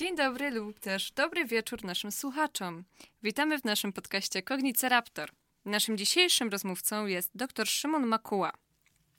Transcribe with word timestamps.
Dzień 0.00 0.16
dobry 0.16 0.50
lub 0.50 0.80
też 0.80 1.12
dobry 1.12 1.44
wieczór 1.44 1.84
naszym 1.84 2.12
słuchaczom. 2.12 2.84
Witamy 3.22 3.58
w 3.58 3.64
naszym 3.64 3.92
podcaście 3.92 4.42
Kogniceraptor. 4.42 5.30
Naszym 5.64 5.96
dzisiejszym 5.96 6.48
rozmówcą 6.48 7.06
jest 7.06 7.30
dr 7.34 7.68
Szymon 7.68 8.06
Makuła. 8.06 8.52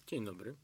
Dzień 0.07 0.25
dobry. 0.25 0.55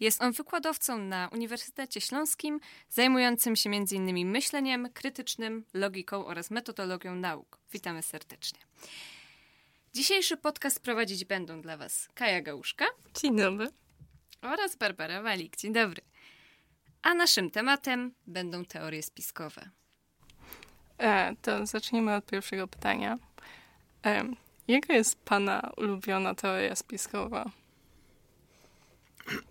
Jest 0.00 0.22
on 0.22 0.32
wykładowcą 0.32 0.98
na 0.98 1.28
Uniwersytecie 1.32 2.00
Śląskim, 2.00 2.60
zajmującym 2.88 3.56
się 3.56 3.70
m.in. 3.70 4.30
myśleniem 4.30 4.88
krytycznym, 4.92 5.64
logiką 5.74 6.26
oraz 6.26 6.50
metodologią 6.50 7.14
nauk. 7.14 7.58
Witamy 7.72 8.02
serdecznie. 8.02 8.60
Dzisiejszy 9.94 10.36
podcast 10.36 10.80
prowadzić 10.82 11.24
będą 11.24 11.62
dla 11.62 11.76
Was 11.76 12.08
Kaja 12.14 12.42
Gałuszka. 12.42 12.86
Dzień 13.20 13.36
dobry. 13.36 13.68
Oraz 14.42 14.76
Barbara 14.76 15.22
Walik. 15.22 15.56
Dzień 15.56 15.72
dobry. 15.72 16.02
A 17.02 17.14
naszym 17.14 17.50
tematem 17.50 18.14
będą 18.26 18.64
teorie 18.64 19.02
spiskowe. 19.02 19.70
E, 20.98 21.36
to 21.42 21.66
zacznijmy 21.66 22.14
od 22.14 22.26
pierwszego 22.26 22.68
pytania. 22.68 23.18
E, 24.06 24.24
jaka 24.68 24.94
jest 24.94 25.18
Pana 25.24 25.70
ulubiona 25.76 26.34
teoria 26.34 26.76
spiskowa? 26.76 27.50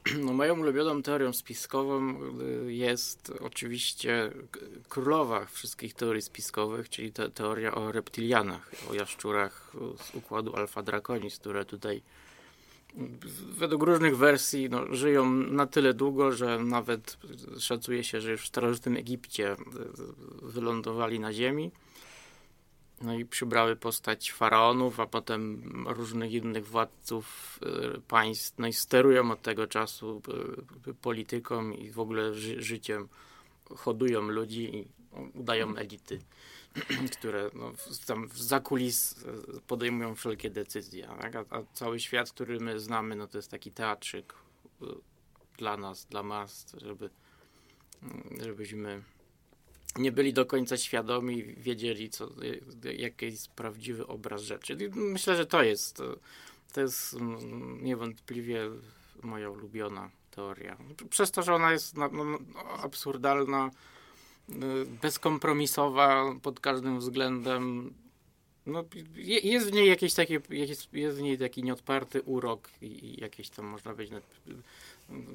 No, 0.25 0.33
moją 0.33 0.59
ulubioną 0.59 1.01
teorią 1.01 1.33
spiskową 1.33 2.19
y, 2.67 2.73
jest 2.73 3.33
oczywiście 3.41 4.31
królowa 4.89 5.45
wszystkich 5.45 5.93
teorii 5.93 6.21
spiskowych, 6.21 6.89
czyli 6.89 7.11
te, 7.13 7.29
teoria 7.29 7.75
o 7.75 7.91
reptilianach, 7.91 8.71
o 8.89 8.93
jaszczurach 8.93 9.73
z 10.03 10.15
układu 10.15 10.55
Alpha 10.55 10.83
Draconis, 10.83 11.39
które 11.39 11.65
tutaj 11.65 12.01
według 13.57 13.83
różnych 13.83 14.17
wersji 14.17 14.69
no, 14.69 14.95
żyją 14.95 15.25
na 15.29 15.67
tyle 15.67 15.93
długo, 15.93 16.31
że 16.31 16.59
nawet 16.63 17.17
szacuje 17.59 18.03
się, 18.03 18.21
że 18.21 18.31
już 18.31 18.41
w 18.41 18.47
starożytnym 18.47 18.97
Egipcie 18.97 19.55
wylądowali 20.41 21.19
na 21.19 21.33
ziemi. 21.33 21.71
No 23.01 23.13
i 23.13 23.25
przybrały 23.25 23.75
postać 23.75 24.31
faraonów, 24.31 24.99
a 24.99 25.05
potem 25.05 25.63
różnych 25.87 26.31
innych 26.31 26.67
władców 26.67 27.59
y, 27.95 28.01
państw. 28.01 28.53
No 28.57 28.67
i 28.67 28.73
sterują 28.73 29.31
od 29.31 29.41
tego 29.41 29.67
czasu 29.67 30.21
y, 30.87 30.93
polityką 30.93 31.71
i 31.71 31.91
w 31.91 31.99
ogóle 31.99 32.33
ży 32.33 32.61
życiem. 32.61 33.07
Hodują 33.75 34.21
ludzi 34.21 34.75
i 34.75 34.87
udają 35.33 35.75
elity. 35.75 36.19
które 37.17 37.49
no, 37.53 37.71
tam 38.05 38.27
w 38.27 38.41
zakulis 38.41 39.25
e, 39.57 39.61
podejmują 39.67 40.15
wszelkie 40.15 40.49
decyzje. 40.49 41.07
Tak? 41.21 41.35
A, 41.35 41.45
a, 41.49 41.63
cały 41.73 41.99
świat, 41.99 42.31
który 42.31 42.59
my 42.59 42.79
znamy, 42.79 43.15
no 43.15 43.27
to 43.27 43.37
jest 43.37 43.51
taki 43.51 43.71
teatrzyk 43.71 44.33
e, 44.81 44.85
dla 45.57 45.77
nas, 45.77 46.05
dla 46.05 46.23
mas, 46.23 46.65
żeby, 46.77 47.09
mm, 48.03 48.23
żebyśmy 48.41 49.03
nie 49.97 50.11
byli 50.11 50.33
do 50.33 50.45
końca 50.45 50.77
świadomi, 50.77 51.43
wiedzieli, 51.43 52.09
co, 52.09 52.25
e, 52.85 52.93
jaki 52.93 53.25
jest 53.25 53.47
prawdziwy 53.47 54.07
obraz 54.07 54.41
rzeczy. 54.41 54.77
Myślę, 54.95 55.35
że 55.35 55.45
to 55.45 55.63
jest, 55.63 56.01
to 56.73 56.81
jest 56.81 57.13
mm, 57.13 57.83
niewątpliwie 57.83 58.69
moja 59.23 59.49
ulubiona 59.49 60.09
teoria. 60.31 60.77
Przez 61.09 61.31
to, 61.31 61.43
że 61.43 61.53
ona 61.53 61.71
jest 61.71 61.97
no, 61.97 62.09
no, 62.09 62.39
absurdalna, 62.83 63.71
bezkompromisowa 65.01 66.35
pod 66.41 66.59
każdym 66.59 66.99
względem. 66.99 67.93
No, 68.65 68.83
jest 69.43 69.69
w 69.69 69.73
niej 69.73 69.89
jakieś 69.89 70.13
takie, 70.13 70.41
jest, 70.49 70.93
jest 70.93 71.17
w 71.17 71.21
niej 71.21 71.37
taki 71.37 71.63
nieodparty 71.63 72.21
urok 72.21 72.69
i 72.81 73.21
jakieś 73.21 73.49
tam 73.49 73.65
można 73.65 73.91
powiedzieć 73.91 74.23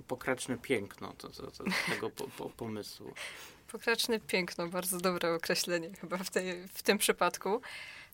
pokraczne 0.09 0.59
piękno 0.59 1.15
to, 1.19 1.29
to, 1.29 1.51
to 1.51 1.65
tego 1.91 2.11
po, 2.11 2.25
po, 2.25 2.51
pomysłu. 2.51 3.13
Pokraczne 3.73 4.21
piękno, 4.21 4.69
bardzo 4.69 4.99
dobre 4.99 5.35
określenie 5.35 5.91
chyba 6.01 6.19
w, 6.19 6.31
tej, 6.31 6.69
w 6.69 6.83
tym 6.83 6.99
przypadku. 6.99 7.61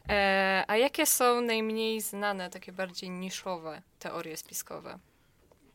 E, 0.09 0.65
a 0.69 0.77
jakie 0.77 1.07
są 1.07 1.41
najmniej 1.41 2.01
znane, 2.01 2.51
takie 2.51 2.73
bardziej 2.73 3.11
niszowe 3.11 3.83
teorie 3.99 4.37
spiskowe? 4.37 4.99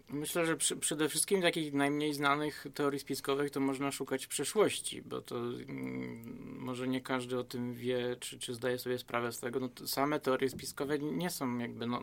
Myślę, 0.09 0.45
że 0.45 0.57
przy, 0.57 0.77
przede 0.77 1.09
wszystkim 1.09 1.41
takich 1.41 1.73
najmniej 1.73 2.13
znanych 2.13 2.67
teorii 2.73 2.99
spiskowych 2.99 3.51
to 3.51 3.59
można 3.59 3.91
szukać 3.91 4.25
w 4.25 4.29
przeszłości, 4.29 5.01
bo 5.01 5.21
to 5.21 5.37
mm, 5.37 6.57
może 6.59 6.87
nie 6.87 7.01
każdy 7.01 7.39
o 7.39 7.43
tym 7.43 7.73
wie, 7.73 8.15
czy, 8.19 8.39
czy 8.39 8.53
zdaje 8.53 8.79
sobie 8.79 8.99
sprawę 8.99 9.31
z 9.31 9.39
tego. 9.39 9.59
No, 9.59 9.69
same 9.87 10.19
teorie 10.19 10.49
spiskowe 10.49 10.99
nie 10.99 11.29
są 11.29 11.57
jakby 11.57 11.87
no, 11.87 12.01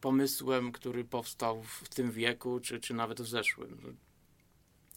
pomysłem, 0.00 0.72
który 0.72 1.04
powstał 1.04 1.62
w 1.62 1.88
tym 1.88 2.10
wieku, 2.10 2.60
czy, 2.60 2.80
czy 2.80 2.94
nawet 2.94 3.20
w 3.20 3.28
zeszłym. 3.28 3.96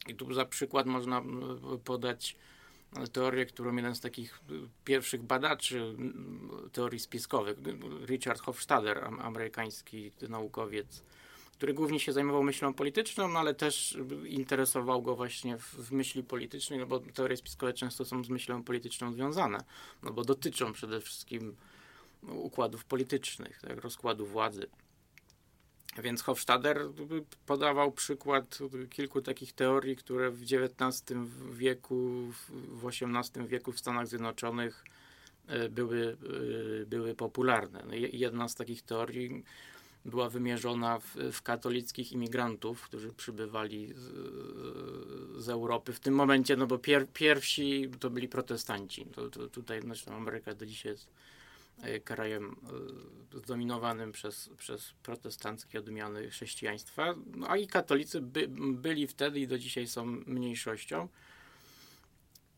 I 0.07 0.15
tu 0.15 0.33
za 0.33 0.45
przykład 0.45 0.85
można 0.85 1.23
podać 1.83 2.35
teorię, 3.13 3.45
którą 3.45 3.75
jeden 3.75 3.95
z 3.95 4.01
takich 4.01 4.41
pierwszych 4.85 5.23
badaczy 5.23 5.95
teorii 6.71 6.99
spiskowych, 6.99 7.57
Richard 8.05 8.41
Hofstadter, 8.41 9.09
amerykański 9.19 10.11
naukowiec, 10.29 11.03
który 11.53 11.73
głównie 11.73 11.99
się 11.99 12.13
zajmował 12.13 12.43
myślą 12.43 12.73
polityczną, 12.73 13.27
no 13.27 13.39
ale 13.39 13.53
też 13.53 13.97
interesował 14.27 15.01
go 15.01 15.15
właśnie 15.15 15.57
w, 15.57 15.75
w 15.75 15.91
myśli 15.91 16.23
politycznej, 16.23 16.79
no 16.79 16.85
bo 16.85 16.99
teorie 16.99 17.37
spiskowe 17.37 17.73
często 17.73 18.05
są 18.05 18.23
z 18.23 18.29
myślą 18.29 18.63
polityczną 18.63 19.13
związane, 19.13 19.63
no 20.03 20.13
bo 20.13 20.23
dotyczą 20.23 20.73
przede 20.73 21.01
wszystkim 21.01 21.55
układów 22.27 22.85
politycznych, 22.85 23.61
tak, 23.61 23.77
rozkładu 23.77 24.25
władzy. 24.25 24.67
Więc 25.97 26.21
Hofstadter 26.21 26.87
podawał 27.45 27.91
przykład 27.91 28.59
kilku 28.89 29.21
takich 29.21 29.53
teorii, 29.53 29.95
które 29.95 30.31
w 30.31 30.41
XIX 30.41 31.19
wieku, 31.51 32.31
w 32.49 32.87
XVIII 32.87 33.47
wieku 33.47 33.71
w 33.71 33.79
Stanach 33.79 34.07
Zjednoczonych 34.07 34.85
e, 35.47 35.69
były, 35.69 36.17
e, 36.81 36.85
były 36.85 37.15
popularne. 37.15 37.83
No 37.87 37.93
jedna 37.95 38.47
z 38.47 38.55
takich 38.55 38.81
teorii 38.81 39.43
była 40.05 40.29
wymierzona 40.29 40.99
w, 40.99 41.15
w 41.31 41.41
katolickich 41.41 42.11
imigrantów, 42.11 42.81
którzy 42.81 43.13
przybywali 43.13 43.93
z, 43.93 45.43
z, 45.43 45.49
Europy. 45.49 45.93
W 45.93 45.99
tym 45.99 46.13
momencie, 46.13 46.55
no 46.55 46.67
bo 46.67 46.77
pier, 46.77 47.07
pierwsi 47.13 47.89
to 47.99 48.09
byli 48.09 48.27
protestanci. 48.27 49.05
To, 49.05 49.29
to 49.29 49.47
tutaj 49.47 49.81
zresztą 49.81 50.15
Ameryka 50.15 50.53
do 50.53 50.65
dzisiaj 50.65 50.91
jest 50.91 51.07
e, 51.81 51.99
krajem 51.99 52.55
e, 53.33 53.37
zdominowanym 53.37 54.11
przez, 54.11 54.49
przez 54.57 54.93
protestanckie 55.03 55.79
odmiany 55.79 56.29
chrześcijaństwa, 56.29 57.15
no, 57.35 57.49
a 57.49 57.57
i 57.57 57.67
katolicy 57.67 58.21
by, 58.21 58.47
byli 58.57 59.07
wtedy 59.07 59.39
i 59.39 59.47
do 59.47 59.57
dzisiaj 59.57 59.87
są 59.87 60.05
mniejszością. 60.05 61.07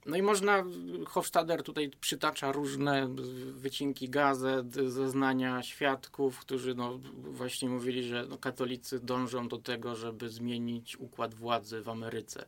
No 0.06 0.18
i 0.18 0.22
można, 0.22 0.64
Hofstadter 1.06 1.64
tutaj 1.64 1.92
przytacza 2.00 2.52
różne 2.52 3.08
wycinki 3.52 4.10
gazet, 4.10 4.74
zeznania 4.74 5.64
świadków, 5.64 6.40
którzy 6.40 6.76
no 6.76 7.00
właśnie 7.18 7.70
mówili, 7.70 8.04
że 8.04 8.26
no 8.30 8.38
katolicy 8.38 9.00
dążą 9.00 9.48
do 9.48 9.58
tego, 9.58 9.96
żeby 9.96 10.30
zmienić 10.30 10.98
układ 10.98 11.34
władzy 11.34 11.82
w 11.82 11.90
Ameryce. 11.90 12.46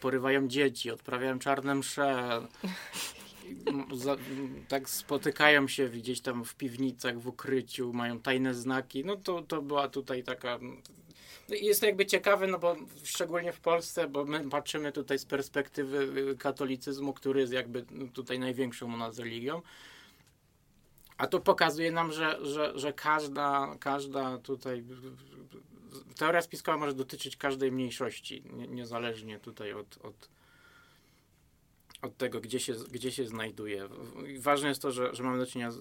Porywają 0.00 0.48
dzieci, 0.48 0.90
odprawiają 0.90 1.38
czarne 1.38 1.74
msze, 1.74 2.40
za, 3.94 4.16
tak 4.68 4.88
spotykają 4.90 5.68
się 5.68 5.88
gdzieś 5.88 6.20
tam 6.20 6.44
w 6.44 6.54
piwnicach, 6.54 7.20
w 7.20 7.26
ukryciu, 7.26 7.92
mają 7.92 8.20
tajne 8.20 8.54
znaki. 8.54 9.04
No 9.04 9.16
to, 9.16 9.42
to 9.42 9.62
była 9.62 9.88
tutaj 9.88 10.24
taka 10.24 10.58
jest 11.48 11.80
to 11.80 11.86
jakby 11.86 12.06
ciekawe, 12.06 12.46
no 12.46 12.58
bo 12.58 12.76
szczególnie 13.04 13.52
w 13.52 13.60
Polsce, 13.60 14.08
bo 14.08 14.24
my 14.24 14.50
patrzymy 14.50 14.92
tutaj 14.92 15.18
z 15.18 15.24
perspektywy 15.24 16.20
y, 16.32 16.36
katolicyzmu, 16.36 17.12
który 17.12 17.40
jest 17.40 17.52
jakby 17.52 17.84
tutaj 18.12 18.38
największą 18.38 18.94
u 18.94 18.96
nas 18.96 19.18
religią. 19.18 19.62
A 21.18 21.26
to 21.26 21.40
pokazuje 21.40 21.92
nam, 21.92 22.12
że, 22.12 22.38
że, 22.46 22.72
że 22.74 22.92
każda, 22.92 23.76
każda 23.80 24.38
tutaj 24.38 24.84
teoria 26.18 26.42
spiskowa 26.42 26.78
może 26.78 26.94
dotyczyć 26.94 27.36
każdej 27.36 27.72
mniejszości, 27.72 28.42
niezależnie 28.68 29.38
tutaj 29.38 29.72
od, 29.72 29.98
od, 30.02 30.28
od 32.02 32.16
tego, 32.16 32.40
gdzie 32.40 32.60
się, 32.60 32.74
gdzie 32.90 33.12
się 33.12 33.26
znajduje. 33.26 33.88
Ważne 34.38 34.68
jest 34.68 34.82
to, 34.82 34.92
że, 34.92 35.14
że 35.14 35.22
mamy, 35.22 35.38
do 35.38 35.46
czynienia 35.46 35.70
z, 35.70 35.78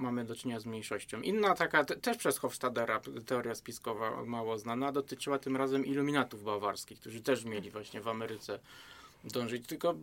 mamy 0.00 0.24
do 0.24 0.36
czynienia 0.36 0.60
z 0.60 0.66
mniejszością. 0.66 1.20
Inna 1.20 1.54
taka, 1.54 1.84
te, 1.84 1.96
też 1.96 2.16
przez 2.16 2.38
Hofstadera, 2.38 3.00
teoria 3.26 3.54
spiskowa 3.54 4.24
mało 4.24 4.58
znana, 4.58 4.92
dotyczyła 4.92 5.38
tym 5.38 5.56
razem 5.56 5.86
iluminatów 5.86 6.44
bawarskich, 6.44 7.00
którzy 7.00 7.20
też 7.20 7.44
mieli 7.44 7.70
właśnie 7.70 8.00
w 8.00 8.08
Ameryce 8.08 8.58
dążyć. 9.24 9.66
Tylko 9.66 9.94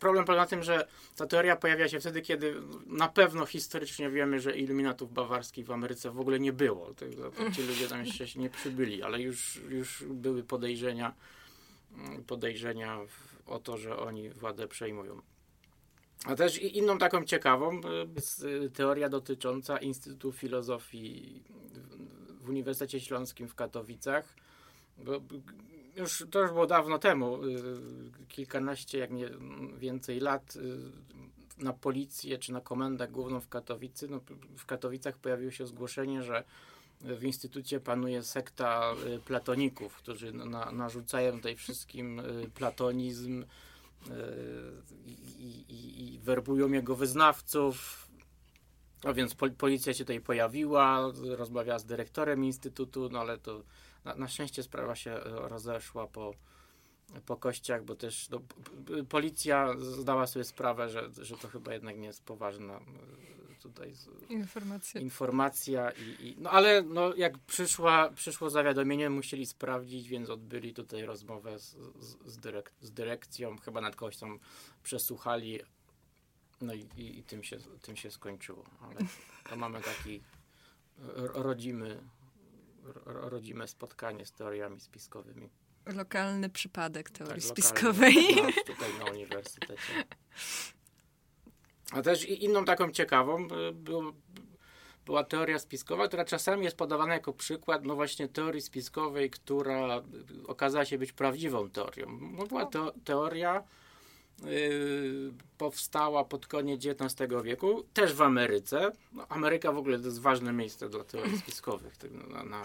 problem 0.00 0.24
polega 0.24 0.42
na 0.42 0.48
tym, 0.48 0.62
że 0.62 0.88
ta 1.16 1.26
teoria 1.26 1.56
pojawia 1.56 1.88
się 1.88 2.00
wtedy, 2.00 2.22
kiedy 2.22 2.54
na 2.86 3.08
pewno 3.08 3.46
historycznie 3.46 4.10
wiemy, 4.10 4.40
że 4.40 4.56
iluminatów 4.56 5.12
bawarskich 5.12 5.66
w 5.66 5.72
Ameryce 5.72 6.10
w 6.10 6.20
ogóle 6.20 6.40
nie 6.40 6.52
było. 6.52 6.94
Ci 7.56 7.62
ludzie 7.62 7.88
tam 7.88 8.04
jeszcze 8.04 8.38
nie 8.38 8.50
przybyli, 8.50 9.02
ale 9.02 9.20
już, 9.20 9.60
już 9.68 10.04
były 10.08 10.42
podejrzenia 10.42 11.14
podejrzenia 12.26 12.98
o 13.46 13.58
to, 13.58 13.76
że 13.76 13.96
oni 13.96 14.30
władzę 14.30 14.68
przejmują. 14.68 15.20
A 16.24 16.34
też 16.34 16.62
inną 16.62 16.98
taką 16.98 17.24
ciekawą 17.24 17.80
jest 18.14 18.44
y, 18.44 18.70
teoria 18.70 19.08
dotycząca 19.08 19.78
Instytutu 19.78 20.32
Filozofii 20.32 21.42
w 22.40 22.48
Uniwersytecie 22.48 23.00
Śląskim 23.00 23.48
w 23.48 23.54
Katowicach. 23.54 24.34
Bo 24.98 25.12
już 25.96 26.24
to 26.30 26.40
już 26.40 26.50
było 26.50 26.66
dawno 26.66 26.98
temu, 26.98 27.38
kilkanaście, 28.28 28.98
jak 28.98 29.10
nie 29.10 29.30
więcej 29.78 30.20
lat, 30.20 30.58
na 31.58 31.72
policję 31.72 32.38
czy 32.38 32.52
na 32.52 32.60
komendę 32.60 33.08
główną 33.08 33.40
w 33.40 33.48
Katowicy, 33.48 34.08
no, 34.08 34.20
w 34.56 34.66
Katowicach 34.66 35.18
pojawiło 35.18 35.50
się 35.50 35.66
zgłoszenie, 35.66 36.22
że 36.22 36.44
w 37.04 37.24
instytucie 37.24 37.80
panuje 37.80 38.22
sekta 38.22 38.94
platoników, 39.24 39.96
którzy 39.96 40.32
na, 40.32 40.72
narzucają 40.72 41.32
tutaj 41.32 41.56
wszystkim 41.56 42.22
platonizm 42.54 43.44
i, 45.06 45.64
i, 45.68 46.14
i 46.14 46.18
werbują 46.18 46.72
jego 46.72 46.96
wyznawców, 46.96 48.04
a 49.04 49.12
więc 49.12 49.34
pol 49.34 49.52
policja 49.52 49.94
się 49.94 50.04
tutaj 50.04 50.20
pojawiła, 50.20 51.12
rozmawiała 51.36 51.78
z 51.78 51.84
dyrektorem 51.84 52.44
instytutu, 52.44 53.08
no 53.12 53.20
ale 53.20 53.38
to 53.38 53.62
na, 54.04 54.14
na 54.14 54.28
szczęście 54.28 54.62
sprawa 54.62 54.96
się 54.96 55.14
rozeszła 55.24 56.06
po, 56.06 56.34
po 57.26 57.36
kościach, 57.36 57.84
bo 57.84 57.94
też 57.94 58.28
no, 58.30 58.40
policja 59.08 59.74
zdała 59.78 60.26
sobie 60.26 60.44
sprawę, 60.44 60.88
że, 60.88 61.10
że 61.18 61.36
to 61.36 61.48
chyba 61.48 61.72
jednak 61.72 61.98
nie 61.98 62.06
jest 62.06 62.24
poważna 62.24 62.80
tutaj 63.64 63.94
informacja, 64.28 65.00
informacja 65.00 65.90
i, 65.90 66.26
i, 66.26 66.36
no 66.38 66.50
ale 66.50 66.82
no, 66.82 67.14
jak 67.14 67.38
przyszła, 67.38 68.10
przyszło 68.10 68.50
zawiadomienie, 68.50 69.10
musieli 69.10 69.46
sprawdzić, 69.46 70.08
więc 70.08 70.30
odbyli 70.30 70.74
tutaj 70.74 71.04
rozmowę 71.04 71.58
z, 71.58 71.76
z, 72.00 72.16
z, 72.26 72.38
dyrek 72.38 72.72
z 72.80 72.92
dyrekcją, 72.92 73.58
chyba 73.58 73.80
nad 73.80 73.96
kogoś 73.96 74.16
tam 74.16 74.38
przesłuchali, 74.82 75.60
no 76.60 76.74
i, 76.74 76.88
i, 76.96 77.18
i, 77.18 77.22
tym, 77.22 77.44
się, 77.44 77.56
tym 77.82 77.96
się 77.96 78.10
skończyło. 78.10 78.64
Ale 78.80 79.00
to 79.50 79.56
mamy 79.56 79.80
taki 79.80 80.20
rodzimy, 81.16 82.00
rodzime 83.04 83.68
spotkanie 83.68 84.26
z 84.26 84.32
teoriami 84.32 84.80
spiskowymi. 84.80 85.50
Lokalny 85.86 86.50
przypadek 86.50 87.10
teorii 87.10 87.42
tak, 87.42 87.50
spiskowej. 87.50 88.14
Lokalny, 88.14 88.52
tutaj 88.66 88.98
na 88.98 89.04
uniwersytecie. 89.04 90.04
A 91.94 92.02
też 92.02 92.28
inną 92.28 92.64
taką 92.64 92.90
ciekawą 92.90 93.48
był, 93.72 94.12
była 95.06 95.24
teoria 95.24 95.58
spiskowa, 95.58 96.08
która 96.08 96.24
czasami 96.24 96.64
jest 96.64 96.76
podawana 96.76 97.14
jako 97.14 97.32
przykład 97.32 97.84
no 97.84 97.94
właśnie 97.94 98.28
teorii 98.28 98.60
spiskowej, 98.60 99.30
która 99.30 100.02
okazała 100.46 100.84
się 100.84 100.98
być 100.98 101.12
prawdziwą 101.12 101.70
teorią. 101.70 102.18
No 102.38 102.46
była 102.46 102.66
to, 102.66 102.92
teoria 103.04 103.62
Yy, 104.42 105.32
powstała 105.58 106.24
pod 106.24 106.46
koniec 106.46 106.86
XIX 106.86 107.30
wieku, 107.44 107.84
też 107.94 108.14
w 108.14 108.22
Ameryce. 108.22 108.92
No, 109.12 109.26
Ameryka 109.28 109.72
w 109.72 109.78
ogóle 109.78 109.98
to 109.98 110.04
jest 110.04 110.20
ważne 110.20 110.52
miejsce 110.52 110.88
dla 110.88 111.04
teorii 111.04 111.38
spiskowych 111.38 111.94
na, 112.30 112.44
na, 112.44 112.62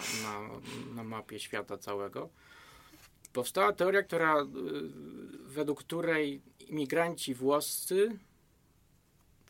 na, 0.95 1.03
mapie 1.03 1.39
świata 1.39 1.77
całego. 1.77 2.29
Powstała 3.33 3.73
teoria, 3.73 4.03
która, 4.03 4.35
według 5.45 5.79
której 5.79 6.41
imigranci 6.67 7.33
włoscy 7.33 8.19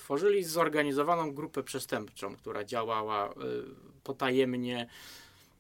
tworzyli 0.10 0.44
zorganizowaną 0.44 1.32
grupę 1.34 1.64
przestępczą, 1.64 2.36
która 2.36 2.64
działała 2.64 3.34
yy, 3.38 3.66
potajemnie 4.04 4.88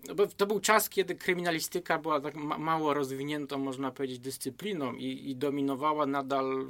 no 0.07 0.15
bo 0.15 0.27
to 0.27 0.45
był 0.47 0.59
czas, 0.59 0.89
kiedy 0.89 1.15
kryminalistyka 1.15 1.97
była 1.97 2.21
tak 2.21 2.35
ma 2.35 2.57
mało 2.57 2.93
rozwiniętą, 2.93 3.57
można 3.57 3.91
powiedzieć, 3.91 4.19
dyscypliną 4.19 4.93
i, 4.93 5.29
i, 5.29 5.35
dominowała 5.35 6.05
nadal 6.05 6.67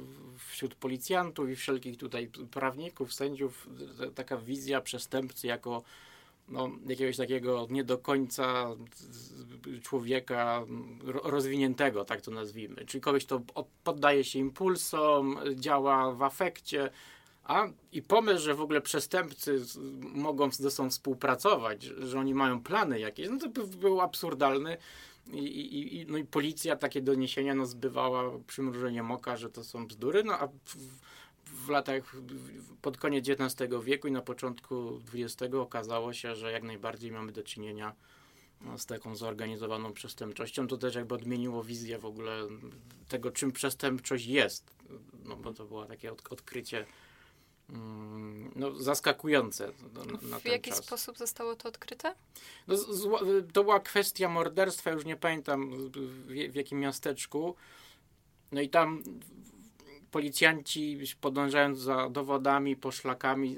wśród 0.48 0.74
policjantów 0.74 1.50
i 1.50 1.56
wszelkich 1.56 1.96
tutaj 1.96 2.30
prawników, 2.50 3.14
sędziów 3.14 3.68
taka 4.14 4.36
wizja 4.36 4.80
przestępcy 4.80 5.46
jako 5.46 5.82
no, 6.48 6.70
jakiegoś 6.86 7.16
takiego 7.16 7.66
nie 7.70 7.84
do 7.84 7.98
końca 7.98 8.76
człowieka 9.82 10.64
rozwiniętego, 11.04 12.04
tak 12.04 12.20
to 12.20 12.30
nazwijmy. 12.30 12.86
Czyli 12.86 13.00
kogoś, 13.00 13.26
kto 13.26 13.40
poddaje 13.84 14.24
się 14.24 14.38
impulsom, 14.38 15.38
działa 15.54 16.12
w 16.12 16.22
afekcie, 16.22 16.90
a 17.50 17.68
i 17.92 18.02
pomysł, 18.02 18.44
że 18.44 18.54
w 18.54 18.60
ogóle 18.60 18.80
przestępcy 18.80 19.60
mogą 20.00 20.50
ze 20.50 20.70
sobą 20.70 20.90
współpracować, 20.90 21.82
że 21.82 22.18
oni 22.18 22.34
mają 22.34 22.62
plany 22.62 23.00
jakieś, 23.00 23.28
no 23.28 23.38
to 23.38 23.48
by, 23.48 23.66
był 23.66 24.00
absurdalny. 24.00 24.76
I, 25.32 25.38
i, 25.38 26.00
i, 26.00 26.06
no 26.06 26.18
i 26.18 26.24
policja 26.24 26.76
takie 26.76 27.02
doniesienia 27.02 27.54
no, 27.54 27.66
zbywała 27.66 28.30
przymrużeniem 28.46 29.10
oka, 29.10 29.36
że 29.36 29.50
to 29.50 29.64
są 29.64 29.86
bzdury, 29.86 30.24
no 30.24 30.32
a 30.32 30.46
w, 30.46 30.76
w 31.44 31.68
latach 31.68 32.16
pod 32.82 32.96
koniec 32.96 33.28
XIX 33.28 33.70
wieku 33.84 34.08
i 34.08 34.12
na 34.12 34.22
początku 34.22 35.00
XX 35.14 35.54
okazało 35.54 36.12
się, 36.12 36.36
że 36.36 36.52
jak 36.52 36.62
najbardziej 36.62 37.12
mamy 37.12 37.32
do 37.32 37.42
czynienia 37.42 37.94
no, 38.60 38.78
z 38.78 38.86
taką 38.86 39.16
zorganizowaną 39.16 39.92
przestępczością. 39.92 40.66
To 40.66 40.76
też 40.76 40.94
jakby 40.94 41.14
odmieniło 41.14 41.64
wizję 41.64 41.98
w 41.98 42.04
ogóle 42.04 42.32
tego, 43.08 43.30
czym 43.30 43.52
przestępczość 43.52 44.26
jest. 44.26 44.74
No 45.24 45.36
bo 45.36 45.54
to 45.54 45.64
było 45.64 45.84
takie 45.84 46.12
od, 46.12 46.32
odkrycie 46.32 46.86
no, 48.56 48.74
zaskakujące. 48.74 49.72
Na, 50.22 50.38
w 50.38 50.44
jaki 50.44 50.70
czas. 50.70 50.84
sposób 50.84 51.18
zostało 51.18 51.56
to 51.56 51.68
odkryte? 51.68 52.14
No, 52.68 52.76
to 53.52 53.64
była 53.64 53.80
kwestia 53.80 54.28
morderstwa, 54.28 54.90
już 54.90 55.04
nie 55.04 55.16
pamiętam 55.16 55.70
w, 55.70 55.90
w 56.52 56.54
jakim 56.54 56.80
miasteczku. 56.80 57.54
No 58.52 58.60
i 58.60 58.68
tam 58.68 59.02
policjanci 60.10 60.98
podążając 61.20 61.78
za 61.78 62.08
dowodami, 62.08 62.76
poszlakami 62.76 63.56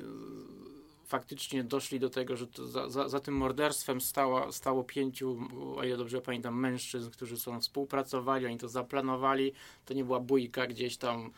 faktycznie 1.06 1.64
doszli 1.64 2.00
do 2.00 2.11
tego, 2.11 2.37
że 2.37 2.47
za, 2.64 2.91
za, 2.91 3.09
za, 3.09 3.20
tym 3.20 3.35
morderstwem 3.35 4.00
stało, 4.00 4.53
stało 4.53 4.85
pięciu, 4.85 5.38
o 5.76 5.85
ile 5.85 5.97
dobrze 5.97 6.20
pamiętam, 6.20 6.61
mężczyzn, 6.61 7.11
którzy 7.11 7.38
są 7.38 7.61
współpracowali, 7.61 8.47
oni 8.47 8.59
to 8.59 8.69
zaplanowali. 8.69 9.53
To 9.87 9.94
nie 9.94 10.05
była 10.05 10.20
bójka 10.20 10.67
gdzieś 10.67 10.97
tam 10.97 11.31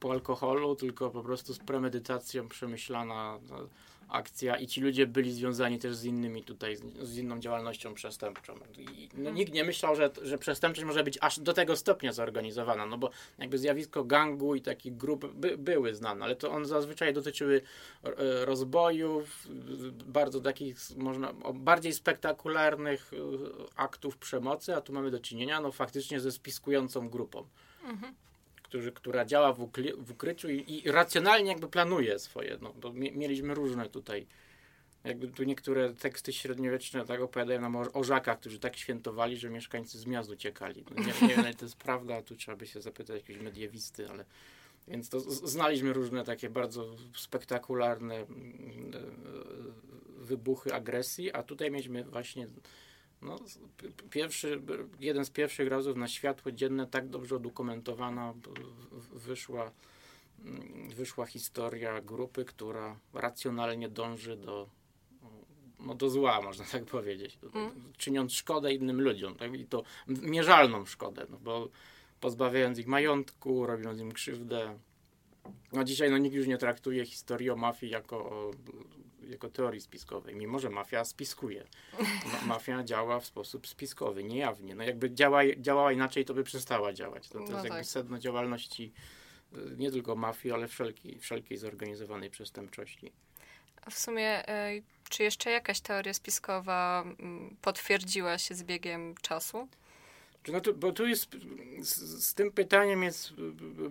po 0.00 0.10
alkoholu, 0.12 0.76
tylko 0.76 1.10
po 1.10 1.22
prostu 1.22 1.54
z 1.54 1.58
premedytacją 1.58 2.48
przemyślana 2.48 3.38
no, 3.50 3.68
akcja 4.08 4.56
i 4.56 4.66
ci 4.66 4.80
ludzie 4.80 5.06
byli 5.06 5.32
związani 5.32 5.78
też 5.78 5.96
z 5.96 6.04
innymi 6.04 6.42
tutaj, 6.42 6.76
z 7.02 7.18
inną 7.18 7.40
działalnością 7.40 7.94
przestępczą. 7.94 8.54
I, 8.78 9.08
no, 9.14 9.30
nikt 9.30 9.52
nie 9.52 9.64
myślał, 9.64 9.96
że, 9.96 10.10
że 10.22 10.38
przestępczość 10.38 10.86
może 10.86 11.04
być 11.04 11.18
aż 11.20 11.40
do 11.40 11.52
tego 11.52 11.76
stopnia 11.76 12.12
zorganizowana, 12.12 12.86
no 12.86 12.98
bo 12.98 13.10
jakby 13.38 13.58
zjawisko 13.58 14.04
gangu 14.04 14.54
i 14.54 14.60
takich 14.60 14.96
grup 14.96 15.32
by, 15.32 15.58
były 15.58 15.94
znane, 15.94 16.24
ale 16.24 16.36
to 16.36 16.50
on 16.50 16.66
zazwyczaj 16.66 17.12
dotyczyły 17.14 17.60
e, 18.04 18.44
rozbojów, 18.44 19.48
bardzo 20.06 20.40
takich, 20.40 20.76
można, 20.96 21.32
bardziej 21.54 21.92
spektakularnych 21.92 23.12
e, 23.12 23.16
aktów 23.76 24.16
przemocy, 24.16 24.76
a 24.76 24.80
tu 24.80 24.92
mamy 24.92 25.10
do 25.10 25.20
czynienia 25.20 25.60
no 25.60 25.72
faktycznie 25.72 26.20
ze 26.20 26.32
spiskującą 26.32 27.08
grupą. 27.08 27.44
Mhm 27.84 28.14
która 28.94 29.24
działa 29.24 29.52
w, 29.52 29.60
ukry, 29.60 29.92
w 29.98 30.10
ukryciu 30.10 30.50
i, 30.50 30.64
i, 30.68 30.90
racjonalnie 30.90 31.50
jakby 31.50 31.68
planuje 31.68 32.18
swoje. 32.18 32.58
No, 32.60 32.72
bo 32.72 32.92
mieliśmy 32.92 33.54
różne 33.54 33.88
tutaj. 33.88 34.26
Jakby 35.04 35.28
tu 35.28 35.44
niektóre 35.44 35.94
teksty 35.94 36.32
średniowieczne 36.32 37.04
tak 37.04 37.20
opowiadają 37.20 37.60
nam 37.60 37.76
o 37.76 37.92
orzakach, 37.92 38.40
którzy 38.40 38.58
tak 38.58 38.76
świętowali, 38.76 39.36
że 39.36 39.50
mieszkańcy 39.50 39.98
z 39.98 40.06
miast 40.06 40.30
uciekali. 40.30 40.84
No, 40.90 41.02
nie, 41.02 41.28
nie 41.28 41.42
wiem, 41.42 41.54
to 41.54 41.64
jest 41.64 41.76
prawda, 41.76 42.22
tu 42.22 42.36
trzeba 42.36 42.56
by 42.56 42.66
się 42.66 42.80
zapytać 42.80 43.16
jakiegoś 43.16 43.42
mediewisty, 43.42 44.08
ale 44.10 44.24
więc 44.88 45.08
to 45.08 45.20
znaliśmy 45.20 45.92
różne 45.92 46.24
takie 46.24 46.50
bardzo 46.50 46.96
spektakularne 47.16 48.14
mm, 48.14 48.92
e, 48.94 49.00
wybuchy 50.24 50.74
agresji, 50.74 51.32
a 51.32 51.42
tutaj 51.42 51.70
mieliśmy 51.70 52.04
właśnie 52.04 52.46
no, 53.22 53.38
pierwszy, 54.10 54.62
jeden 55.00 55.24
z 55.24 55.30
pierwszych 55.30 55.68
razów 55.68 55.96
na 55.96 56.08
światło 56.08 56.52
dzienne 56.52 56.86
tak 56.86 57.08
dobrze 57.08 57.36
udokumentowana 57.36 58.34
wyszła, 59.12 59.72
mm, 60.44 60.88
wyszła 60.90 61.26
historia 61.26 62.00
grupy, 62.00 62.44
która 62.44 62.98
racjonalnie 63.12 63.88
dąży 63.88 64.36
do, 64.36 64.68
no, 65.80 65.94
do 65.94 66.10
zła, 66.10 66.42
można 66.42 66.64
tak 66.72 66.84
powiedzieć, 66.84 67.38
mm. 67.54 67.70
czyniąc 67.96 68.32
szkodę 68.32 68.74
innym 68.74 69.00
ludziom, 69.00 69.34
tak? 69.34 69.54
i 69.54 69.66
to 69.66 69.82
mierzalną 70.06 70.84
szkodę, 70.84 71.26
no, 71.30 71.38
bo 71.38 71.68
pozbawiając 72.20 72.78
ich 72.78 72.86
majątku, 72.86 73.66
robiąc 73.66 74.00
im 74.00 74.12
krzywdę. 74.12 74.78
No 75.72 75.84
dzisiaj 75.84 76.10
no, 76.10 76.18
nikt 76.18 76.36
już 76.36 76.46
nie 76.46 76.58
traktuje 76.58 77.06
historii 77.06 77.50
o 77.50 77.56
mafii 77.56 77.92
jako 77.92 78.16
o 78.16 78.50
jako 79.30 79.48
teorii 79.48 79.80
spiskowej, 79.80 80.34
mimo 80.34 80.58
że 80.58 80.70
mafia 80.70 81.04
spiskuje. 81.04 81.66
Ma, 82.32 82.46
mafia 82.46 82.84
działa 82.84 83.20
w 83.20 83.26
sposób 83.26 83.66
spiskowy, 83.66 84.24
niejawnie. 84.24 84.74
No 84.74 84.84
jakby 84.84 85.10
działa, 85.10 85.40
działała 85.56 85.92
inaczej, 85.92 86.24
to 86.24 86.34
by 86.34 86.44
przestała 86.44 86.92
działać. 86.92 87.28
To, 87.28 87.38
to 87.38 87.38
no 87.38 87.50
jest 87.50 87.64
jakby 87.64 87.78
tak. 87.78 87.86
sedno 87.86 88.18
działalności 88.18 88.92
y, 89.52 89.76
nie 89.76 89.90
tylko 89.90 90.16
mafii, 90.16 90.54
ale 90.54 90.68
wszelkiej, 90.68 91.18
wszelkiej 91.18 91.58
zorganizowanej 91.58 92.30
przestępczości. 92.30 93.12
A 93.86 93.90
w 93.90 93.98
sumie, 93.98 94.48
y, 94.48 94.82
czy 95.08 95.22
jeszcze 95.22 95.50
jakaś 95.50 95.80
teoria 95.80 96.14
spiskowa 96.14 97.02
mm, 97.02 97.56
potwierdziła 97.62 98.38
się 98.38 98.54
z 98.54 98.62
biegiem 98.62 99.14
czasu? 99.22 99.68
No 100.48 100.60
tu, 100.60 100.74
bo 100.74 100.92
tu 100.92 101.06
jest, 101.06 101.36
z, 101.80 102.24
z, 102.24 102.34
tym 102.34 102.52
pytaniem 102.52 103.02
jest 103.02 103.32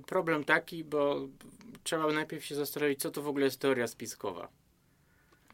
problem 0.06 0.44
taki, 0.44 0.84
bo 0.84 1.28
trzeba 1.84 2.12
najpierw 2.12 2.46
się 2.46 2.56
zastanowić, 2.56 3.00
co 3.00 3.12
to 3.12 3.22
w 3.22 3.28
ogóle 3.28 3.46
jest 3.46 3.60
teoria 3.60 3.88
spiskowa. 3.88 4.50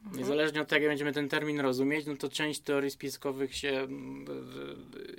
Mhm. 0.03 0.17
Niezależnie 0.17 0.61
od 0.61 0.67
tego, 0.67 0.81
jak 0.81 0.91
będziemy 0.91 1.13
ten 1.13 1.29
termin 1.29 1.59
rozumieć, 1.59 2.05
no 2.05 2.15
to 2.15 2.29
część 2.29 2.59
teorii 2.59 2.91
spiskowych 2.91 3.55
się 3.55 3.87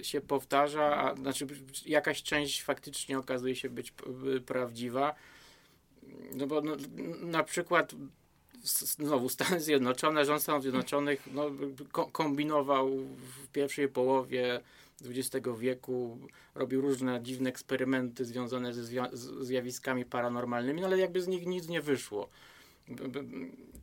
się 0.03 0.21
powtarza, 0.21 0.97
a 0.97 1.15
znaczy 1.15 1.47
jakaś 1.87 2.23
część 2.23 2.63
faktycznie 2.63 3.19
okazuje 3.19 3.57
się 3.57 3.71
być 3.71 3.93
prawdziwa. 4.47 5.15
No 6.35 6.47
bo 6.47 6.61
no, 6.61 6.77
na 7.21 7.45
przykład 7.45 7.95
znowu 8.65 9.29
Stany 9.29 9.61
Zjednoczone, 9.61 10.25
rząd 10.25 10.43
Stanów 10.43 10.63
Zjednoczonych 10.63 11.29
no, 11.35 11.51
kombinował 12.13 12.91
w 12.99 13.49
pierwszej 13.53 13.89
połowie 13.89 14.61
XX 15.05 15.49
wieku, 15.59 16.19
robił 16.55 16.81
różne 16.81 17.23
dziwne 17.23 17.51
eksperymenty 17.51 18.25
związane 18.25 18.75
ze 18.75 19.09
zjawiskami 19.41 20.05
paranormalnymi, 20.05 20.81
no 20.81 20.87
ale 20.87 20.99
jakby 20.99 21.23
z 21.23 21.29
nich 21.29 21.47
nic 21.47 21.69
nie 21.69 21.81
wyszło. 21.81 22.29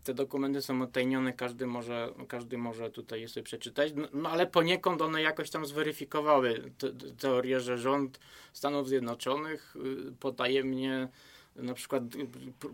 Te 0.04 0.14
dokumenty 0.14 0.62
są 0.62 0.82
odtajnione, 0.82 1.34
każdy 1.34 1.68
może, 1.68 2.14
każdy 2.28 2.58
może 2.58 2.92
tutaj 2.92 3.22
je 3.22 3.28
sobie 3.28 3.44
przeczytać, 3.44 3.94
no, 3.96 4.08
no 4.14 4.30
ale 4.30 4.48
poniekąd 4.48 5.02
one 5.02 5.22
jakoś 5.22 5.50
tam 5.50 5.66
zweryfikowały 5.66 6.72
te, 6.78 6.94
teorię, 6.94 7.60
że 7.60 7.78
rząd 7.78 8.20
Stanów 8.54 8.88
Zjednoczonych 8.88 9.76
y, 9.76 10.12
potajemnie 10.20 11.08
na 11.56 11.74
przykład 11.74 12.04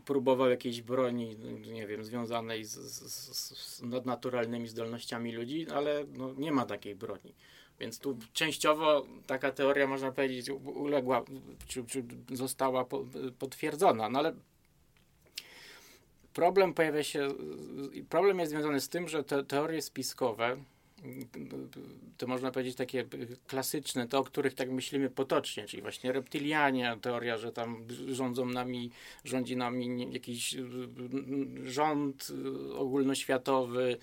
próbował 0.05 0.49
jakiejś 0.49 0.81
broni, 0.81 1.37
nie 1.73 1.87
wiem, 1.87 2.03
związanej 2.03 2.63
z, 2.63 2.75
z, 2.75 3.57
z 3.57 3.81
nadnaturalnymi 3.81 4.67
zdolnościami 4.67 5.31
ludzi, 5.31 5.67
ale 5.69 6.05
no, 6.17 6.33
nie 6.37 6.51
ma 6.51 6.65
takiej 6.65 6.95
broni. 6.95 7.33
Więc 7.79 7.99
tu 7.99 8.17
częściowo 8.33 9.05
taka 9.27 9.51
teoria, 9.51 9.87
można 9.87 10.11
powiedzieć, 10.11 10.49
uległa, 10.49 11.23
czy, 11.67 11.85
czy 11.85 12.03
została 12.31 12.85
potwierdzona. 13.39 14.09
No 14.09 14.19
ale 14.19 14.35
problem 16.35 16.73
pojawia 16.73 17.03
się, 17.03 17.27
problem 18.09 18.39
jest 18.39 18.51
związany 18.51 18.81
z 18.81 18.89
tym, 18.89 19.07
że 19.07 19.23
te 19.23 19.43
teorie 19.43 19.81
spiskowe, 19.81 20.57
to 22.17 22.27
można 22.27 22.51
powiedzieć 22.51 22.75
takie 22.75 23.05
klasyczne, 23.47 24.07
te 24.07 24.17
o 24.17 24.23
których 24.23 24.53
tak 24.53 24.71
myślimy 24.71 25.09
potocznie, 25.09 25.65
czyli 25.65 25.81
właśnie 25.81 26.11
reptilianie, 26.11 26.97
teoria, 27.01 27.37
że 27.37 27.51
tam 27.51 27.85
rządzą 28.07 28.45
nami, 28.45 28.91
rządzi 29.23 29.57
nami 29.57 30.13
jakiś 30.13 30.55
rząd 31.63 32.31
ogólnoświatowy, 32.77 33.97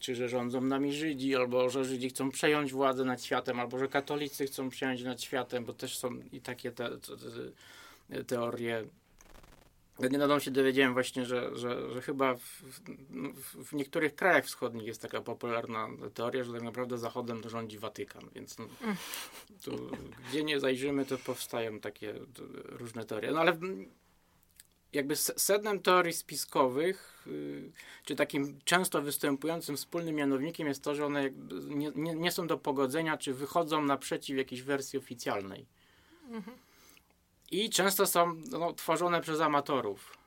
czy 0.00 0.14
że 0.14 0.28
rządzą 0.28 0.60
nami 0.60 0.92
Żydzi, 0.92 1.36
albo 1.36 1.70
że 1.70 1.84
Żydzi 1.84 2.08
chcą 2.08 2.30
przejąć 2.30 2.72
władzę 2.72 3.04
nad 3.04 3.24
światem, 3.24 3.60
albo 3.60 3.78
że 3.78 3.88
katolicy 3.88 4.46
chcą 4.46 4.70
przejąć 4.70 5.02
nad 5.02 5.22
światem, 5.22 5.64
bo 5.64 5.72
też 5.72 5.98
są 5.98 6.10
i 6.32 6.40
takie 6.40 6.72
te, 6.72 6.88
te, 6.90 7.16
te 8.10 8.24
teorie 8.24 8.84
Niedawno 9.98 10.40
się 10.40 10.50
dowiedziałem 10.50 10.92
właśnie, 10.92 11.26
że, 11.26 11.56
że, 11.56 11.92
że 11.94 12.02
chyba 12.02 12.34
w, 12.34 12.62
w, 13.34 13.68
w, 13.68 13.72
niektórych 13.72 14.14
krajach 14.14 14.44
wschodnich 14.44 14.86
jest 14.86 15.02
taka 15.02 15.20
popularna 15.20 15.88
teoria, 16.14 16.44
że 16.44 16.52
tak 16.52 16.62
naprawdę 16.62 16.98
Zachodem 16.98 17.48
rządzi 17.48 17.78
Watykan, 17.78 18.22
więc 18.34 18.58
no, 18.58 18.68
tu, 19.64 19.90
gdzie 20.28 20.44
nie 20.44 20.60
zajrzymy, 20.60 21.04
to 21.04 21.18
powstają 21.18 21.80
takie 21.80 22.14
różne 22.64 23.04
teorie. 23.04 23.30
No 23.30 23.40
ale 23.40 23.58
jakby 24.92 25.16
sednem 25.16 25.80
teorii 25.80 26.12
spiskowych, 26.12 27.26
y, 27.26 27.72
czy 28.04 28.16
takim 28.16 28.58
często 28.64 29.02
występującym 29.02 29.76
wspólnym 29.76 30.14
mianownikiem 30.14 30.68
jest 30.68 30.84
to, 30.84 30.94
że 30.94 31.06
one 31.06 31.30
nie, 31.68 31.92
nie, 31.94 32.14
nie 32.14 32.32
są 32.32 32.46
do 32.46 32.58
pogodzenia, 32.58 33.16
czy 33.16 33.34
wychodzą 33.34 33.82
naprzeciw 33.82 34.36
jakiejś 34.36 34.62
wersji 34.62 34.98
oficjalnej. 34.98 35.66
Mhm. 36.30 36.56
I 37.50 37.70
często 37.70 38.06
są 38.06 38.34
no, 38.50 38.72
tworzone 38.72 39.20
przez 39.20 39.40
amatorów. 39.40 40.18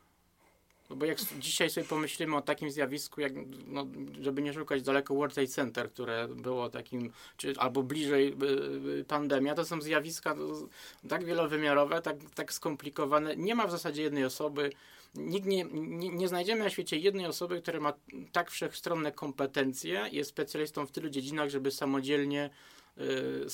No 0.92 0.98
bo 0.98 1.06
jak 1.06 1.18
dzisiaj 1.40 1.70
sobie 1.70 1.88
pomyślimy 1.88 2.36
o 2.36 2.42
takim 2.42 2.72
zjawisku, 2.72 3.22
jak, 3.22 3.34
no, 3.68 3.88
żeby 4.22 4.42
nie 4.42 4.54
szukać 4.54 4.82
daleko 4.82 5.16
World 5.16 5.34
Trade 5.34 5.48
Center, 5.48 5.92
które 5.92 6.28
było 6.28 6.70
takim, 6.70 7.12
czy 7.38 7.54
albo 7.58 7.84
bliżej 7.84 8.36
y, 8.44 9.00
y, 9.00 9.06
pandemia, 9.06 9.56
to 9.56 9.66
są 9.66 9.82
zjawiska 9.82 10.36
no, 10.36 10.68
tak 11.10 11.26
wielowymiarowe, 11.26 12.02
tak, 12.02 12.18
tak 12.36 12.54
skomplikowane. 12.54 13.36
Nie 13.36 13.56
ma 13.56 13.68
w 13.68 13.72
zasadzie 13.72 14.02
jednej 14.04 14.26
osoby, 14.26 14.72
nikt 15.16 15.46
nie, 15.46 15.64
nie, 15.74 16.10
nie 16.10 16.28
znajdziemy 16.28 16.64
na 16.64 16.70
świecie 16.70 16.98
jednej 16.98 17.26
osoby, 17.26 17.62
która 17.62 17.80
ma 17.80 17.94
tak 18.32 18.52
wszechstronne 18.52 19.12
kompetencje, 19.12 20.10
jest 20.12 20.30
specjalistą 20.30 20.86
w 20.86 20.92
tylu 20.92 21.10
dziedzinach, 21.10 21.50
żeby 21.50 21.72
samodzielnie 21.72 22.50
y, 22.98 23.50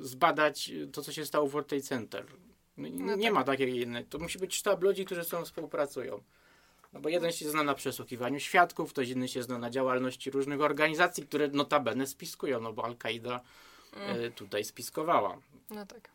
zbadać 0.00 0.72
to, 0.92 1.02
co 1.02 1.12
się 1.12 1.26
stało 1.26 1.48
w 1.48 1.50
World 1.50 1.68
Trade 1.68 1.84
Center. 1.84 2.26
No, 2.78 2.88
no 2.92 3.16
nie 3.16 3.24
tak. 3.24 3.34
ma 3.34 3.44
takiej 3.44 3.78
jednej. 3.78 4.04
To 4.04 4.18
musi 4.18 4.38
być 4.38 4.54
sztab 4.54 4.82
ludzi, 4.82 5.04
którzy 5.04 5.22
ze 5.22 5.28
sobą 5.28 5.44
współpracują. 5.44 6.20
No 6.92 7.00
bo 7.00 7.08
jeden 7.08 7.32
się 7.32 7.50
zna 7.50 7.62
na 7.62 7.74
przesłuchiwaniu 7.74 8.40
świadków, 8.40 8.90
ktoś 8.90 9.08
inny 9.08 9.28
się 9.28 9.42
zna 9.42 9.58
na 9.58 9.70
działalności 9.70 10.30
różnych 10.30 10.60
organizacji, 10.60 11.26
które 11.26 11.48
notabene 11.48 12.06
spiskują, 12.06 12.60
no 12.60 12.72
bo 12.72 12.84
Al-Kaida 12.84 13.40
mm. 13.96 14.20
y, 14.20 14.30
tutaj 14.30 14.64
spiskowała. 14.64 15.38
No 15.70 15.86
tak. 15.86 16.08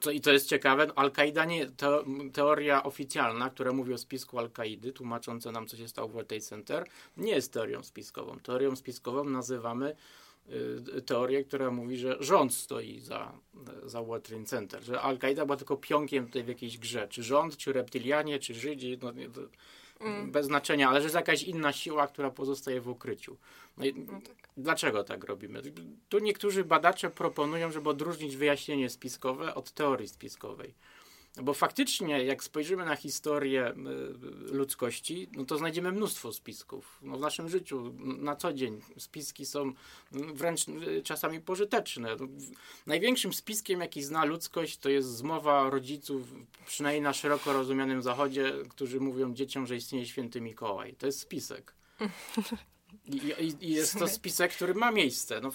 Co, 0.00 0.10
I 0.10 0.20
to 0.20 0.32
jest 0.32 0.48
ciekawe, 0.48 0.86
Al-Kaida 0.96 1.44
nie, 1.44 1.66
teoria 2.32 2.82
oficjalna, 2.82 3.50
która 3.50 3.72
mówi 3.72 3.92
o 3.94 3.98
spisku 3.98 4.38
Al-Kaidy, 4.38 4.92
tłumacząca 4.92 5.52
nam, 5.52 5.66
co 5.66 5.76
się 5.76 5.88
stało 5.88 6.08
w 6.08 6.12
World 6.12 6.28
Trade 6.28 6.44
Center, 6.44 6.88
nie 7.16 7.32
jest 7.32 7.52
teorią 7.52 7.82
spiskową. 7.82 8.38
Teorią 8.38 8.76
spiskową 8.76 9.24
nazywamy 9.24 9.96
teorię, 11.06 11.44
która 11.44 11.70
mówi, 11.70 11.96
że 11.96 12.16
rząd 12.20 12.54
stoi 12.54 13.00
za, 13.00 13.32
za 13.84 14.02
World 14.02 14.24
Trade 14.24 14.44
Center, 14.44 14.82
że 14.82 15.00
Al-Kaida 15.00 15.44
była 15.44 15.56
tylko 15.56 15.76
pionkiem 15.76 16.26
tutaj 16.26 16.44
w 16.44 16.48
jakiejś 16.48 16.78
grze. 16.78 17.08
Czy 17.08 17.22
rząd, 17.22 17.56
czy 17.56 17.72
reptilianie, 17.72 18.38
czy 18.38 18.54
Żydzi, 18.54 18.98
no, 19.02 19.12
mm. 20.00 20.32
bez 20.32 20.46
znaczenia, 20.46 20.88
ale 20.88 21.00
że 21.00 21.04
jest 21.04 21.14
jakaś 21.14 21.42
inna 21.42 21.72
siła, 21.72 22.06
która 22.06 22.30
pozostaje 22.30 22.80
w 22.80 22.88
ukryciu. 22.88 23.36
No 23.76 23.84
i 23.84 23.94
no 23.94 24.20
tak. 24.20 24.48
Dlaczego 24.56 25.04
tak 25.04 25.24
robimy? 25.24 25.62
Tu 26.08 26.18
niektórzy 26.18 26.64
badacze 26.64 27.10
proponują, 27.10 27.72
żeby 27.72 27.88
odróżnić 27.88 28.36
wyjaśnienie 28.36 28.90
spiskowe 28.90 29.54
od 29.54 29.72
teorii 29.72 30.08
spiskowej. 30.08 30.74
Bo 31.36 31.54
faktycznie, 31.54 32.24
jak 32.24 32.44
spojrzymy 32.44 32.84
na 32.84 32.96
historię 32.96 33.66
e, 33.66 33.74
ludzkości, 34.52 35.28
no 35.32 35.44
to 35.44 35.58
znajdziemy 35.58 35.92
mnóstwo 35.92 36.32
spisków. 36.32 36.98
No 37.02 37.16
w 37.16 37.20
naszym 37.20 37.48
życiu 37.48 37.94
na 37.98 38.36
co 38.36 38.52
dzień 38.52 38.80
spiski 38.98 39.46
są 39.46 39.72
wręcz 40.12 40.66
e, 40.68 41.02
czasami 41.02 41.40
pożyteczne. 41.40 42.16
No, 42.20 42.26
największym 42.86 43.32
spiskiem, 43.32 43.80
jaki 43.80 44.02
zna 44.02 44.24
ludzkość, 44.24 44.76
to 44.76 44.88
jest 44.88 45.08
zmowa 45.08 45.70
rodziców, 45.70 46.22
przynajmniej 46.66 47.02
na 47.02 47.12
szeroko 47.12 47.52
rozumianym 47.52 48.02
zachodzie, 48.02 48.52
którzy 48.68 49.00
mówią 49.00 49.34
dzieciom, 49.34 49.66
że 49.66 49.76
istnieje 49.76 50.06
święty 50.06 50.40
Mikołaj. 50.40 50.94
To 50.94 51.06
jest 51.06 51.20
spisek. 51.20 51.74
I, 53.06 53.16
i, 53.16 53.66
i 53.66 53.70
jest 53.70 53.98
to 53.98 54.08
spisek, 54.08 54.52
który 54.52 54.74
ma 54.74 54.90
miejsce. 54.90 55.40
No, 55.40 55.50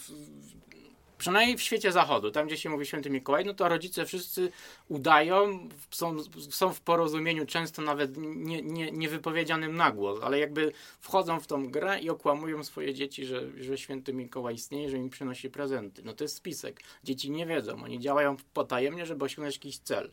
przynajmniej 1.17 1.57
w 1.57 1.61
świecie 1.61 1.91
zachodu, 1.91 2.31
tam 2.31 2.47
gdzie 2.47 2.57
się 2.57 2.69
mówi 2.69 2.85
święty 2.85 3.09
Mikołaj, 3.09 3.45
no 3.45 3.53
to 3.53 3.69
rodzice 3.69 4.05
wszyscy 4.05 4.51
udają, 4.89 5.69
są, 5.91 6.17
są 6.49 6.73
w 6.73 6.81
porozumieniu, 6.81 7.45
często 7.45 7.81
nawet 7.81 8.17
nie, 8.17 8.61
nie, 8.61 8.91
niewypowiedzianym 8.91 9.75
na 9.75 9.91
głos, 9.91 10.19
ale 10.23 10.39
jakby 10.39 10.71
wchodzą 10.99 11.39
w 11.39 11.47
tą 11.47 11.71
grę 11.71 11.99
i 11.99 12.09
okłamują 12.09 12.63
swoje 12.63 12.93
dzieci, 12.93 13.25
że, 13.25 13.63
że 13.63 13.77
święty 13.77 14.13
Mikołaj 14.13 14.55
istnieje, 14.55 14.89
że 14.89 14.97
im 14.97 15.09
przynosi 15.09 15.49
prezenty. 15.49 16.01
No 16.05 16.13
to 16.13 16.23
jest 16.23 16.35
spisek. 16.35 16.81
Dzieci 17.03 17.31
nie 17.31 17.45
wiedzą, 17.45 17.83
oni 17.83 17.99
działają 17.99 18.35
potajemnie, 18.53 19.05
żeby 19.05 19.25
osiągnąć 19.25 19.55
jakiś 19.55 19.77
cel. 19.77 20.09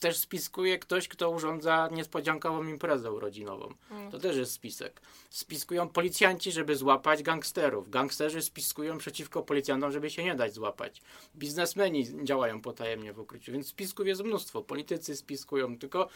Też 0.00 0.16
spiskuje 0.16 0.78
ktoś, 0.78 1.08
kto 1.08 1.30
urządza 1.30 1.88
niespodziankową 1.92 2.64
imprezę 2.64 3.12
urodzinową. 3.12 3.74
Mm. 3.90 4.10
To 4.10 4.18
też 4.18 4.36
jest 4.36 4.52
spisek. 4.52 5.00
Spiskują 5.30 5.88
policjanci, 5.88 6.52
żeby 6.52 6.76
złapać 6.76 7.22
gangsterów. 7.22 7.90
Gangsterzy 7.90 8.42
spiskują 8.42 8.98
przeciwko 8.98 9.42
policjantom, 9.42 9.92
żeby 9.92 10.10
się 10.10 10.24
nie 10.24 10.34
dać 10.34 10.54
złapać. 10.54 11.02
Biznesmeni 11.36 12.24
działają 12.24 12.60
potajemnie 12.60 13.12
w 13.12 13.18
ukryciu, 13.18 13.52
więc 13.52 13.66
spisków 13.66 14.06
jest 14.06 14.24
mnóstwo. 14.24 14.62
Politycy 14.62 15.16
spiskują, 15.16 15.78
tylko 15.78 16.08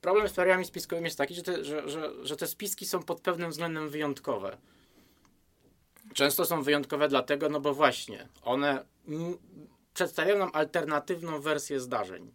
problem 0.00 0.28
z 0.28 0.32
teoriami 0.32 0.64
spiskowymi 0.64 1.04
jest 1.04 1.18
taki, 1.18 1.34
że 1.34 1.42
te, 1.42 1.64
że, 1.64 1.88
że, 1.88 2.12
że 2.22 2.36
te 2.36 2.46
spiski 2.46 2.86
są 2.86 3.02
pod 3.02 3.20
pewnym 3.20 3.50
względem 3.50 3.88
wyjątkowe. 3.88 4.56
Często 6.14 6.44
są 6.44 6.62
wyjątkowe 6.62 7.08
dlatego, 7.08 7.48
no 7.48 7.60
bo 7.60 7.74
właśnie 7.74 8.28
one 8.42 8.84
przedstawiają 9.94 10.38
nam 10.38 10.50
alternatywną 10.52 11.40
wersję 11.40 11.80
zdarzeń. 11.80 12.32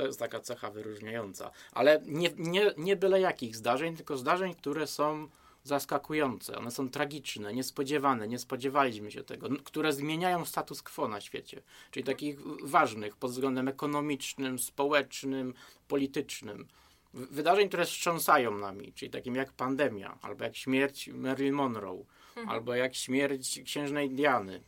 To 0.00 0.06
jest 0.06 0.18
taka 0.18 0.40
cecha 0.40 0.70
wyróżniająca. 0.70 1.50
Ale 1.72 2.02
nie, 2.06 2.30
nie, 2.36 2.74
nie 2.78 2.96
byle 2.96 3.20
jakich 3.20 3.56
zdarzeń, 3.56 3.96
tylko 3.96 4.16
zdarzeń, 4.16 4.54
które 4.54 4.86
są 4.86 5.28
zaskakujące, 5.64 6.58
one 6.58 6.70
są 6.70 6.90
tragiczne, 6.90 7.54
niespodziewane, 7.54 8.28
nie 8.28 8.38
spodziewaliśmy 8.38 9.10
się 9.10 9.24
tego, 9.24 9.48
które 9.64 9.92
zmieniają 9.92 10.44
status 10.44 10.82
quo 10.82 11.08
na 11.08 11.20
świecie, 11.20 11.62
czyli 11.90 12.04
takich 12.04 12.38
ważnych 12.62 13.16
pod 13.16 13.30
względem 13.30 13.68
ekonomicznym, 13.68 14.58
społecznym, 14.58 15.54
politycznym. 15.88 16.66
Wydarzeń, 17.14 17.68
które 17.68 17.84
wstrząsają 17.84 18.58
nami, 18.58 18.92
czyli 18.92 19.10
takim 19.10 19.34
jak 19.34 19.52
pandemia, 19.52 20.18
albo 20.22 20.44
jak 20.44 20.56
śmierć 20.56 21.08
Marilyn 21.08 21.54
Monroe, 21.54 22.04
mhm. 22.28 22.48
albo 22.48 22.74
jak 22.74 22.94
śmierć 22.94 23.60
księżnej 23.64 24.10
Diany. 24.10 24.60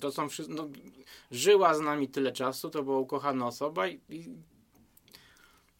To 0.00 0.12
są 0.12 0.28
wszystko, 0.28 0.54
no, 0.54 0.68
żyła 1.30 1.74
z 1.74 1.80
nami 1.80 2.08
tyle 2.08 2.32
czasu, 2.32 2.70
to 2.70 2.82
była 2.82 2.98
ukochana 2.98 3.46
osoba 3.46 3.88
i, 3.88 4.00
i 4.08 4.28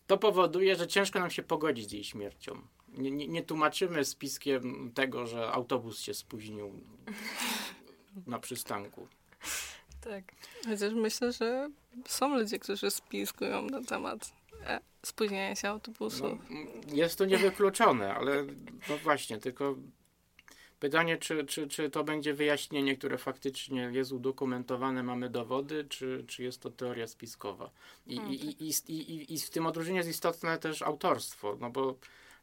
to 0.07 0.19
powoduje, 0.19 0.77
że 0.77 0.87
ciężko 0.87 1.19
nam 1.19 1.31
się 1.31 1.43
pogodzić 1.43 1.89
z 1.89 1.93
jej 1.93 2.05
śmiercią. 2.05 2.63
Nie, 2.89 3.11
nie, 3.11 3.29
nie 3.29 3.43
tłumaczymy 3.43 4.05
spiskiem 4.05 4.93
tego, 4.95 5.27
że 5.27 5.53
autobus 5.53 6.01
się 6.01 6.15
spóźnił 6.15 6.81
na 8.27 8.39
przystanku. 8.39 9.09
Tak. 10.01 10.25
Chociaż 10.65 10.93
myślę, 10.95 11.33
że 11.33 11.71
są 12.07 12.39
ludzie, 12.39 12.59
którzy 12.59 12.91
spiskują 12.91 13.63
na 13.63 13.83
temat 13.83 14.33
e, 14.67 14.81
spóźnienia 15.03 15.57
się 15.57 15.69
autobusu. 15.69 16.39
No, 16.51 16.61
jest 16.95 17.19
to 17.19 17.25
niewykluczone, 17.25 18.15
ale 18.15 18.45
no 18.89 18.99
właśnie, 18.99 19.39
tylko 19.39 19.77
pytanie, 20.85 21.17
czy, 21.17 21.45
czy, 21.45 21.69
czy 21.69 21.91
to 21.91 22.05
będzie 22.05 22.35
wyjaśnienie, 22.35 22.97
które 22.97 23.19
faktycznie 23.19 23.91
jest 23.93 24.13
udokumentowane, 24.13 25.03
mamy 25.03 25.31
dowody, 25.31 25.85
czy, 25.89 26.25
czy 26.29 26.43
jest 26.43 26.61
to 26.61 26.71
teoria 26.71 27.07
spiskowa. 27.07 27.71
I, 28.07 28.19
Mm, 28.19 28.33
i, 28.33 28.35
i, 28.35 28.73
i, 28.89 29.15
i, 29.15 29.35
I 29.35 29.39
w 29.39 29.51
tym 29.51 29.67
odróżnieniu 29.67 29.97
jest 29.97 30.09
istotne 30.09 30.59
też 30.59 30.83
autorstwo, 30.83 31.57
no 31.61 31.71
bo 31.71 31.95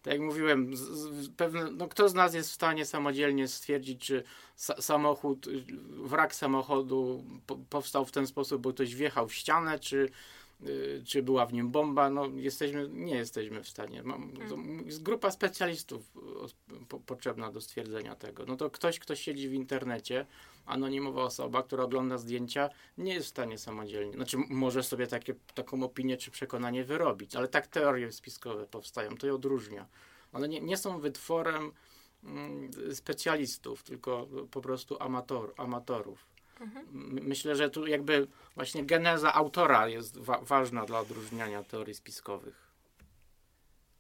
tak 0.01 0.13
jak 0.13 0.21
mówiłem, 0.21 0.75
z, 0.75 0.79
z, 0.79 1.29
pewne, 1.29 1.71
no 1.71 1.87
kto 1.87 2.09
z 2.09 2.13
nas 2.13 2.33
jest 2.33 2.49
w 2.49 2.53
stanie 2.53 2.85
samodzielnie 2.85 3.47
stwierdzić, 3.47 4.05
czy 4.05 4.23
sa, 4.57 4.81
samochód, 4.81 5.47
wrak 6.03 6.35
samochodu 6.35 7.23
po, 7.47 7.57
powstał 7.69 8.05
w 8.05 8.11
ten 8.11 8.27
sposób, 8.27 8.61
bo 8.61 8.73
ktoś 8.73 8.95
wjechał 8.95 9.27
w 9.27 9.33
ścianę, 9.33 9.79
czy, 9.79 10.09
czy 11.05 11.23
była 11.23 11.45
w 11.45 11.53
nim 11.53 11.71
bomba, 11.71 12.09
no 12.09 12.27
jesteśmy, 12.35 12.89
nie 12.89 13.15
jesteśmy 13.15 13.63
w 13.63 13.69
stanie. 13.69 14.03
Mam, 14.03 14.33
to 14.49 14.57
jest 14.85 15.03
grupa 15.03 15.31
specjalistów 15.31 16.11
y, 16.81 16.85
po, 16.85 16.99
potrzebna 16.99 17.51
do 17.51 17.61
stwierdzenia 17.61 18.15
tego. 18.15 18.45
No 18.45 18.55
to 18.55 18.69
ktoś, 18.69 18.99
kto 18.99 19.15
siedzi 19.15 19.49
w 19.49 19.53
internecie, 19.53 20.25
anonimowa 20.65 21.23
osoba, 21.23 21.63
która 21.63 21.83
ogląda 21.83 22.17
zdjęcia, 22.17 22.69
nie 22.97 23.13
jest 23.13 23.25
w 23.25 23.29
stanie 23.29 23.57
samodzielnie, 23.57 24.13
znaczy 24.13 24.37
może 24.49 24.83
sobie 24.83 25.07
takie, 25.07 25.35
taką 25.53 25.83
opinię 25.83 26.17
czy 26.17 26.31
przekonanie 26.31 26.83
wyrobić, 26.83 27.35
ale 27.35 27.47
tak 27.47 27.67
teorie 27.67 28.11
spiskowe 28.11 28.65
powstają, 28.65 29.17
to 29.17 29.27
je 29.27 29.33
odróżnia. 29.33 29.87
One 30.33 30.47
nie, 30.47 30.61
nie 30.61 30.77
są 30.77 30.99
wytworem 30.99 31.71
mm, 32.23 32.71
specjalistów, 32.93 33.83
tylko 33.83 34.27
po 34.51 34.61
prostu 34.61 34.97
amator, 34.99 35.53
amatorów. 35.57 36.30
Mhm. 36.61 36.85
Myślę, 37.27 37.55
że 37.55 37.69
tu 37.69 37.87
jakby 37.87 38.27
właśnie 38.55 38.85
geneza 38.85 39.33
autora 39.33 39.87
jest 39.87 40.17
wa- 40.17 40.41
ważna 40.41 40.85
dla 40.85 40.99
odróżniania 40.99 41.63
teorii 41.63 41.93
spiskowych 41.95 42.67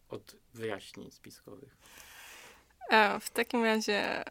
od 0.09 0.35
wyjaśnień 0.53 1.11
spiskowych. 1.11 1.77
A 2.89 3.19
w 3.19 3.29
takim 3.29 3.63
razie 3.63 4.23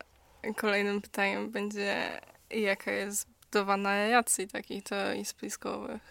kolejnym 0.56 1.00
pytaniem 1.02 1.50
będzie, 1.50 2.20
jaka 2.50 2.92
jest 2.92 3.28
budowa 3.42 3.76
narracji 3.76 4.48
takich 4.48 4.84
teorii 4.84 5.24
spiskowych? 5.24 6.02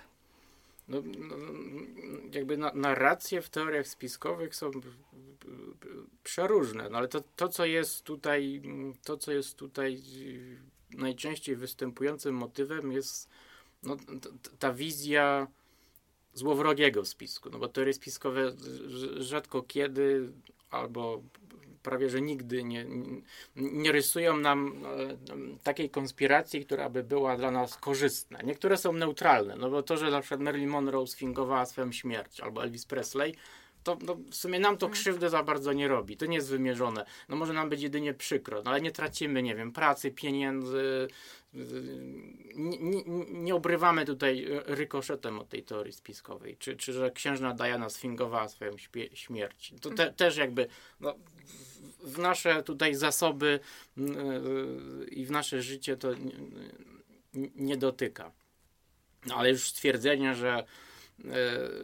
No, 0.87 1.01
no, 1.17 1.35
jakby 2.31 2.57
na, 2.57 2.71
narracje 2.73 3.41
w 3.41 3.49
teoriach 3.49 3.87
spiskowych 3.87 4.55
są 4.55 4.71
przeróżne, 6.23 6.89
no 6.89 6.97
ale 6.97 7.07
to, 7.07 7.21
to, 7.35 7.49
co 7.49 7.65
jest 7.65 8.03
tutaj, 8.03 8.61
to, 9.03 9.17
co 9.17 9.31
jest 9.31 9.57
tutaj 9.57 10.01
najczęściej 10.93 11.55
występującym 11.55 12.35
motywem 12.35 12.91
jest 12.91 13.29
no, 13.83 13.97
ta 14.59 14.73
wizja 14.73 15.47
złowrogiego 16.33 17.05
spisku, 17.05 17.49
no 17.49 17.59
bo 17.59 17.67
teorie 17.67 17.93
spiskowe 17.93 18.51
rz- 18.51 19.21
rzadko 19.21 19.63
kiedy 19.63 20.31
albo 20.69 21.21
prawie 21.83 22.09
że 22.09 22.21
nigdy 22.21 22.63
nie, 22.63 22.85
nie- 22.85 23.21
nie 23.55 23.91
rysują 23.91 24.37
nam 24.37 24.83
e, 24.85 25.57
takiej 25.63 25.89
konspiracji, 25.89 26.65
która 26.65 26.89
by 26.89 27.03
była 27.03 27.37
dla 27.37 27.51
nas 27.51 27.77
korzystna. 27.77 28.41
Niektóre 28.41 28.77
są 28.77 28.93
neutralne, 28.93 29.55
no 29.55 29.69
bo 29.69 29.83
to, 29.83 29.97
że 29.97 30.11
na 30.11 30.21
przykład 30.21 30.41
Marilyn 30.41 30.69
Monroe 30.69 31.07
sfingowała 31.07 31.65
swoją 31.65 31.91
śmierć 31.91 32.39
albo 32.39 32.63
Elvis 32.63 32.85
Presley, 32.85 33.35
to 33.83 33.97
no, 34.01 34.15
w 34.31 34.35
sumie 34.35 34.59
nam 34.59 34.77
to 34.77 34.89
krzywdy 34.89 35.29
za 35.29 35.43
bardzo 35.43 35.73
nie 35.73 35.87
robi. 35.87 36.17
To 36.17 36.25
nie 36.25 36.35
jest 36.35 36.49
wymierzone. 36.49 37.05
No 37.29 37.35
może 37.35 37.53
nam 37.53 37.69
być 37.69 37.81
jedynie 37.81 38.13
przykro, 38.13 38.61
no 38.65 38.71
ale 38.71 38.81
nie 38.81 38.91
tracimy, 38.91 39.43
nie 39.43 39.55
wiem, 39.55 39.71
pracy, 39.71 40.11
pieniędzy. 40.11 41.07
Nie, 42.55 42.77
nie, 42.77 43.03
nie 43.29 43.55
obrywamy 43.55 44.05
tutaj 44.05 44.47
rykoszetem 44.65 45.39
od 45.39 45.49
tej 45.49 45.63
teorii 45.63 45.93
spiskowej. 45.93 46.57
Czy, 46.57 46.75
czy 46.77 46.93
że 46.93 47.11
księżna 47.11 47.53
Diana 47.53 47.89
sfingowała 47.89 48.49
swoją 48.49 48.71
śpie- 48.71 49.15
śmierć. 49.15 49.73
To 49.81 49.89
te, 49.89 50.13
też 50.13 50.37
jakby 50.37 50.67
no, 50.99 51.15
w- 51.99 52.17
nasze 52.17 52.63
tutaj 52.63 52.95
zasoby 52.95 53.59
yy, 53.97 55.05
i 55.11 55.25
w 55.25 55.31
nasze 55.31 55.61
życie 55.61 55.97
to 55.97 56.13
nie, 56.13 57.49
nie 57.55 57.77
dotyka. 57.77 58.31
No 59.25 59.35
ale 59.35 59.49
już 59.49 59.69
stwierdzenie, 59.69 60.35
że 60.35 60.49
e, 60.49 60.63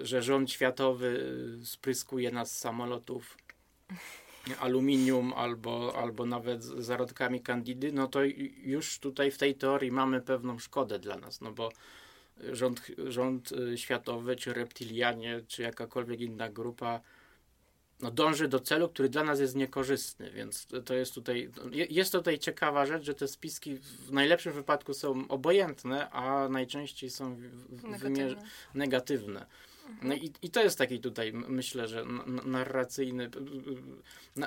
że 0.01 0.23
rząd 0.23 0.51
światowy 0.51 1.25
e, 1.61 1.65
spryskuje 1.65 2.31
nas 2.31 2.51
z 2.51 2.57
samolotów 2.57 3.37
aluminium 4.59 5.33
albo, 5.33 5.93
albo 5.97 6.25
nawet 6.25 6.63
zarodkami 6.63 7.41
kandidy, 7.41 7.91
no 7.91 8.07
to 8.07 8.19
już 8.63 8.99
tutaj 8.99 9.31
w 9.31 9.37
tej 9.37 9.55
teorii 9.55 9.91
mamy 9.91 10.21
pewną 10.21 10.59
szkodę 10.59 10.99
dla 10.99 11.17
nas, 11.17 11.41
no 11.41 11.51
bo 11.51 11.69
rząd, 12.51 12.81
rząd 13.07 13.51
e, 13.51 13.77
światowy, 13.77 14.35
czy 14.35 14.53
reptilianie, 14.53 15.41
czy 15.47 15.61
jakakolwiek 15.61 16.21
inna 16.21 16.49
grupa 16.49 17.01
no, 18.05 18.11
dąży 18.11 18.47
do 18.47 18.59
celu, 18.59 18.89
który 18.89 19.09
dla 19.09 19.23
nas 19.23 19.39
jest 19.39 19.55
niekorzystny, 19.55 20.31
więc 20.31 20.67
to- 20.85 20.93
jest 20.93 21.13
tutaj, 21.13 21.49
je- 21.71 21.85
jest 21.89 22.11
tutaj 22.11 22.39
ciekawa 22.39 22.85
rzecz, 22.85 23.03
że 23.03 23.13
te 23.13 23.27
spiski 23.27 23.75
w 23.75 24.11
najlepszym 24.11 24.53
wypadku 24.53 24.93
są 24.93 25.27
obojętne, 25.27 26.09
a 26.09 26.49
najczęściej 26.49 27.09
są 27.09 27.37
Negatywne. 27.83 28.35
negatywne. 28.73 29.45
No 30.01 30.13
i, 30.13 30.31
i 30.41 30.49
to 30.49 30.63
jest 30.63 30.77
taki 30.77 30.99
tutaj, 30.99 31.33
myślę, 31.33 31.87
że 31.87 32.05
narracyjny, 32.45 33.29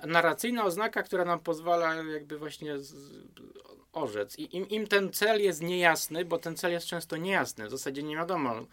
narracyjna 0.06 0.64
oznaka, 0.64 1.02
która 1.02 1.24
nam 1.24 1.40
pozwala 1.40 1.94
jakby 1.94 2.38
właśnie 2.38 2.78
z, 2.78 2.94
orzec. 3.92 4.38
I 4.38 4.56
im, 4.56 4.68
im 4.68 4.86
ten 4.86 5.12
cel 5.12 5.42
jest 5.42 5.62
niejasny, 5.62 6.24
bo 6.24 6.38
ten 6.38 6.56
cel 6.56 6.72
jest 6.72 6.86
często 6.86 7.16
niejasny, 7.16 7.66
w 7.66 7.70
zasadzie 7.70 8.02
nie 8.02 8.16
wiadomo, 8.16 8.66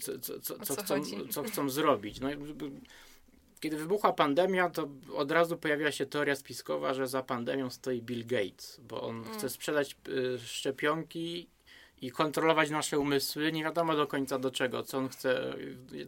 co, 0.00 0.18
co, 0.18 0.40
co, 0.40 0.58
co, 0.58 0.82
chcą, 0.82 1.02
co 1.30 1.42
chcą 1.42 1.70
zrobić. 1.70 2.20
No, 2.20 2.28
kiedy 3.60 3.76
wybuchła 3.76 4.12
pandemia, 4.12 4.70
to 4.70 4.88
od 5.14 5.30
razu 5.30 5.56
pojawiła 5.56 5.92
się 5.92 6.06
teoria 6.06 6.36
spiskowa, 6.36 6.94
że 6.94 7.06
za 7.08 7.22
pandemią 7.22 7.70
stoi 7.70 8.02
Bill 8.02 8.26
Gates, 8.26 8.80
bo 8.88 9.02
on 9.02 9.16
Mm. 9.16 9.32
chce 9.34 9.48
sprzedać 9.50 9.96
y, 10.08 10.38
szczepionki 10.38 11.48
i 12.00 12.10
kontrolować 12.10 12.70
nasze 12.70 12.98
umysły. 12.98 13.52
Nie 13.52 13.64
wiadomo 13.64 13.96
do 13.96 14.06
końca 14.06 14.38
do 14.38 14.50
czego, 14.50 14.82
co 14.82 14.98
on 14.98 15.08
chce, 15.08 15.54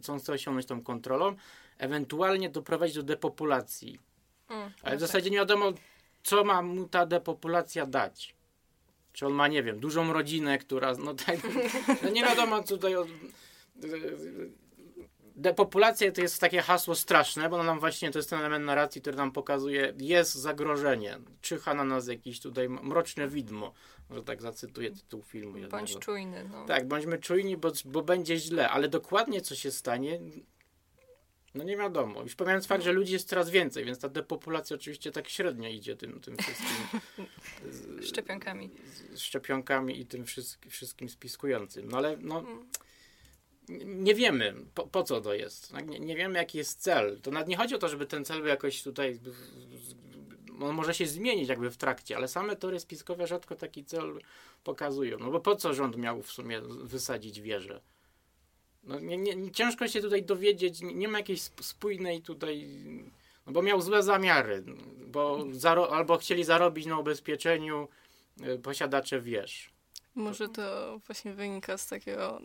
co 0.01 0.13
on 0.13 0.19
chce 0.19 0.33
osiągnąć 0.33 0.65
tą 0.67 0.81
kontrolą. 0.81 1.35
Ewentualnie 1.77 2.49
doprowadzić 2.49 2.95
do 2.95 3.03
depopulacji. 3.03 3.99
Mm, 4.49 4.71
Ale 4.81 4.91
no 4.91 4.97
w 4.97 5.01
zasadzie 5.01 5.29
nie 5.29 5.37
wiadomo, 5.37 5.73
co 6.23 6.43
ma 6.43 6.61
mu 6.61 6.87
ta 6.87 7.05
depopulacja 7.05 7.85
dać. 7.85 8.35
Czy 9.13 9.25
on 9.25 9.33
ma, 9.33 9.47
nie 9.47 9.63
wiem, 9.63 9.79
dużą 9.79 10.13
rodzinę, 10.13 10.57
która, 10.57 10.93
no 10.93 11.13
tak, 11.13 11.37
no 12.03 12.09
nie 12.09 12.23
wiadomo 12.23 12.63
co 12.63 12.75
tutaj. 12.77 12.93
Depopulacja 15.41 16.11
to 16.11 16.21
jest 16.21 16.39
takie 16.41 16.61
hasło 16.61 16.95
straszne, 16.95 17.49
bo 17.49 17.63
nam 17.63 17.79
właśnie 17.79 18.11
to 18.11 18.19
jest 18.19 18.29
ten 18.29 18.39
element 18.39 18.65
narracji, 18.65 19.01
który 19.01 19.17
nam 19.17 19.31
pokazuje, 19.31 19.93
jest 19.97 20.33
zagrożenie, 20.35 21.17
czyha 21.41 21.73
na 21.73 21.83
nas 21.83 22.07
jakieś 22.07 22.39
tutaj 22.39 22.69
mroczne 22.69 23.27
widmo, 23.27 23.73
że 24.09 24.23
tak 24.23 24.41
zacytuję 24.41 24.91
tytuł 24.91 25.21
filmu. 25.23 25.57
jednego. 25.57 25.77
Bądź 25.77 25.97
czujny. 25.99 26.49
No. 26.51 26.65
Tak, 26.65 26.87
bądźmy 26.87 27.17
czujni, 27.17 27.57
bo, 27.57 27.71
bo 27.85 28.01
będzie 28.03 28.37
źle, 28.37 28.69
ale 28.69 28.87
dokładnie 28.89 29.41
co 29.41 29.55
się 29.55 29.71
stanie, 29.71 30.19
no 31.55 31.63
nie 31.63 31.77
wiadomo. 31.77 32.21
Już 32.23 32.35
pomijając 32.35 32.67
fakt, 32.67 32.83
że 32.83 32.91
ludzi 32.91 33.13
jest 33.13 33.29
coraz 33.29 33.49
więcej, 33.49 33.85
więc 33.85 33.99
ta 33.99 34.09
depopulacja 34.09 34.75
oczywiście 34.75 35.11
tak 35.11 35.29
średnio 35.29 35.69
idzie 35.69 35.95
tym, 35.95 36.19
tym 36.19 36.37
wszystkim 36.37 36.99
z- 37.71 38.05
Szczepionkami. 38.07 38.69
z 39.13 39.19
szczepionkami 39.19 39.99
i 39.99 40.05
tym 40.05 40.25
wszystkim, 40.25 40.71
wszystkim 40.71 41.09
spiskującym. 41.09 41.89
No 41.89 41.97
ale 41.97 42.17
no, 42.19 42.39
Mm. 42.39 42.65
Nie 43.85 44.15
wiemy, 44.15 44.53
po, 44.75 44.87
po 44.87 45.03
co 45.03 45.21
to 45.21 45.33
jest. 45.33 45.71
Tak, 45.71 45.87
Nie, 45.87 45.99
nie 45.99 46.15
wiemy, 46.15 46.39
jaki 46.39 46.57
jest 46.57 46.81
cel. 46.81 47.19
To 47.21 47.31
nawet 47.31 47.47
nie 47.47 47.57
chodzi 47.57 47.75
o 47.75 47.77
to, 47.77 47.89
żeby 47.89 48.05
ten 48.05 48.25
cel 48.25 48.37
był 48.37 48.47
jakoś 48.47 48.83
tutaj. 48.83 49.19
On 50.61 50.75
może 50.75 50.93
się 50.93 51.05
zmienić 51.07 51.49
jakby 51.49 51.71
w 51.71 51.77
trakcie, 51.77 52.15
ale 52.17 52.27
same 52.27 52.55
teorie 52.55 52.79
spiskowe 52.79 53.27
rzadko 53.27 53.55
taki 53.55 53.85
cel 53.85 54.19
pokazują. 54.63 55.19
No 55.19 55.31
bo 55.31 55.39
po 55.39 55.55
co 55.55 55.73
rząd 55.73 55.97
miał 55.97 56.21
w 56.21 56.31
sumie 56.31 56.61
wysadzić 56.83 57.41
wieżę? 57.41 57.81
No 58.83 58.99
nie, 58.99 59.17
nie, 59.17 59.51
ciężko 59.51 59.87
się 59.87 60.01
tutaj 60.01 60.23
dowiedzieć, 60.23 60.79
nie, 60.81 61.07
ma 61.07 61.17
jakiejś 61.17 61.39
sp- 61.49 61.63
spójnej 61.63 62.21
tutaj. 62.21 62.67
No 63.47 63.51
bo 63.53 63.61
miał 63.61 63.81
złe 63.81 64.03
zamiary, 64.03 64.63
bo 65.07 65.37
zaro- 65.51 65.87
albo 65.91 66.17
chcieli 66.17 66.43
zarobić 66.43 66.85
na 66.85 66.99
ubezpieczeniu 66.99 67.87
y, 68.55 68.59
posiadacze 68.59 69.21
wież. 69.21 69.69
Może 70.15 70.49
to 70.49 70.99
właśnie 71.07 71.33
wynika 71.33 71.77
z 71.77 71.87
takiego 71.87 72.41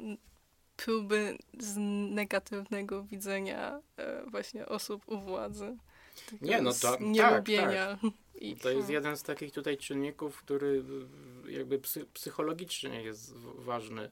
próby 0.77 1.39
z 1.59 1.77
negatywnego 2.15 3.03
widzenia 3.03 3.81
e, 3.97 4.23
właśnie 4.31 4.67
osób 4.67 5.09
u 5.09 5.21
władzy. 5.21 5.77
Nie, 6.41 6.63
no 6.63 6.73
to- 6.73 6.99
tak. 7.61 7.71
I, 8.35 8.57
To 8.63 8.71
jest 8.71 8.91
jeden 8.91 9.17
z 9.17 9.23
takich 9.23 9.53
tutaj 9.53 9.79
czynników, 9.79 10.39
który 10.39 10.85
jakby 11.49 11.79
psy, 11.79 12.07
psychologicznie 12.13 13.03
jest 13.03 13.35
ważny 13.55 14.11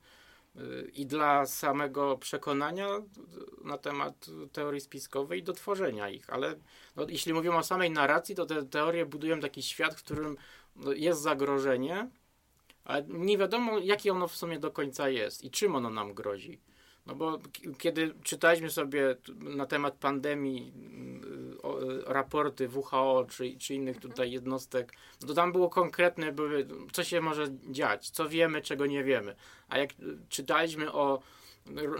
y, 0.56 0.90
i 0.94 1.06
dla 1.06 1.46
samego 1.46 2.18
przekonania 2.18 2.88
na 3.64 3.78
temat 3.78 4.26
teorii 4.52 4.80
spiskowej 4.80 5.40
i 5.40 5.42
do 5.42 5.52
tworzenia 5.52 6.08
ich. 6.08 6.30
Ale 6.30 6.54
no, 6.96 7.06
jeśli 7.08 7.34
mówimy 7.34 7.56
o 7.56 7.62
samej 7.62 7.90
narracji, 7.90 8.34
to 8.34 8.46
te 8.46 8.62
teorie 8.66 9.06
budują 9.06 9.40
taki 9.40 9.62
świat, 9.62 9.94
w 9.94 10.04
którym 10.04 10.36
no, 10.76 10.92
jest 10.92 11.20
zagrożenie, 11.20 12.08
ale 12.84 13.04
nie 13.08 13.38
wiadomo, 13.38 13.78
jakie 13.78 14.12
ono 14.12 14.28
w 14.28 14.36
sumie 14.36 14.58
do 14.58 14.70
końca 14.70 15.08
jest 15.08 15.44
i 15.44 15.50
czym 15.50 15.76
ono 15.76 15.90
nam 15.90 16.14
grozi. 16.14 16.60
No 17.06 17.14
bo 17.14 17.38
kiedy 17.78 18.14
czytaliśmy 18.22 18.70
sobie 18.70 19.16
na 19.40 19.66
temat 19.66 19.94
pandemii 19.94 20.72
y, 22.04 22.12
raporty 22.12 22.68
WHO 22.68 23.26
czy, 23.30 23.56
czy 23.58 23.74
innych 23.74 24.00
tutaj 24.00 24.30
jednostek, 24.30 24.92
no 25.20 25.28
to 25.28 25.34
tam 25.34 25.52
było 25.52 25.68
konkretne, 25.68 26.32
były, 26.32 26.66
co 26.92 27.04
się 27.04 27.20
może 27.20 27.46
dziać, 27.70 28.10
co 28.10 28.28
wiemy, 28.28 28.62
czego 28.62 28.86
nie 28.86 29.04
wiemy. 29.04 29.34
A 29.68 29.78
jak 29.78 29.90
czytaliśmy 30.28 30.92
o 30.92 31.22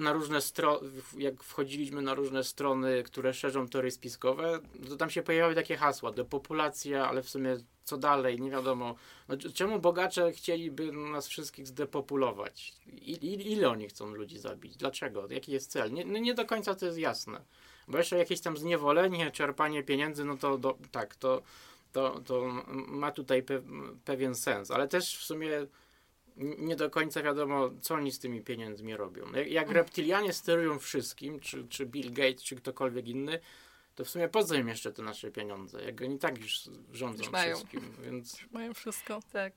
na 0.01 0.13
różne 0.13 0.41
strony, 0.41 0.91
jak 1.19 1.43
wchodziliśmy 1.43 2.03
na 2.03 2.15
różne 2.15 2.45
strony, 2.45 3.03
które 3.03 3.35
szerzą 3.35 3.69
teorie 3.69 3.91
spiskowe, 3.91 4.61
to 4.89 4.97
tam 4.97 5.11
się 5.11 5.23
pojawiały 5.23 5.55
takie 5.55 5.77
hasła, 5.77 6.13
depopulacja, 6.13 7.09
ale 7.09 7.23
w 7.23 7.29
sumie 7.29 7.57
co 7.85 7.97
dalej, 7.97 8.41
nie 8.41 8.51
wiadomo. 8.51 8.95
No, 9.29 9.37
czemu 9.55 9.79
bogacze 9.79 10.33
chcieliby 10.33 10.93
nas 10.93 11.29
wszystkich 11.29 11.67
zdepopulować? 11.67 12.73
I, 12.87 13.53
ile 13.53 13.69
oni 13.69 13.89
chcą 13.89 14.15
ludzi 14.15 14.39
zabić? 14.39 14.77
Dlaczego? 14.77 15.27
Jaki 15.31 15.53
jest 15.53 15.71
cel? 15.71 15.93
Nie, 15.93 16.05
nie 16.05 16.35
do 16.35 16.45
końca 16.45 16.75
to 16.75 16.87
jest 16.87 16.99
jasne. 16.99 17.41
Bo 17.89 17.99
jeszcze 17.99 18.19
jakieś 18.19 18.41
tam 18.41 18.57
zniewolenie, 18.57 19.31
czerpanie 19.31 19.83
pieniędzy, 19.83 20.25
no 20.25 20.37
to 20.37 20.59
do, 20.59 20.79
tak, 20.93 21.17
to, 21.17 21.43
to, 21.93 22.21
to 22.27 22.43
ma 22.73 23.13
tutaj 23.13 23.43
pe, 23.43 23.63
pewien 24.05 24.35
sens, 24.35 24.71
ale 24.71 24.89
też 24.89 25.17
w 25.17 25.25
sumie 25.25 25.67
nie 26.37 26.77
do 26.77 26.91
końca 26.91 27.23
wiadomo, 27.23 27.71
co 27.81 27.95
oni 27.95 28.13
z 28.13 28.19
tymi 28.19 28.41
pieniędzmi 28.41 28.97
robią. 28.97 29.33
Jak, 29.33 29.51
jak 29.51 29.71
reptilianie 29.71 30.33
sterują 30.33 30.79
wszystkim, 30.79 31.41
czy, 31.41 31.69
czy 31.69 31.87
Bill 31.87 32.13
Gates, 32.13 32.43
czy 32.43 32.57
ktokolwiek 32.57 33.09
inny, 33.09 33.41
to 33.95 34.05
w 34.05 34.09
sumie 34.09 34.29
po 34.29 34.45
co 34.45 34.55
im 34.55 34.69
jeszcze 34.69 34.93
te 34.93 35.03
nasze 35.03 35.31
pieniądze? 35.31 35.85
Jak 35.85 36.01
oni 36.01 36.19
tak 36.19 36.39
już 36.39 36.61
rządzą 36.93 37.23
już 37.23 37.33
mają. 37.33 37.57
wszystkim, 37.57 37.97
więc... 38.03 38.41
Już 38.41 38.51
mają 38.51 38.75
wszystko. 38.75 39.21
Tak. 39.33 39.53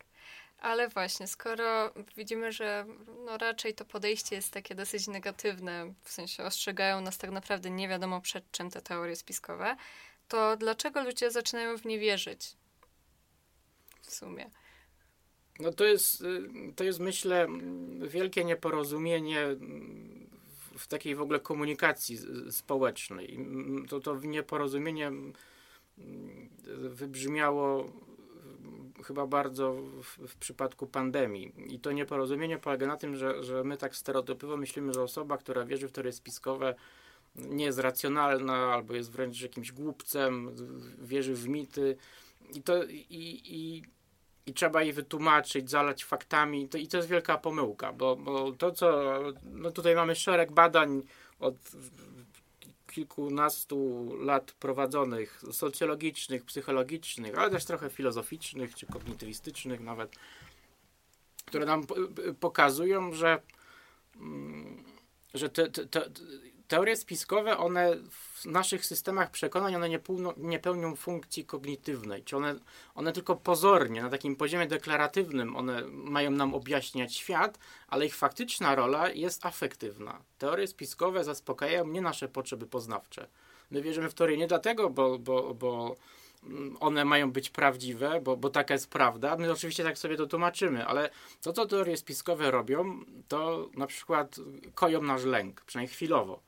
Ale 0.59 0.89
właśnie, 0.89 1.27
skoro 1.27 1.93
widzimy, 2.15 2.51
że 2.51 2.85
no 3.25 3.37
raczej 3.37 3.73
to 3.73 3.85
podejście 3.85 4.35
jest 4.35 4.51
takie 4.51 4.75
dosyć 4.75 5.07
negatywne, 5.07 5.93
w 6.03 6.11
sensie 6.11 6.43
ostrzegają 6.43 7.01
nas 7.01 7.17
tak 7.17 7.31
naprawdę 7.31 7.69
nie 7.69 7.87
wiadomo 7.87 8.21
przed 8.21 8.51
czym 8.51 8.69
te 8.69 8.81
teorie 8.81 9.15
spiskowe, 9.15 9.75
to 10.27 10.57
dlaczego 10.57 11.03
ludzie 11.03 11.31
zaczynają 11.31 11.77
w 11.77 11.85
nie 11.85 11.99
wierzyć? 11.99 12.55
W 14.01 14.13
sumie. 14.13 14.49
No 15.59 15.71
to 15.71 15.85
jest, 15.85 16.21
y, 16.21 16.73
to 16.75 16.83
jest 16.83 16.99
myślę 16.99 17.47
wielkie 18.07 18.45
nieporozumienie 18.45 19.47
w 20.77 20.87
takiej 20.87 21.15
w 21.15 21.21
ogóle 21.21 21.39
komunikacji 21.39 22.17
społecznej. 22.51 23.39
To, 23.89 23.99
to 23.99 24.19
nieporozumienie 24.19 25.11
wybrzmiało 26.89 27.91
chyba 29.03 29.27
bardzo 29.27 29.73
w, 29.73 30.27
w, 30.27 30.35
przypadku 30.35 30.87
pandemii. 30.87 31.53
I 31.67 31.79
to 31.79 31.91
nieporozumienie 31.91 32.57
polega 32.57 32.87
na 32.87 32.97
tym, 32.97 33.15
że, 33.15 33.43
że 33.43 33.63
my 33.63 33.77
tak 33.77 33.95
stereotypowo 33.95 34.57
myślimy, 34.57 34.93
że 34.93 35.01
osoba, 35.01 35.37
która 35.37 35.65
wierzy 35.65 35.87
w 35.87 35.91
teorie 35.91 36.11
spiskowe, 36.11 36.75
nie 37.35 37.65
jest 37.65 37.79
racjonalna 37.79 38.73
albo 38.73 38.93
jest 38.93 39.11
wręcz 39.11 39.41
jakimś 39.41 39.71
głupcem, 39.71 40.55
wierzy 41.01 41.35
w 41.35 41.47
mity. 41.47 41.97
I 42.53 42.61
to, 42.61 42.83
i, 42.83 43.41
i 43.45 43.83
i 44.47 44.53
trzeba 44.53 44.83
je 44.83 44.93
wytłumaczyć, 44.93 45.69
zalać 45.69 46.05
faktami. 46.05 46.69
To, 46.69 46.77
I 46.77 46.87
to 46.87 46.97
jest 46.97 47.09
wielka 47.09 47.37
pomyłka, 47.37 47.93
bo, 47.93 48.15
bo 48.15 48.51
to, 48.51 48.71
co. 48.71 49.19
No 49.43 49.71
tutaj 49.71 49.95
mamy 49.95 50.15
szereg 50.15 50.51
badań 50.51 51.01
od 51.39 51.55
kilkunastu 52.91 54.11
lat 54.19 54.51
prowadzonych, 54.51 55.43
socjologicznych, 55.51 56.43
psychologicznych, 56.43 57.37
ale 57.37 57.49
też 57.49 57.65
trochę 57.65 57.89
filozoficznych 57.89 58.75
czy 58.75 58.85
kognitywistycznych 58.85 59.79
nawet, 59.79 60.15
które 61.45 61.65
nam 61.65 61.83
pokazują, 62.39 63.13
że, 63.13 63.41
mm, 64.15 64.83
że 65.33 65.49
te, 65.49 65.69
te, 65.69 65.87
te 65.87 66.09
teorie 66.67 66.97
spiskowe, 66.97 67.57
one 67.57 67.95
w 68.09 68.45
naszych 68.45 68.85
systemach 68.85 69.31
przekonań, 69.31 69.75
one 69.75 69.89
nie, 69.89 69.99
pełno, 69.99 70.33
nie 70.37 70.59
pełnią 70.59 70.95
funkcji 70.95 71.45
kognitywnej, 71.45 72.23
czy 72.23 72.37
one, 72.37 72.55
one 72.95 73.13
tylko 73.13 73.35
pozornie, 73.35 74.01
na 74.01 74.09
takim 74.09 74.35
poziomie 74.35 74.67
deklaratywnym, 74.67 75.55
one 75.55 75.81
mają 75.87 76.31
nam 76.31 76.53
objaśniać 76.53 77.15
świat, 77.15 77.59
ale 77.87 78.05
ich 78.05 78.15
faktyczna 78.15 78.75
rola 78.75 79.09
jest 79.09 79.45
afektywna. 79.45 80.21
Teorie 80.37 80.67
spiskowe 80.67 81.23
zaspokajają 81.23 81.87
nie 81.87 82.01
nasze 82.01 82.27
potrzeby 82.27 82.67
poznawcze. 82.67 83.27
My 83.71 83.81
wierzymy 83.81 84.09
w 84.09 84.13
teorie 84.13 84.37
nie 84.37 84.47
dlatego, 84.47 84.89
bo, 84.89 85.19
bo, 85.19 85.53
bo 85.53 85.95
one 86.79 87.05
mają 87.05 87.31
być 87.31 87.49
prawdziwe, 87.49 88.21
bo, 88.21 88.37
bo 88.37 88.49
taka 88.49 88.73
jest 88.73 88.89
prawda. 88.89 89.37
My 89.37 89.51
oczywiście 89.51 89.83
tak 89.83 89.97
sobie 89.97 90.17
to 90.17 90.27
tłumaczymy, 90.27 90.85
ale 90.85 91.09
to, 91.41 91.53
co 91.53 91.65
teorie 91.65 91.97
spiskowe 91.97 92.51
robią, 92.51 92.99
to 93.27 93.69
na 93.73 93.87
przykład 93.87 94.35
koją 94.75 95.01
nasz 95.01 95.23
lęk, 95.23 95.61
przynajmniej 95.61 95.93
chwilowo. 95.93 96.46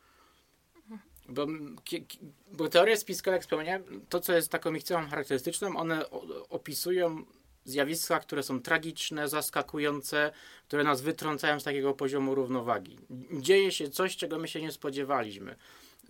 Bo, 1.30 1.48
bo 2.52 2.70
teorie 2.70 2.98
spiskowe, 2.98 3.36
jak 3.36 3.44
wspomniałem, 3.44 3.84
to 4.10 4.20
co 4.20 4.34
jest 4.34 4.52
taką 4.52 4.74
ich 4.74 4.84
cechą 4.84 5.08
charakterystyczną, 5.08 5.78
one 5.78 6.10
opisują 6.50 7.26
zjawiska, 7.66 8.20
które 8.20 8.44
są 8.44 8.62
tragiczne, 8.62 9.30
zaskakujące, 9.30 10.32
które 10.68 10.84
nas 10.84 11.02
wytrącają 11.02 11.60
z 11.60 11.64
takiego 11.64 11.94
poziomu 11.94 12.36
równowagi. 12.36 12.98
Dzieje 13.34 13.72
się 13.72 13.90
coś, 13.90 14.18
czego 14.18 14.40
my 14.40 14.48
się 14.48 14.62
nie 14.62 14.72
spodziewaliśmy 14.72 15.56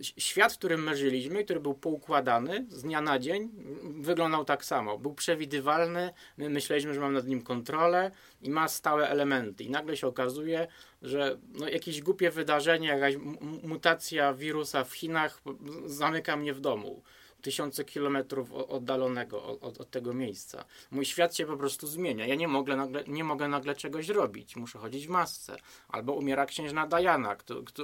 świat, 0.00 0.52
w 0.52 0.58
którym 0.58 0.82
my 0.82 0.96
żyliśmy, 0.96 1.44
który 1.44 1.60
był 1.60 1.74
poukładany 1.74 2.66
z 2.68 2.82
dnia 2.82 3.00
na 3.00 3.18
dzień, 3.18 3.50
wyglądał 3.82 4.44
tak 4.44 4.64
samo. 4.64 4.98
Był 4.98 5.14
przewidywalny, 5.14 6.12
my 6.36 6.50
myśleliśmy, 6.50 6.94
że 6.94 7.00
mamy 7.00 7.14
nad 7.14 7.26
nim 7.26 7.42
kontrolę 7.42 8.10
i 8.42 8.50
ma 8.50 8.68
stałe 8.68 9.08
elementy. 9.08 9.64
I 9.64 9.70
nagle 9.70 9.96
się 9.96 10.06
okazuje, 10.06 10.66
że 11.02 11.38
no, 11.52 11.68
jakieś 11.68 12.02
głupie 12.02 12.30
wydarzenie, 12.30 12.88
jakaś 12.88 13.14
mutacja 13.62 14.34
wirusa 14.34 14.84
w 14.84 14.92
Chinach 14.92 15.42
zamyka 15.86 16.36
mnie 16.36 16.54
w 16.54 16.60
domu 16.60 17.02
tysiące 17.42 17.84
kilometrów 17.84 18.52
oddalonego 18.52 19.44
od, 19.44 19.80
od, 19.80 19.90
tego 19.90 20.14
miejsca. 20.14 20.64
Mój 20.90 21.04
świat 21.04 21.36
się 21.36 21.46
po 21.46 21.56
prostu 21.56 21.86
zmienia. 21.86 22.26
Ja 22.26 22.34
nie 22.34 22.48
mogę, 22.48 22.76
nagle, 22.76 23.04
nie 23.06 23.24
mogę 23.24 23.48
nagle 23.48 23.74
czegoś 23.74 24.08
robić. 24.08 24.56
Muszę 24.56 24.78
chodzić 24.78 25.06
w 25.06 25.10
masce. 25.10 25.56
Albo 25.88 26.12
umiera 26.12 26.46
księżna 26.46 26.86
Diana, 26.86 27.36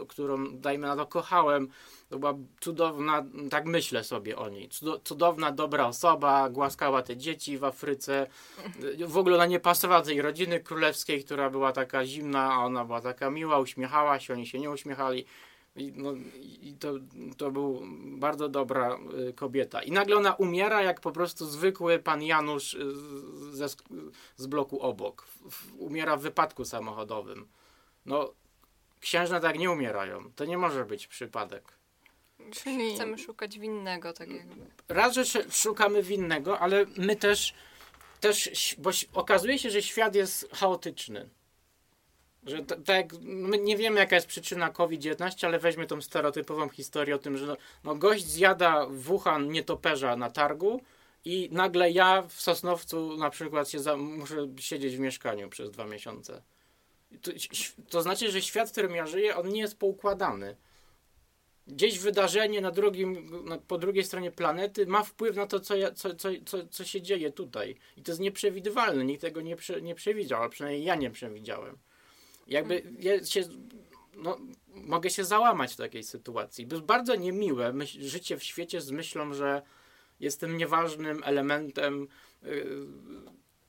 którą, 0.09 0.59
dajmy 0.59 0.87
na 0.87 0.97
to, 0.97 1.07
kochałem. 1.07 1.69
To 2.09 2.19
była 2.19 2.35
cudowna, 2.61 3.25
tak 3.51 3.67
myślę 3.67 4.05
sobie 4.05 4.39
o 4.39 4.49
niej, 4.49 4.69
cudowna, 5.05 5.53
dobra 5.53 5.87
osoba, 5.87 6.51
głaskała 6.51 7.03
te 7.03 7.17
dzieci 7.17 7.59
w 7.59 7.65
Afryce. 7.65 8.27
W 9.07 9.19
ogóle 9.19 9.35
ona 9.35 9.47
nie 9.47 9.61
pasowała 9.61 10.03
tej 10.03 10.23
rodziny 10.23 10.61
królewskiej, 10.61 11.25
która 11.25 11.51
była 11.51 11.73
taka 11.73 12.07
zimna, 12.07 12.55
a 12.55 12.65
ona 12.65 12.85
była 12.85 13.01
taka 13.01 13.31
miła, 13.31 13.59
uśmiechała 13.59 14.21
się, 14.21 14.35
oni 14.35 14.47
się 14.47 14.59
nie 14.59 14.71
uśmiechali. 14.71 15.27
I, 15.77 15.93
no, 15.97 16.13
i 16.61 16.75
to, 16.81 16.93
to 17.37 17.51
był 17.51 17.83
bardzo 18.19 18.49
dobra 18.49 18.99
y, 19.29 19.33
kobieta. 19.33 19.83
I 19.83 19.93
nagle 19.93 20.17
ona 20.17 20.35
umiera 20.35 20.83
jak 20.83 21.01
po 21.01 21.13
prostu 21.13 21.47
zwykły 21.47 21.99
pan 21.99 22.23
Janusz 22.23 22.75
y, 22.75 22.95
ze, 23.53 23.67
z 24.37 24.47
bloku 24.47 24.81
obok. 24.81 25.27
Umiera 25.79 26.17
w 26.17 26.23
wypadku 26.23 26.65
samochodowym. 26.65 27.49
No, 28.07 28.33
księżne 29.01 29.41
tak 29.41 29.59
nie 29.59 29.71
umierają. 29.71 30.31
To 30.37 30.45
nie 30.45 30.59
może 30.59 30.85
być 30.85 31.07
przypadek. 31.07 31.73
Czyli 32.51 32.95
chcemy 32.95 33.19
szukać 33.19 33.59
winnego, 33.59 34.13
tak 34.13 34.31
jakby. 34.31 34.67
Raz, 34.89 35.15
że 35.15 35.25
szukamy 35.51 36.03
winnego, 36.03 36.59
ale 36.59 36.87
my 36.97 37.17
też, 37.17 37.55
też 38.21 38.77
bo 38.79 38.91
okazuje 39.13 39.59
się, 39.59 39.71
że 39.71 39.83
świat 39.83 40.15
jest 40.15 40.49
chaotyczny. 40.53 41.29
Że 42.47 42.65
tak, 42.65 43.13
my 43.21 43.59
nie 43.59 43.77
wiemy 43.77 44.01
jaka 44.01 44.15
jest 44.15 44.27
przyczyna 44.27 44.71
COVID-19, 44.71 45.47
ale 45.47 45.59
weźmy 45.59 45.87
tą 45.87 46.01
stereotypową 46.01 46.69
historię 46.69 47.15
o 47.15 47.19
tym, 47.19 47.37
że 47.37 47.47
no, 47.47 47.57
no 47.85 47.95
gość 47.95 48.27
zjada 48.27 48.87
Wuhan 48.91 49.49
nietoperza 49.49 50.17
na 50.17 50.31
targu 50.31 50.81
i 51.25 51.49
nagle 51.53 51.91
ja 51.91 52.23
w 52.23 52.33
Sosnowcu 52.33 53.17
na 53.17 53.31
przykład 53.31 53.69
się 53.69 53.79
za, 53.79 53.97
muszę 53.97 54.49
siedzieć 54.59 54.97
w 54.97 55.01
mieszkaniu 55.01 55.49
przez 55.49 55.71
dwa 55.71 55.87
miesiące. 55.87 56.43
To, 57.23 57.31
to, 57.91 58.03
znaczy, 58.03 58.31
że 58.31 58.43
świat, 58.43 58.69
w 58.69 58.73
którym 58.73 58.95
ja 58.95 59.07
żyję, 59.07 59.37
on 59.37 59.49
nie 59.49 59.61
jest 59.61 59.79
poukładany. 59.79 60.57
Gdzieś 61.67 61.99
wydarzenie 61.99 62.61
na 62.61 62.71
drugim, 62.71 63.31
po 63.69 63.79
drugiej 63.79 64.05
stronie 64.05 64.31
planety 64.31 64.87
ma 64.87 65.03
wpływ 65.03 65.37
na 65.37 65.47
to, 65.47 65.61
co, 65.61 65.77
ja, 65.77 65.93
co, 65.93 66.15
co, 66.15 66.29
co, 66.47 66.67
co 66.67 66.85
się 66.85 67.03
dzieje 67.03 67.33
tutaj. 67.33 67.77
I 67.97 68.03
to 68.03 68.11
jest 68.11 68.21
nieprzewidywalne. 68.21 69.05
Nikt 69.05 69.21
tego 69.21 69.41
nie, 69.41 69.57
prze, 69.57 69.83
nie 69.83 69.95
przewidział, 69.95 70.43
a 70.43 70.49
przynajmniej 70.49 70.85
ja 70.85 70.95
nie 70.95 71.11
przewidziałem. 71.11 71.79
Jakby 72.47 72.83
ja 72.99 73.25
się, 73.25 73.43
no, 74.15 74.39
mogę 74.69 75.11
się 75.11 75.25
załamać 75.25 75.75
w 75.75 75.77
takiej 75.77 76.05
sytuacji. 76.05 76.69
Jest 76.71 76.85
bardzo 76.85 77.15
niemiłe 77.15 77.73
myśl, 77.73 78.03
życie 78.03 78.37
w 78.37 78.45
świecie 78.45 78.81
z 78.81 78.91
myślą, 78.91 79.35
że 79.35 79.63
jestem 80.21 80.57
nieważnym 80.57 81.23
elementem 81.25 82.09
yy, 82.43 82.77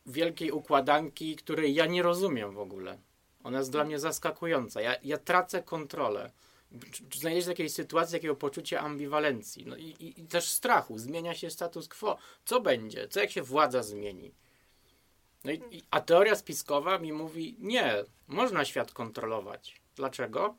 wielkiej 0.05 0.51
układanki, 0.51 1.35
której 1.35 1.73
ja 1.73 1.85
nie 1.85 2.03
rozumiem 2.03 2.53
w 2.53 2.59
ogóle. 2.59 2.97
Ona 3.43 3.57
jest 3.57 3.71
dla 3.71 3.83
mnie 3.83 3.99
zaskakująca. 3.99 4.81
Ja, 4.81 4.95
ja 5.03 5.17
tracę 5.17 5.63
kontrolę. 5.63 6.31
Znajdziesz 7.13 7.45
w 7.45 7.47
takiej 7.47 7.69
sytuacji 7.69 8.13
takiego 8.13 8.35
poczucia 8.35 8.79
ambiwalencji 8.79 9.65
no 9.65 9.77
i, 9.77 9.83
i, 9.83 10.21
i 10.21 10.27
też 10.27 10.49
strachu. 10.49 10.97
Zmienia 10.97 11.35
się 11.35 11.49
status 11.49 11.87
quo. 11.87 12.17
Co 12.45 12.61
będzie? 12.61 13.07
Co 13.07 13.19
jak 13.19 13.31
się 13.31 13.41
władza 13.41 13.83
zmieni? 13.83 14.33
No 15.47 15.53
i, 15.53 15.83
a 15.91 16.01
teoria 16.01 16.35
spiskowa 16.35 16.99
mi 16.99 17.13
mówi, 17.13 17.55
nie, 17.59 17.95
można 18.27 18.65
świat 18.65 18.91
kontrolować. 18.91 19.81
Dlaczego? 19.95 20.55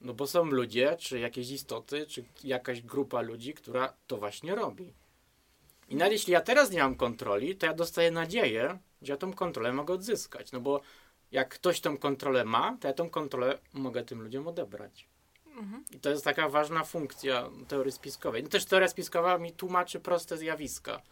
No 0.00 0.14
bo 0.14 0.26
są 0.26 0.44
ludzie, 0.44 0.96
czy 0.96 1.18
jakieś 1.18 1.50
istoty, 1.50 2.06
czy 2.06 2.24
jakaś 2.44 2.82
grupa 2.82 3.20
ludzi, 3.20 3.54
która 3.54 3.92
to 4.06 4.16
właśnie 4.16 4.54
robi. 4.54 4.92
I 5.88 5.96
nawet 5.96 6.12
jeśli 6.12 6.32
ja 6.32 6.40
teraz 6.40 6.70
nie 6.70 6.78
mam 6.78 6.96
kontroli, 6.96 7.56
to 7.56 7.66
ja 7.66 7.74
dostaję 7.74 8.10
nadzieję, 8.10 8.78
że 9.02 9.12
ja 9.12 9.16
tą 9.16 9.32
kontrolę 9.32 9.72
mogę 9.72 9.94
odzyskać. 9.94 10.52
No 10.52 10.60
bo 10.60 10.80
jak 11.32 11.48
ktoś 11.48 11.80
tą 11.80 11.98
kontrolę 11.98 12.44
ma, 12.44 12.76
to 12.80 12.88
ja 12.88 12.94
tą 12.94 13.10
kontrolę 13.10 13.58
mogę 13.72 14.04
tym 14.04 14.22
ludziom 14.22 14.48
odebrać. 14.48 15.08
I 15.90 16.00
to 16.00 16.10
jest 16.10 16.24
taka 16.24 16.48
ważna 16.48 16.84
funkcja 16.84 17.50
teorii 17.68 17.92
spiskowej. 17.92 18.42
No 18.42 18.48
też 18.48 18.64
teoria 18.64 18.88
spiskowa 18.88 19.38
mi 19.38 19.52
tłumaczy 19.52 20.00
proste 20.00 20.38
zjawiska. 20.38 21.02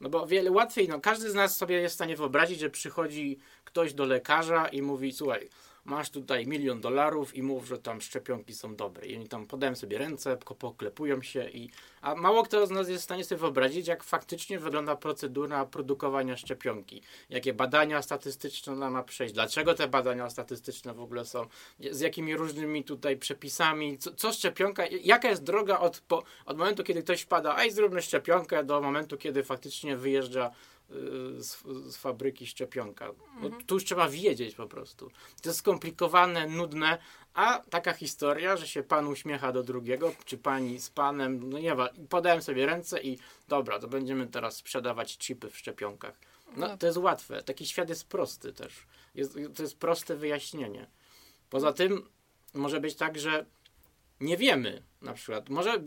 No 0.00 0.08
bo 0.08 0.26
wiele 0.26 0.50
łatwiej, 0.50 0.88
no 0.88 1.00
każdy 1.00 1.30
z 1.30 1.34
nas 1.34 1.56
sobie 1.56 1.76
jest 1.76 1.94
w 1.94 1.96
stanie 1.96 2.16
wyobrazić, 2.16 2.60
że 2.60 2.70
przychodzi 2.70 3.38
ktoś 3.64 3.94
do 3.94 4.04
lekarza 4.04 4.68
i 4.68 4.82
mówi, 4.82 5.12
słuchaj, 5.12 5.48
masz 5.84 6.10
tutaj 6.10 6.46
milion 6.46 6.80
dolarów 6.80 7.36
i 7.36 7.42
mów, 7.42 7.66
że 7.66 7.78
tam 7.78 8.00
szczepionki 8.00 8.54
są 8.54 8.76
dobre. 8.76 9.06
I 9.06 9.16
oni 9.16 9.28
tam 9.28 9.46
podają 9.46 9.74
sobie 9.74 9.98
ręce, 9.98 10.36
poklepują 10.36 11.22
się 11.22 11.48
i... 11.48 11.70
A 12.00 12.14
mało 12.14 12.42
kto 12.42 12.66
z 12.66 12.70
nas 12.70 12.88
jest 12.88 13.02
w 13.02 13.04
stanie 13.04 13.24
sobie 13.24 13.38
wyobrazić, 13.38 13.86
jak 13.86 14.04
faktycznie 14.04 14.58
wygląda 14.58 14.96
procedura 14.96 15.66
produkowania 15.66 16.36
szczepionki. 16.36 17.02
Jakie 17.30 17.54
badania 17.54 18.02
statystyczne 18.02 18.72
ona 18.72 18.90
ma 18.90 19.02
przejść, 19.02 19.34
dlaczego 19.34 19.74
te 19.74 19.88
badania 19.88 20.30
statystyczne 20.30 20.94
w 20.94 21.00
ogóle 21.00 21.24
są, 21.24 21.46
z 21.90 22.00
jakimi 22.00 22.36
różnymi 22.36 22.84
tutaj 22.84 23.16
przepisami, 23.16 23.98
co, 23.98 24.14
co 24.14 24.32
szczepionka, 24.32 24.86
jaka 24.86 25.28
jest 25.28 25.42
droga 25.42 25.78
od, 25.78 26.00
po, 26.00 26.22
od 26.46 26.58
momentu, 26.58 26.84
kiedy 26.84 27.02
ktoś 27.02 27.20
wpada, 27.20 27.64
i 27.64 27.70
zróbmy 27.70 28.02
szczepionkę, 28.02 28.64
do 28.64 28.80
momentu, 28.80 29.16
kiedy 29.16 29.42
faktycznie 29.42 29.96
wyjeżdża 29.96 30.50
z, 31.38 31.62
z 31.86 31.96
fabryki 31.96 32.46
szczepionka. 32.46 33.10
Bo 33.42 33.50
tu 33.66 33.74
już 33.74 33.84
trzeba 33.84 34.08
wiedzieć 34.08 34.54
po 34.54 34.66
prostu. 34.66 35.10
To 35.42 35.48
jest 35.48 35.58
skomplikowane, 35.58 36.46
nudne, 36.46 36.98
a 37.34 37.62
taka 37.70 37.92
historia, 37.92 38.56
że 38.56 38.68
się 38.68 38.82
pan 38.82 39.06
uśmiecha 39.06 39.52
do 39.52 39.62
drugiego, 39.62 40.12
czy 40.24 40.38
pani 40.38 40.80
z 40.80 40.90
panem, 40.90 41.50
no 41.50 41.58
nie 41.58 41.74
ma, 41.74 41.88
podałem 42.08 42.42
sobie 42.42 42.66
ręce 42.66 43.02
i 43.02 43.18
dobra, 43.48 43.78
to 43.78 43.88
będziemy 43.88 44.26
teraz 44.26 44.56
sprzedawać 44.56 45.18
chipy 45.18 45.50
w 45.50 45.56
szczepionkach. 45.56 46.18
No, 46.56 46.76
to 46.78 46.86
jest 46.86 46.98
łatwe. 46.98 47.42
Taki 47.42 47.66
świat 47.66 47.88
jest 47.88 48.08
prosty 48.08 48.52
też. 48.52 48.86
Jest, 49.14 49.38
to 49.54 49.62
jest 49.62 49.78
proste 49.78 50.16
wyjaśnienie. 50.16 50.86
Poza 51.50 51.72
tym 51.72 52.08
może 52.54 52.80
być 52.80 52.94
tak, 52.94 53.18
że 53.18 53.46
nie 54.20 54.36
wiemy 54.36 54.82
na 55.02 55.12
przykład. 55.12 55.48
Może, 55.48 55.82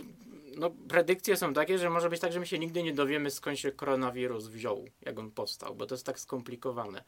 no 0.58 0.70
predykcje 0.70 1.38
są 1.38 1.54
takie, 1.54 1.78
że 1.78 1.90
może 1.90 2.10
być 2.10 2.22
tak, 2.22 2.34
że 2.34 2.40
my 2.40 2.48
się 2.48 2.60
nigdy 2.60 2.84
nie 2.84 2.94
dowiemy 2.94 3.32
skąd 3.32 3.60
się 3.60 3.72
koronawirus 3.72 4.48
wziął, 4.48 4.86
jak 5.02 5.20
on 5.20 5.32
powstał, 5.32 5.76
bo 5.76 5.86
to 5.86 5.96
jest 5.96 6.06
tak 6.06 6.20
skomplikowane. 6.20 7.04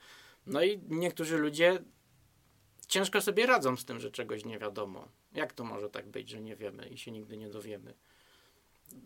No 0.46 0.64
i 0.64 0.82
niektórzy 0.88 1.38
ludzie 1.38 1.84
ciężko 2.88 3.22
sobie 3.22 3.46
radzą 3.46 3.78
z 3.78 3.86
tym, 3.86 4.00
że 4.00 4.12
czegoś 4.12 4.46
nie 4.46 4.60
wiadomo. 4.60 5.08
Jak 5.32 5.54
to 5.54 5.64
może 5.64 5.90
tak 5.90 6.08
być, 6.08 6.30
że 6.30 6.42
nie 6.42 6.56
wiemy 6.56 6.88
i 6.88 6.98
się 6.98 7.12
nigdy 7.12 7.38
nie 7.38 7.50
dowiemy? 7.50 7.94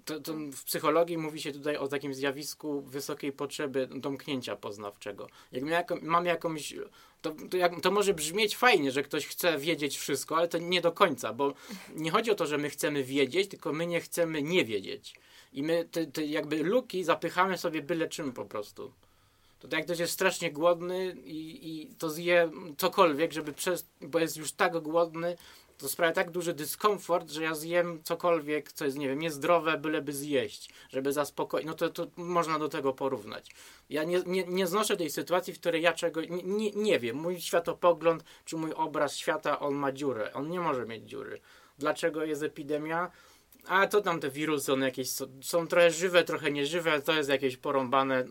To, 0.06 0.19
to 0.19 0.34
w 0.34 0.63
psychologii 0.63 1.17
mówi 1.17 1.41
się 1.41 1.52
tutaj 1.52 1.78
o 1.78 1.88
takim 1.88 2.13
zjawisku 2.13 2.82
wysokiej 2.82 3.32
potrzeby 3.32 3.88
domknięcia 3.88 4.56
poznawczego. 4.56 5.28
Jak 5.52 5.65
jako, 5.65 5.98
mamy 6.02 6.28
jakąś. 6.28 6.74
To, 7.22 7.36
to, 7.50 7.58
jak, 7.58 7.82
to 7.82 7.91
może 7.91 8.13
brzmieć 8.13 8.58
fajnie, 8.58 8.91
że 8.91 9.04
ktoś 9.04 9.28
chce 9.28 9.58
wiedzieć 9.58 9.98
wszystko, 9.98 10.38
ale 10.38 10.48
to 10.48 10.58
nie 10.58 10.82
do 10.82 10.91
końca, 10.91 11.34
bo 11.34 11.54
nie 11.96 12.12
chodzi 12.12 12.32
o 12.32 12.36
to, 12.36 12.46
że 12.46 12.58
my 12.58 12.69
chcemy 12.69 13.04
wiedzieć, 13.04 13.50
tylko 13.50 13.74
my 13.74 13.88
nie 13.88 14.02
chcemy 14.02 14.43
nie 14.43 14.65
wiedzieć. 14.65 15.15
I 15.54 15.63
my 15.63 15.86
te, 15.91 16.06
te 16.06 16.26
jakby 16.26 16.63
luki 16.63 17.04
zapychamy 17.04 17.58
sobie 17.58 17.82
byle 17.82 18.08
czym 18.08 18.34
po 18.34 18.46
prostu. 18.46 18.91
To 19.60 19.67
tak 19.67 19.78
jak 19.78 19.86
ktoś 19.86 20.00
jest 20.00 20.13
strasznie 20.13 20.52
głodny 20.52 21.15
i, 21.26 21.69
i 21.69 21.96
to 21.96 22.10
zje 22.10 22.52
cokolwiek, 22.78 23.34
żeby 23.34 23.54
przez, 23.54 23.88
bo 24.02 24.19
jest 24.19 24.38
już 24.38 24.52
tak 24.52 24.80
głodny, 24.80 25.38
to 25.84 25.89
sprawia 25.89 26.12
tak 26.12 26.32
duży 26.32 26.54
dyskomfort, 26.54 27.32
że 27.32 27.43
ja 27.43 27.56
zjem 27.56 28.04
cokolwiek, 28.04 28.72
co 28.72 28.86
jest, 28.86 28.98
nie 28.98 29.08
wiem, 29.08 29.19
niezdrowe, 29.19 29.78
byleby 29.78 30.13
zjeść, 30.13 30.69
żeby 30.89 31.13
zaspokoić. 31.13 31.65
No 31.65 31.74
to, 31.74 31.89
to 31.89 32.08
można 32.15 32.60
do 32.60 32.69
tego 32.69 32.93
porównać. 32.93 33.52
Ja 33.89 34.04
nie, 34.04 34.22
nie, 34.26 34.43
nie 34.43 34.67
znoszę 34.67 34.98
tej 34.98 35.10
sytuacji, 35.10 35.54
w 35.54 35.60
której 35.60 35.82
ja 35.82 35.93
czego 35.93 36.22
nie, 36.22 36.43
nie, 36.43 36.72
nie 36.72 37.00
wiem. 37.00 37.15
Mój 37.15 37.41
światopogląd 37.41 38.24
czy 38.46 38.58
mój 38.58 38.74
obraz 38.74 39.15
świata, 39.15 39.60
on 39.60 39.74
ma 39.76 39.91
dziurę. 39.91 40.34
On 40.34 40.50
nie 40.50 40.60
może 40.60 40.86
mieć 40.86 41.10
dziury. 41.10 41.39
Dlaczego 41.78 42.26
jest 42.26 42.43
epidemia? 42.43 43.12
A 43.67 43.88
to 43.88 44.02
tam 44.02 44.19
te 44.19 44.30
wirusy, 44.30 44.74
one 44.74 44.86
jakieś 44.86 45.10
są, 45.10 45.26
są 45.41 45.67
trochę 45.67 45.91
żywe, 45.91 46.24
trochę 46.24 46.52
nieżywe, 46.52 47.02
to 47.02 47.13
jest 47.13 47.30
jakieś 47.30 47.58
porąbane. 47.58 48.26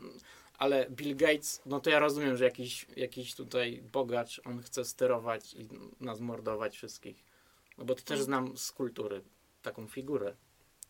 Ale 0.59 0.87
Bill 0.91 1.17
Gates, 1.17 1.63
no 1.67 1.81
to 1.81 1.91
ja 1.91 1.99
rozumiem, 1.99 2.37
że 2.37 2.45
jakiś, 2.45 2.87
jakiś 2.97 3.35
tutaj 3.35 3.83
bogacz, 3.93 4.41
on 4.45 4.63
chce 4.63 4.85
sterować 4.85 5.55
i 5.55 5.69
nas 6.01 6.21
mordować 6.21 6.77
wszystkich. 6.77 7.32
No 7.79 7.85
bo 7.85 7.95
to 7.95 8.03
też 8.03 8.23
znam 8.23 8.57
z 8.57 8.73
kultury 8.73 9.23
taką 9.63 9.87
figurę. 9.87 10.35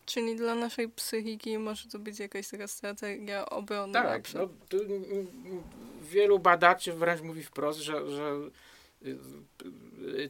Czyli 0.05 0.35
dla 0.35 0.55
naszej 0.55 0.89
psychiki 0.89 1.57
może 1.57 1.89
to 1.89 1.99
być 1.99 2.19
jakaś 2.19 2.47
taka 2.47 2.67
strategia 2.67 3.49
obronna. 3.49 4.03
na 4.03 4.09
Tak, 4.09 4.33
no, 4.33 4.49
wielu 6.01 6.39
badaczy 6.39 6.93
wręcz 6.93 7.21
mówi 7.21 7.43
wprost, 7.43 7.79
że, 7.79 8.11
że 8.11 8.49
y, 9.05 9.17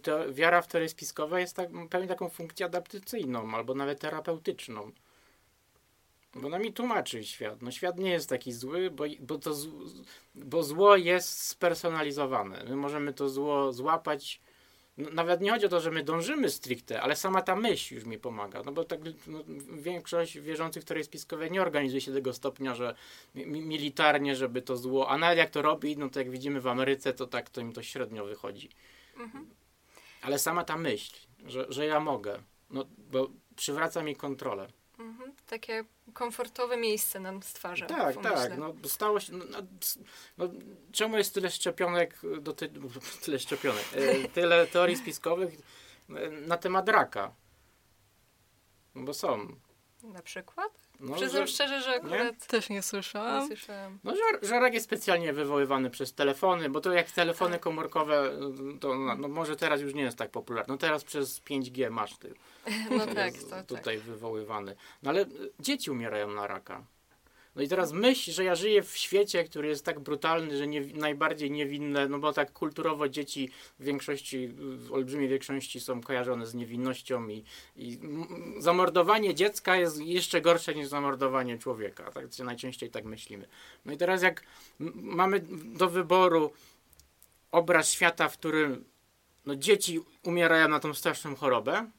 y, 0.07 0.33
wiara 0.33 0.61
w 0.61 0.67
teorie 0.67 0.89
spiskowe 0.89 1.41
jest 1.41 1.55
tak, 1.55 1.69
pełni 1.89 2.07
taką 2.07 2.29
funkcję 2.29 2.65
adaptacyjną 2.65 3.55
albo 3.55 3.75
nawet 3.75 3.99
terapeutyczną. 3.99 4.91
Bo 6.35 6.47
ona 6.47 6.59
mi 6.59 6.73
tłumaczy 6.73 7.23
świat. 7.23 7.61
No 7.61 7.71
świat 7.71 7.99
nie 7.99 8.11
jest 8.11 8.29
taki 8.29 8.53
zły, 8.53 8.91
bo, 8.91 9.03
bo, 9.19 9.37
to, 9.37 9.51
bo 10.35 10.63
zło 10.63 10.95
jest 10.95 11.47
spersonalizowane. 11.47 12.63
My 12.69 12.75
możemy 12.75 13.13
to 13.13 13.29
zło 13.29 13.73
złapać. 13.73 14.41
No, 14.97 15.09
nawet 15.09 15.41
nie 15.41 15.51
chodzi 15.51 15.65
o 15.65 15.69
to, 15.69 15.81
że 15.81 15.91
my 15.91 16.03
dążymy 16.03 16.49
stricte, 16.49 17.01
ale 17.01 17.15
sama 17.15 17.41
ta 17.41 17.55
myśl 17.55 17.95
już 17.95 18.05
mi 18.05 18.19
pomaga. 18.19 18.61
No 18.65 18.71
bo 18.71 18.83
tak 18.83 18.99
no, 19.27 19.43
większość 19.73 20.39
wierzących 20.39 20.83
w 20.83 20.85
teorie 20.85 21.03
spiskowe 21.03 21.49
nie 21.49 21.61
organizuje 21.61 22.01
się 22.01 22.11
do 22.11 22.17
tego 22.17 22.33
stopnia, 22.33 22.75
że 22.75 22.95
mi- 23.35 23.45
mi- 23.45 23.61
militarnie, 23.61 24.35
żeby 24.35 24.61
to 24.61 24.77
zło, 24.77 25.09
a 25.09 25.17
nawet 25.17 25.37
jak 25.37 25.49
to 25.49 25.61
robi, 25.61 25.97
no 25.97 26.09
to 26.09 26.19
jak 26.19 26.29
widzimy 26.29 26.61
w 26.61 26.67
Ameryce, 26.67 27.13
to 27.13 27.27
tak 27.27 27.49
to 27.49 27.61
im 27.61 27.73
to 27.73 27.83
średnio 27.83 28.25
wychodzi. 28.25 28.69
Ale 30.21 30.39
sama 30.39 30.63
ta 30.63 30.77
myśl, 30.77 31.15
że, 31.45 31.65
że 31.69 31.85
ja 31.85 31.99
mogę, 31.99 32.39
no 32.69 32.85
bo 33.11 33.29
przywraca 33.55 34.03
mi 34.03 34.15
kontrolę. 34.15 34.67
Mhm. 35.23 35.35
Takie 35.47 35.83
komfortowe 36.13 36.77
miejsce 36.77 37.19
nam 37.19 37.43
stwarza. 37.43 37.85
Tak, 37.85 38.21
tak. 38.21 38.57
No, 38.57 38.73
stało 38.85 39.19
się. 39.19 39.33
No, 39.33 39.45
no, 39.45 39.59
no, 40.37 40.49
czemu 40.91 41.17
jest 41.17 41.33
tyle 41.33 41.51
szczepionek, 41.51 42.21
do 42.41 42.53
ty, 42.53 42.69
tyle 43.23 43.39
szczepionek, 43.39 43.85
e, 43.93 44.27
tyle 44.29 44.67
teorii 44.67 44.95
spiskowych 44.97 45.53
e, 46.09 46.29
na 46.29 46.57
temat 46.57 46.89
raka? 46.89 47.33
No 48.95 49.03
bo 49.03 49.13
są. 49.13 49.55
Na 50.03 50.21
przykład? 50.21 50.82
No, 51.03 51.15
Przyznam 51.15 51.47
że, 51.47 51.53
szczerze, 51.53 51.81
że 51.81 51.95
akurat 51.95 52.47
Też 52.47 52.69
nie 52.69 52.75
nie 52.75 52.81
słyszałam. 52.81 53.47
słyszałam. 53.47 53.99
no 54.03 54.13
że, 54.15 54.47
że 54.47 54.59
rak 54.59 54.73
jest 54.73 54.85
specjalnie 54.85 55.33
wywoływany 55.33 55.89
przez 55.89 56.13
telefony, 56.13 56.69
bo 56.69 56.81
to 56.81 56.91
jak 56.91 57.11
telefony 57.11 57.59
komórkowe, 57.59 58.31
to 58.79 58.95
no, 58.95 59.15
no 59.15 59.27
może 59.27 59.55
teraz 59.55 59.81
już 59.81 59.93
nie 59.93 60.01
jest 60.01 60.17
tak 60.17 60.31
popularne. 60.31 60.73
No 60.73 60.77
teraz 60.77 61.03
przez 61.03 61.41
5G 61.41 61.91
masz 61.91 62.17
ty. 62.17 62.33
No 62.97 63.07
tak, 63.07 63.33
jest 63.33 63.49
to 63.49 63.55
tak. 63.55 63.65
tutaj 63.65 63.97
wywoływany. 63.97 64.75
No 65.03 65.09
ale 65.09 65.21
y, 65.21 65.27
dzieci 65.59 65.91
umierają 65.91 66.27
na 66.31 66.47
raka. 66.47 66.83
No 67.55 67.61
i 67.61 67.67
teraz 67.67 67.91
myśl, 67.91 68.31
że 68.31 68.43
ja 68.43 68.55
żyję 68.55 68.83
w 68.83 68.97
świecie, 68.97 69.43
który 69.43 69.67
jest 69.67 69.85
tak 69.85 69.99
brutalny, 69.99 70.57
że 70.57 70.67
nie, 70.67 70.81
najbardziej 70.81 71.51
niewinne, 71.51 72.07
no 72.07 72.19
bo 72.19 72.33
tak 72.33 72.53
kulturowo 72.53 73.09
dzieci 73.09 73.49
w 73.79 73.83
większości, 73.83 74.47
w 74.57 74.91
olbrzymiej 74.91 75.27
większości 75.27 75.79
są 75.79 76.01
kojarzone 76.01 76.47
z 76.47 76.53
niewinnością 76.53 77.27
i, 77.27 77.43
i 77.75 77.99
zamordowanie 78.59 79.35
dziecka 79.35 79.75
jest 79.75 80.01
jeszcze 80.01 80.41
gorsze 80.41 80.75
niż 80.75 80.87
zamordowanie 80.87 81.57
człowieka. 81.57 82.11
Tak 82.11 82.33
się 82.33 82.43
najczęściej 82.43 82.89
tak 82.89 83.05
myślimy. 83.05 83.47
No 83.85 83.93
i 83.93 83.97
teraz 83.97 84.21
jak 84.21 84.43
mamy 84.95 85.39
do 85.65 85.89
wyboru 85.89 86.51
obraz 87.51 87.91
świata, 87.91 88.29
w 88.29 88.37
którym 88.37 88.85
no, 89.45 89.55
dzieci 89.55 89.99
umierają 90.23 90.67
na 90.67 90.79
tą 90.79 90.93
straszną 90.93 91.35
chorobę, 91.35 91.91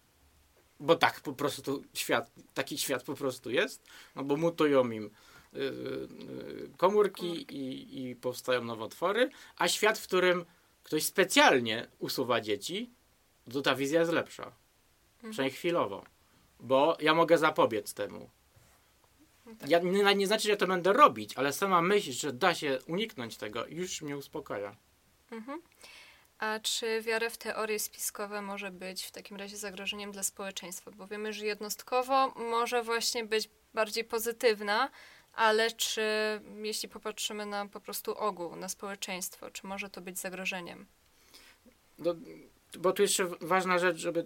bo 0.81 0.97
tak 0.97 1.21
po 1.21 1.33
prostu 1.33 1.83
świat, 1.95 2.31
taki 2.55 2.79
świat 2.79 3.03
po 3.03 3.15
prostu 3.15 3.51
jest, 3.51 3.85
no 4.17 4.25
bo 4.25 4.37
mutują 4.37 4.91
im 4.91 5.11
komórki 6.77 7.57
i, 7.57 8.03
i 8.03 8.17
powstają 8.17 8.65
nowotwory, 8.65 9.31
a 9.57 9.69
świat, 9.69 9.99
w 9.99 10.07
którym 10.07 10.45
ktoś 10.83 11.05
specjalnie 11.05 11.89
usuwa 11.99 12.41
dzieci, 12.41 12.91
to 13.53 13.63
ta 13.63 13.75
wizja 13.75 14.01
jest 14.01 14.13
lepsza. 14.13 14.53
Przynajmniej 15.19 15.51
chwilowo. 15.51 16.05
Bo 16.61 16.97
ja 17.01 17.15
mogę 17.15 17.39
zapobiec 17.39 17.95
temu. 17.95 18.31
Ja, 19.69 19.79
nie, 19.79 20.15
nie 20.15 20.27
znaczy, 20.27 20.49
że 20.49 20.57
to 20.57 20.67
będę 20.67 20.93
robić, 20.93 21.35
ale 21.37 21.53
sama 21.53 21.83
myśl, 21.83 22.13
że 22.13 22.33
da 22.33 22.55
się 22.55 22.79
uniknąć 22.87 23.37
tego, 23.37 23.67
już 23.67 24.03
mnie 24.03 24.17
uspokaja. 24.17 24.77
Mhm. 25.31 25.63
A 26.39 26.61
czy 26.61 27.03
wiara 27.03 27.31
w 27.31 27.37
teorie 27.37 27.79
spiskowe 27.79 28.43
może 28.43 28.71
być 28.71 29.05
w 29.05 29.11
takim 29.11 29.37
razie 29.37 29.57
zagrożeniem 29.57 30.13
dla 30.13 30.23
społeczeństwa? 30.23 30.91
Bo 30.91 31.07
wiemy, 31.07 31.33
że 31.33 31.47
jednostkowo 31.47 32.29
może 32.29 32.83
właśnie 32.83 33.25
być 33.25 33.51
bardziej 33.75 34.05
pozytywna, 34.05 34.91
Ale 35.37 35.71
czy, 35.71 36.03
jeśli 36.63 36.89
popatrzymy 36.89 37.47
na 37.47 37.67
po 37.67 37.81
prostu 37.81 38.19
ogół, 38.19 38.57
na 38.57 38.69
społeczeństwo, 38.69 39.51
czy 39.51 39.67
może 39.67 39.91
to 39.91 40.01
być 40.01 40.19
zagrożeniem? 40.19 40.87
No, 41.99 42.15
bo 42.79 42.93
tu 42.93 43.03
jeszcze 43.03 43.27
ważna 43.41 43.79
rzecz, 43.79 43.97
żeby, 43.97 44.25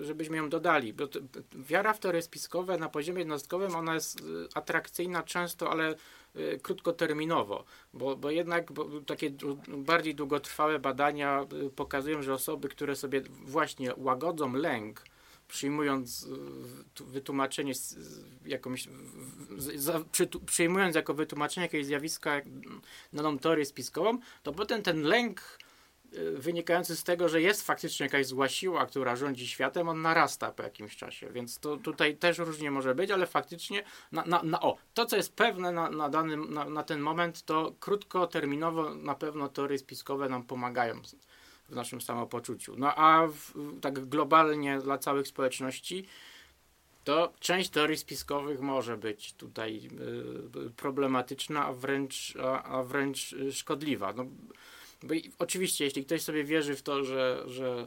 żebyśmy 0.00 0.36
ją 0.36 0.48
dodali. 0.48 0.92
Bo 0.92 1.06
to, 1.06 1.20
wiara 1.52 1.92
w 1.92 1.98
teorie 1.98 2.22
spiskowe 2.22 2.78
na 2.78 2.88
poziomie 2.88 3.18
jednostkowym, 3.18 3.76
ona 3.76 3.94
jest 3.94 4.20
y, 4.20 4.24
atrakcyjna 4.54 5.22
często, 5.22 5.70
ale 5.70 5.94
y, 6.36 6.60
krótkoterminowo, 6.62 7.64
bo, 7.94 8.16
bo 8.16 8.30
jednak 8.30 8.72
bo 8.72 9.00
takie 9.06 9.30
bardziej 9.68 10.14
długotrwałe 10.14 10.78
badania 10.78 11.46
y, 11.66 11.70
pokazują, 11.70 12.22
że 12.22 12.34
osoby, 12.34 12.68
które 12.68 12.96
sobie 12.96 13.20
właśnie 13.30 13.92
łagodzą 13.96 14.52
lęk, 14.52 15.02
przyjmując 15.48 16.28
wytłumaczenie 17.00 17.72
jakąś, 18.46 18.88
przyjmując 20.46 20.96
jako 20.96 21.14
wytłumaczenie 21.14 21.64
jakiegoś 21.64 21.86
zjawiska 21.86 22.40
daną 23.12 23.38
teorię 23.38 23.64
spiskową, 23.64 24.18
to 24.42 24.52
potem 24.52 24.82
ten 24.82 25.02
lęk 25.02 25.58
Y, 26.14 26.38
wynikający 26.38 26.96
z 26.96 27.04
tego, 27.04 27.28
że 27.28 27.42
jest 27.42 27.66
faktycznie 27.66 28.06
jakaś 28.06 28.26
zła 28.26 28.48
siła, 28.48 28.86
która 28.86 29.16
rządzi 29.16 29.48
światem, 29.48 29.88
on 29.88 30.02
narasta 30.02 30.52
po 30.52 30.62
jakimś 30.62 30.96
czasie. 30.96 31.30
Więc 31.30 31.58
to 31.58 31.76
tutaj 31.76 32.16
też 32.16 32.38
różnie 32.38 32.70
może 32.70 32.94
być, 32.94 33.10
ale 33.10 33.26
faktycznie 33.26 33.82
na, 34.12 34.24
na, 34.24 34.42
na 34.42 34.60
o, 34.60 34.76
to 34.94 35.06
co 35.06 35.16
jest 35.16 35.34
pewne 35.34 35.72
na, 35.72 35.90
na, 35.90 36.08
na, 36.48 36.64
na 36.64 36.82
ten 36.82 37.00
moment, 37.00 37.42
to 37.42 37.72
krótkoterminowo 37.80 38.94
na 38.94 39.14
pewno 39.14 39.48
teorie 39.48 39.78
spiskowe 39.78 40.28
nam 40.28 40.42
pomagają 40.42 41.02
w 41.68 41.74
naszym 41.74 42.00
samopoczuciu. 42.00 42.74
No 42.76 42.94
a 42.94 43.26
w, 43.26 43.52
tak 43.80 44.08
globalnie 44.08 44.78
dla 44.78 44.98
całych 44.98 45.28
społeczności 45.28 46.04
to 47.04 47.32
część 47.40 47.70
teorii 47.70 47.96
spiskowych 47.96 48.60
może 48.60 48.96
być 48.96 49.32
tutaj 49.32 49.90
y, 50.66 50.70
problematyczna, 50.70 51.66
a 51.66 51.72
wręcz, 51.72 52.34
a, 52.42 52.62
a 52.62 52.82
wręcz 52.82 53.34
szkodliwa. 53.52 54.12
No, 54.12 54.26
bo 55.02 55.14
i, 55.14 55.30
oczywiście, 55.38 55.84
jeśli 55.84 56.04
ktoś 56.04 56.22
sobie 56.22 56.44
wierzy 56.44 56.76
w 56.76 56.82
to, 56.82 57.04
że, 57.04 57.42
że 57.46 57.86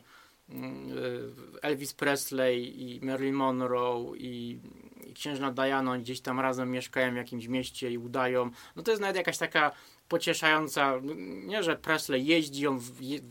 Elvis 1.62 1.94
Presley 1.94 2.82
i 2.82 3.06
Marilyn 3.06 3.36
Monroe 3.36 4.18
i, 4.18 4.60
księżna 5.14 5.52
Diana 5.52 5.98
gdzieś 5.98 6.22
tam 6.22 6.40
razem 6.40 6.72
mieszkają 6.72 7.14
w 7.14 7.16
jakimś 7.16 7.48
mieście 7.48 7.92
i 7.92 7.98
udają, 7.98 8.52
no 8.76 8.84
to 8.84 8.92
jest 8.92 9.02
nawet 9.02 9.16
jakaś 9.16 9.38
taka 9.38 9.72
pocieszająca, 10.08 10.94
nie, 11.46 11.64
że 11.64 11.76
Presley 11.76 12.26
jeździ, 12.26 12.68
on 12.68 12.80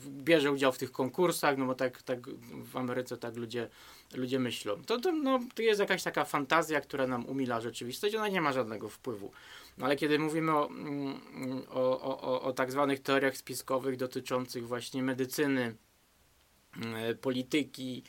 bierze 0.08 0.52
udział 0.52 0.72
w 0.72 0.78
tych 0.78 0.92
konkursach, 0.92 1.56
no 1.56 1.66
bo 1.66 1.74
tak, 1.74 2.02
tak 2.02 2.30
w 2.52 2.76
Ameryce 2.76 3.16
tak 3.16 3.36
ludzie, 3.36 3.68
ludzie 4.14 4.38
myślą. 4.38 4.82
To, 4.86 5.00
to, 5.00 5.12
no, 5.12 5.40
to 5.54 5.62
jest 5.62 5.80
jakaś 5.80 6.02
taka 6.02 6.24
fantazja, 6.24 6.80
która 6.80 7.06
nam 7.06 7.26
umila 7.26 7.60
rzeczywistość, 7.60 8.14
ona 8.14 8.28
nie 8.28 8.40
ma 8.40 8.52
żadnego 8.52 8.88
wpływu 8.88 9.32
no 9.80 9.86
ale 9.86 9.96
kiedy 9.96 10.18
mówimy 10.18 10.56
o, 10.56 10.68
mm, 10.68 11.20
o, 11.70 12.00
o, 12.00 12.42
o 12.42 12.52
tak 12.52 12.72
zwanych 12.72 13.00
teoriach 13.00 13.36
spiskowych 13.36 13.96
dotyczących 13.96 14.66
właśnie 14.66 15.02
medycyny, 15.02 15.62
mm, 15.62 15.76
polityki, 17.20 18.02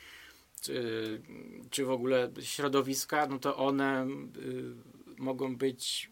czy, 0.60 1.22
czy 1.70 1.84
w 1.84 1.90
ogóle 1.90 2.30
środowiska, 2.40 3.26
no 3.26 3.38
to 3.38 3.56
one 3.56 4.06
y, 4.36 4.74
mogą 5.18 5.56
być 5.56 6.10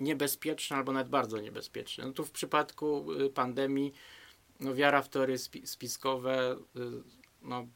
niebezpieczne 0.00 0.76
albo 0.76 0.92
nawet 0.92 1.08
bardzo 1.08 1.40
niebezpieczne. 1.40 2.06
No 2.06 2.12
tu 2.12 2.24
w 2.24 2.30
przypadku 2.30 3.12
y, 3.12 3.30
pandemii 3.30 3.92
no 4.60 4.74
wiara 4.74 5.02
w 5.02 5.08
teorie 5.08 5.38
spi 5.38 5.66
spiskowe 5.66 6.56
no, 7.42 7.66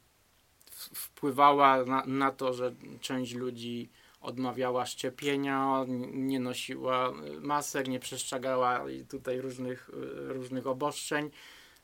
wpływała 0.71 1.85
na, 1.85 2.05
na 2.07 2.33
to, 2.33 2.53
że 2.53 2.75
część 3.01 3.35
ludzi 3.35 3.91
odmawiała 4.21 4.87
szczepienia, 4.87 5.85
nie 6.13 6.41
nosiła 6.41 7.13
masek, 7.41 7.89
nie 7.89 8.01
przestrzegała 8.01 8.85
tutaj 9.09 9.41
różnych, 9.41 9.91
różnych 10.29 10.67
obostrzeń. 10.67 11.31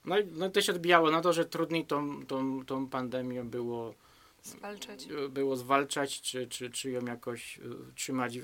No 0.07 0.19
i 0.19 0.27
no 0.27 0.51
to 0.51 0.61
się 0.61 0.73
odbijało 0.73 1.11
na 1.11 1.21
to, 1.21 1.33
że 1.33 1.45
trudniej 1.45 1.87
tą, 1.87 2.27
tą, 2.27 2.65
tą 2.65 2.89
pandemię 2.89 3.45
było 3.45 3.95
zwalczać, 4.43 5.09
było 5.31 5.57
zwalczać 5.57 6.21
czy, 6.21 6.47
czy, 6.47 6.71
czy 6.71 6.91
ją 6.91 7.05
jakoś 7.05 7.59
e, 7.59 7.63
trzymać 7.95 8.39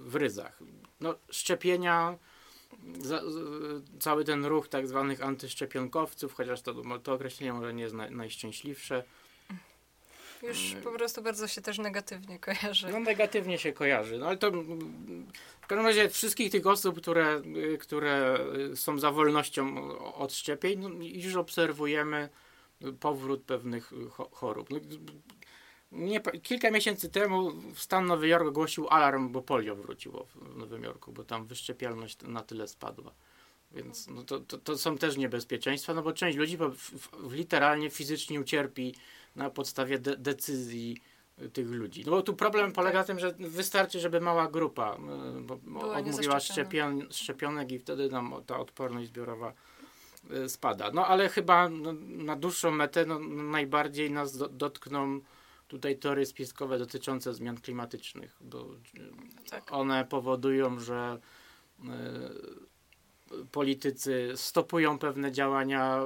w 0.00 0.14
ryzach. 0.14 0.58
No, 1.00 1.14
szczepienia, 1.30 2.18
za, 3.00 3.22
cały 3.98 4.24
ten 4.24 4.44
ruch 4.44 4.68
tak 4.68 4.88
zwanych 4.88 5.22
antyszczepionkowców, 5.22 6.34
chociaż 6.34 6.62
to, 6.62 6.74
to 7.02 7.12
określenie 7.12 7.52
może 7.52 7.74
nie 7.74 7.82
jest 7.82 7.94
naj, 7.94 8.10
najszczęśliwsze, 8.10 9.04
już 10.42 10.76
po 10.84 10.92
prostu 10.92 11.22
bardzo 11.22 11.48
się 11.48 11.60
też 11.60 11.78
negatywnie 11.78 12.38
kojarzy. 12.38 12.88
No 12.92 13.00
negatywnie 13.00 13.58
się 13.58 13.72
kojarzy, 13.72 14.18
no 14.18 14.26
ale 14.26 14.36
to 14.36 14.50
w 15.60 15.66
każdym 15.66 15.86
razie 15.86 16.08
wszystkich 16.08 16.52
tych 16.52 16.66
osób, 16.66 17.00
które, 17.00 17.42
które 17.80 18.38
są 18.74 18.98
za 18.98 19.10
wolnością 19.10 19.98
od 19.98 20.34
szczepień, 20.34 20.80
no, 20.80 20.88
już 21.00 21.36
obserwujemy 21.36 22.28
powrót 23.00 23.42
pewnych 23.42 23.92
chorób. 24.32 24.70
No, 24.70 24.78
nie, 25.92 26.20
kilka 26.20 26.70
miesięcy 26.70 27.08
temu 27.08 27.52
stan 27.74 28.06
Nowy 28.06 28.28
Jork 28.28 28.46
ogłosił 28.46 28.88
alarm, 28.88 29.28
bo 29.28 29.42
polio 29.42 29.76
wróciło 29.76 30.26
w 30.34 30.56
Nowym 30.56 30.84
Jorku, 30.84 31.12
bo 31.12 31.24
tam 31.24 31.46
wyszczepialność 31.46 32.18
na 32.22 32.42
tyle 32.42 32.68
spadła. 32.68 33.12
Więc 33.72 34.08
no 34.08 34.22
to, 34.22 34.40
to, 34.40 34.58
to 34.58 34.78
są 34.78 34.98
też 34.98 35.16
niebezpieczeństwa, 35.16 35.94
no 35.94 36.02
bo 36.02 36.12
część 36.12 36.38
ludzi 36.38 36.56
w, 36.56 36.70
w, 36.70 37.08
w 37.28 37.32
literalnie 37.32 37.90
fizycznie 37.90 38.40
ucierpi 38.40 38.94
na 39.38 39.50
podstawie 39.50 39.98
de 39.98 40.16
decyzji 40.16 41.00
tych 41.52 41.70
ludzi. 41.70 42.02
No 42.06 42.10
bo 42.10 42.22
tu 42.22 42.34
problem 42.34 42.72
polega 42.72 42.98
na 42.98 43.04
tym, 43.04 43.18
że 43.18 43.34
wystarczy, 43.38 44.00
żeby 44.00 44.20
mała 44.20 44.48
grupa 44.48 44.96
e, 44.96 45.40
bo 45.40 45.58
odmówiła 45.92 46.40
szczepion 46.40 47.06
szczepionek 47.10 47.72
i 47.72 47.78
wtedy 47.78 48.08
nam 48.08 48.34
ta 48.46 48.58
odporność 48.58 49.08
zbiorowa 49.08 49.52
e, 50.30 50.48
spada. 50.48 50.90
No 50.90 51.06
ale 51.06 51.28
chyba 51.28 51.68
no, 51.68 51.92
na 52.08 52.36
dłuższą 52.36 52.70
metę 52.70 53.06
no, 53.06 53.18
najbardziej 53.28 54.10
nas 54.10 54.36
do, 54.36 54.48
dotkną 54.48 55.20
tutaj 55.68 55.98
teorie 55.98 56.26
spiskowe 56.26 56.78
dotyczące 56.78 57.34
zmian 57.34 57.60
klimatycznych, 57.60 58.36
bo 58.40 58.66
tak. 59.50 59.72
one 59.72 60.04
powodują, 60.04 60.80
że 60.80 61.18
y, 61.84 61.86
politycy 63.52 64.32
stopują 64.36 64.98
pewne 64.98 65.32
działania 65.32 66.02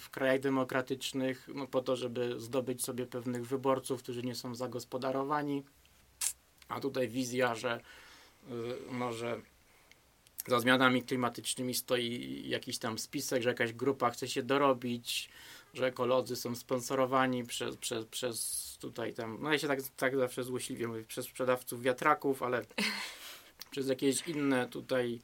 w 0.00 0.10
krajach 0.10 0.40
demokratycznych 0.40 1.48
no, 1.54 1.66
po 1.66 1.82
to, 1.82 1.96
żeby 1.96 2.40
zdobyć 2.40 2.84
sobie 2.84 3.06
pewnych 3.06 3.46
wyborców, 3.46 4.02
którzy 4.02 4.22
nie 4.22 4.34
są 4.34 4.54
zagospodarowani. 4.54 5.64
A 6.68 6.80
tutaj 6.80 7.08
wizja, 7.08 7.54
że 7.54 7.80
y, 8.50 8.52
może 8.90 9.40
za 10.46 10.60
zmianami 10.60 11.02
klimatycznymi 11.02 11.74
stoi 11.74 12.42
jakiś 12.48 12.78
tam 12.78 12.98
spisek, 12.98 13.42
że 13.42 13.48
jakaś 13.48 13.72
grupa 13.72 14.10
chce 14.10 14.28
się 14.28 14.42
dorobić, 14.42 15.28
że 15.74 15.86
ekolodzy 15.86 16.36
są 16.36 16.54
sponsorowani 16.54 17.44
przez, 17.44 17.76
przez, 17.76 18.06
przez 18.06 18.78
tutaj 18.80 19.14
tam, 19.14 19.38
no 19.40 19.52
ja 19.52 19.58
się 19.58 19.68
tak, 19.68 19.80
tak 19.96 20.16
zawsze 20.16 20.44
złośliwie 20.44 20.88
mówię, 20.88 21.04
przez 21.04 21.26
sprzedawców 21.26 21.82
wiatraków, 21.82 22.42
ale 22.42 22.62
przez 23.70 23.88
jakieś 23.88 24.28
inne 24.28 24.68
tutaj 24.68 25.20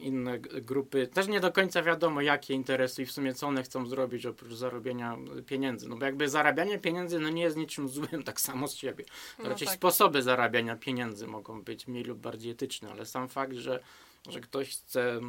inne 0.00 0.38
grupy. 0.38 1.06
Też 1.06 1.28
nie 1.28 1.40
do 1.40 1.52
końca 1.52 1.82
wiadomo, 1.82 2.20
jakie 2.20 2.54
interesy 2.54 3.02
i 3.02 3.06
w 3.06 3.12
sumie 3.12 3.34
co 3.34 3.46
one 3.46 3.62
chcą 3.62 3.86
zrobić 3.86 4.26
oprócz 4.26 4.52
zarobienia 4.52 5.16
pieniędzy. 5.46 5.88
No 5.88 5.96
bo 5.96 6.04
jakby 6.04 6.28
zarabianie 6.28 6.78
pieniędzy 6.78 7.18
no 7.18 7.28
nie 7.28 7.42
jest 7.42 7.56
niczym 7.56 7.88
złym 7.88 8.22
tak 8.24 8.40
samo 8.40 8.68
z 8.68 8.74
siebie. 8.74 9.04
No 9.38 9.48
raczej 9.48 9.68
tak. 9.68 9.76
sposoby 9.76 10.22
zarabiania 10.22 10.76
pieniędzy 10.76 11.26
mogą 11.26 11.62
być 11.62 11.86
mniej 11.86 12.04
lub 12.04 12.18
bardziej 12.18 12.52
etyczne, 12.52 12.90
ale 12.90 13.06
sam 13.06 13.28
fakt, 13.28 13.54
że, 13.54 13.80
że 14.28 14.40
ktoś 14.40 14.70
chce 14.70 15.20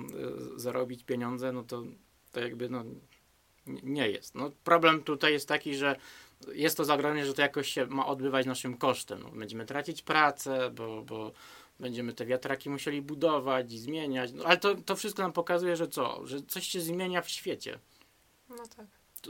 zarobić 0.55 1.03
pieniądze, 1.03 1.51
no 1.51 1.63
to, 1.63 1.83
to 2.31 2.39
jakby 2.39 2.69
no 2.69 2.83
nie 3.67 4.09
jest. 4.09 4.35
No 4.35 4.51
problem 4.63 5.03
tutaj 5.03 5.33
jest 5.33 5.47
taki, 5.47 5.75
że 5.75 5.95
jest 6.53 6.77
to 6.77 6.85
zagrożenie, 6.85 7.25
że 7.25 7.33
to 7.33 7.41
jakoś 7.41 7.73
się 7.73 7.85
ma 7.85 8.05
odbywać 8.05 8.45
naszym 8.45 8.77
kosztem. 8.77 9.19
No, 9.23 9.29
będziemy 9.29 9.65
tracić 9.65 10.01
pracę, 10.01 10.71
bo, 10.71 11.01
bo 11.01 11.31
będziemy 11.79 12.13
te 12.13 12.25
wiatraki 12.25 12.69
musieli 12.69 13.01
budować 13.01 13.73
i 13.73 13.79
zmieniać. 13.79 14.31
No, 14.33 14.43
ale 14.43 14.57
to, 14.57 14.75
to 14.75 14.95
wszystko 14.95 15.21
nam 15.21 15.33
pokazuje, 15.33 15.75
że 15.75 15.87
co? 15.87 16.27
Że 16.27 16.41
coś 16.41 16.67
się 16.67 16.81
zmienia 16.81 17.21
w 17.21 17.29
świecie. 17.29 17.79
No 18.49 18.67
tak. 18.77 18.85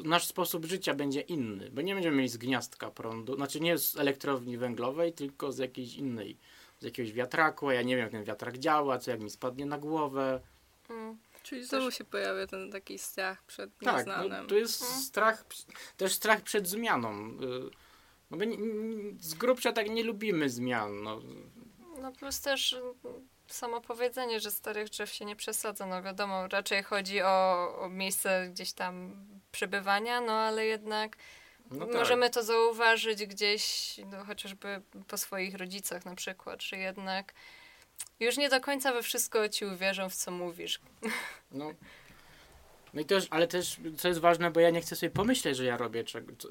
Nasz 0.06 0.28
sposób 0.28 0.66
życia 0.66 0.94
będzie 0.94 1.22
inny, 1.22 1.72
bo 1.72 1.82
nie 1.82 1.94
będziemy 1.94 2.18
mieli 2.18 2.30
z 2.30 2.38
gniazdka 2.38 2.92
prądu, 2.92 3.36
znaczy 3.36 3.60
nie 3.60 3.78
z 3.78 3.98
elektrowni 3.98 4.58
węglowej, 4.58 5.14
tylko 5.14 5.52
z 5.52 5.58
jakiejś 5.58 5.96
innej, 5.96 6.38
z 6.80 6.84
jakiegoś 6.84 7.14
wiatraku, 7.14 7.68
a 7.68 7.74
ja 7.74 7.82
nie 7.82 7.96
wiem 7.96 8.04
jak 8.04 8.12
ten 8.12 8.24
wiatrak 8.24 8.58
działa, 8.58 8.98
co 8.98 9.12
jak 9.12 9.20
mi 9.20 9.30
spadnie 9.30 9.66
na 9.66 9.78
głowę. 9.78 10.42
Mm. 10.90 11.18
Czyli 11.44 11.66
znowu 11.66 11.86
też... 11.86 11.98
się 11.98 12.04
pojawia 12.04 12.48
ten 12.48 12.72
taki 12.72 12.98
strach 12.98 13.44
przed 13.44 13.82
nieznanym. 13.82 14.32
Tak, 14.32 14.42
no, 14.42 14.48
to 14.48 14.56
jest 14.56 14.84
mm. 14.84 15.02
strach, 15.02 15.46
też 15.98 16.14
strach 16.14 16.42
przed 16.42 16.68
zmianą. 16.68 17.30
Y, 17.30 17.70
no 18.32 18.38
bo 18.38 18.44
nie, 18.44 18.58
z 19.20 19.34
grubsza 19.34 19.72
tak 19.72 19.90
nie 19.90 20.04
lubimy 20.04 20.50
zmian. 20.50 21.04
No. 21.04 21.22
No 22.02 22.12
plus 22.12 22.42
też 22.42 22.74
mm, 22.74 23.28
samo 23.48 23.82
powiedzenie, 23.82 24.40
że 24.40 24.52
starych 24.52 24.90
drzew 24.90 25.14
się 25.14 25.26
nie 25.26 25.36
przesadza. 25.36 25.86
No 25.86 26.04
wiadomo, 26.04 26.48
raczej 26.48 26.84
chodzi 26.84 27.22
o, 27.22 27.76
o 27.80 27.90
miejsce 27.90 28.48
gdzieś 28.52 28.74
tam 28.74 29.26
przebywania, 29.52 30.22
no 30.22 30.34
ale 30.34 30.66
jednak 30.66 31.18
no 31.72 31.86
tak. 31.86 31.96
możemy 31.96 32.30
to 32.30 32.44
zauważyć 32.44 33.26
gdzieś, 33.26 33.94
no, 34.06 34.26
chociażby 34.26 34.82
po 35.08 35.18
swoich 35.18 35.56
rodzicach 35.56 36.06
na 36.06 36.16
przykład, 36.16 36.64
że 36.64 36.78
jednak 36.78 37.34
już 38.20 38.38
nie 38.38 38.50
do 38.50 38.62
końca 38.62 38.94
we 38.94 39.04
wszystko 39.04 39.50
ci 39.50 39.66
uwierzą, 39.66 40.10
w 40.10 40.16
co 40.16 40.32
mówisz. 40.32 40.82
No. 41.52 41.74
No 42.94 43.02
i 43.02 43.06
też, 43.06 43.28
ale 43.30 43.48
też, 43.48 43.78
co 43.98 44.08
jest 44.08 44.20
ważne, 44.20 44.52
bo 44.52 44.60
ja 44.60 44.70
nie 44.70 44.82
chcę 44.82 44.96
sobie 44.96 45.10
pomyśleć, 45.10 45.58
że 45.58 45.66
ja 45.66 45.78
robię 45.78 46.04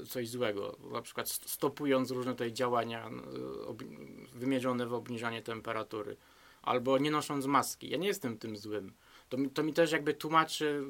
coś 0.08 0.28
złego. 0.28 0.76
Na 0.92 1.02
przykład 1.02 1.28
stopując 1.28 2.10
różne 2.10 2.32
tutaj 2.32 2.52
działania 2.52 3.10
wymierzone 4.34 4.86
w 4.86 4.94
obniżanie 4.94 5.42
temperatury. 5.42 6.16
Albo 6.62 6.98
nie 6.98 7.10
nosząc 7.10 7.46
maski. 7.46 7.88
Ja 7.88 7.96
nie 7.96 8.08
jestem 8.08 8.38
tym 8.38 8.56
złym. 8.56 8.92
To 9.28 9.36
mi, 9.36 9.50
to 9.50 9.62
mi 9.62 9.72
też 9.72 9.92
jakby 9.92 10.14
tłumaczy, 10.14 10.82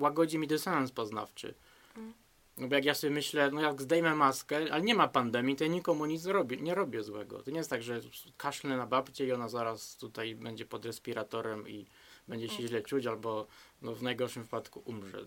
łagodzi 0.00 0.38
mi 0.38 0.46
dysonans 0.46 0.92
poznawczy. 0.92 1.54
Mm. 1.96 2.12
No 2.58 2.68
bo 2.68 2.74
jak 2.74 2.84
ja 2.84 2.94
sobie 2.94 3.10
myślę, 3.10 3.50
no 3.50 3.60
jak 3.60 3.82
zdejmę 3.82 4.14
maskę, 4.14 4.56
ale 4.56 4.82
nie 4.82 4.94
ma 4.94 5.08
pandemii, 5.08 5.56
to 5.56 5.64
ja 5.64 5.70
nikomu 5.70 6.06
nic 6.06 6.26
robię, 6.26 6.56
nie 6.56 6.74
robię 6.74 7.02
złego. 7.02 7.42
To 7.42 7.50
nie 7.50 7.58
jest 7.58 7.70
tak, 7.70 7.82
że 7.82 8.00
kaszlę 8.36 8.76
na 8.76 8.86
babcię 8.86 9.26
i 9.26 9.32
ona 9.32 9.48
zaraz 9.48 9.96
tutaj 9.96 10.34
będzie 10.34 10.66
pod 10.66 10.84
respiratorem 10.86 11.68
i 11.68 11.86
będzie 12.28 12.48
się 12.48 12.68
źle 12.68 12.82
czuć, 12.82 13.06
albo 13.06 13.46
no, 13.82 13.94
w 13.94 14.02
najgorszym 14.02 14.42
wypadku 14.42 14.82
umrze. 14.84 15.18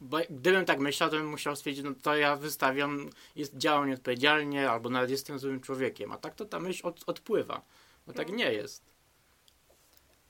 Bo 0.00 0.18
gdybym 0.30 0.64
tak 0.64 0.78
myślał, 0.78 1.10
to 1.10 1.16
bym 1.16 1.28
musiał 1.28 1.56
stwierdzić, 1.56 1.84
no 1.84 1.94
to 2.02 2.16
ja 2.16 2.36
wystawiam, 2.36 3.10
jest, 3.36 3.56
działam 3.56 3.88
nieodpowiedzialnie, 3.88 4.70
albo 4.70 4.90
nawet 4.90 5.10
jestem 5.10 5.38
złym 5.38 5.60
człowiekiem. 5.60 6.12
A 6.12 6.18
tak 6.18 6.34
to 6.34 6.44
ta 6.44 6.60
myśl 6.60 6.86
od, 6.86 7.04
odpływa. 7.06 7.62
Bo 8.06 8.12
tak 8.12 8.28
nie 8.28 8.52
jest. 8.52 8.82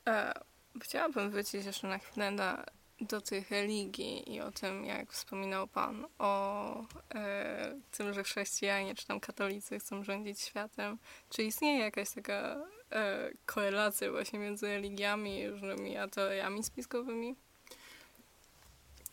E, 0.06 0.34
chciałabym 0.82 1.30
wrócić 1.30 1.64
jeszcze 1.64 1.88
na 1.88 1.98
chwilę 1.98 2.30
na 2.30 2.64
do 3.00 3.20
tych 3.20 3.50
religii 3.50 4.34
i 4.34 4.40
o 4.40 4.50
tym, 4.50 4.84
jak 4.84 5.12
wspominał 5.12 5.68
Pan 5.68 6.06
o 6.18 6.84
e, 7.14 7.80
tym, 7.90 8.14
że 8.14 8.24
chrześcijanie 8.24 8.94
czy 8.94 9.06
tam 9.06 9.20
katolicy 9.20 9.78
chcą 9.78 10.04
rządzić 10.04 10.40
światem. 10.40 10.98
Czy 11.30 11.42
istnieje 11.42 11.78
jakaś 11.78 12.10
taka 12.10 12.66
e, 12.94 13.30
korelacja 13.46 14.10
właśnie 14.10 14.38
między 14.38 14.66
religiami 14.66 15.38
i 15.38 15.48
różnymi 15.48 15.94
teoriami 16.10 16.62
spiskowymi? 16.62 17.36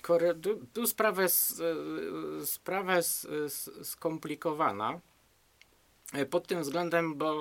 Kore, 0.01 0.36
tu, 0.36 0.67
tu 0.73 0.88
sprawa 0.88 1.21
jest, 1.21 1.61
e, 2.41 2.45
sprawa 2.45 2.95
jest 2.95 3.27
skomplikowana. 3.84 4.99
E, 6.13 6.25
pod 6.25 6.47
tym 6.47 6.61
względem, 6.61 7.15
bo 7.15 7.34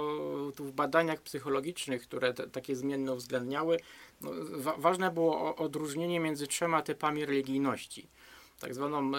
tu 0.57 0.65
w 0.65 0.73
badaniach 0.73 1.21
psychologicznych, 1.21 2.03
które 2.03 2.35
te, 2.35 2.49
takie 2.49 2.77
zmienne 2.77 3.13
uwzględniały, 3.13 3.81
no, 4.21 4.31
wa 4.51 4.77
ważne 4.77 5.11
było 5.11 5.57
odróżnienie 5.57 6.21
między 6.21 6.47
trzema 6.47 6.83
typami 6.83 7.27
religijności. 7.27 8.09
Tak 8.61 8.75
zwaną 8.75 9.13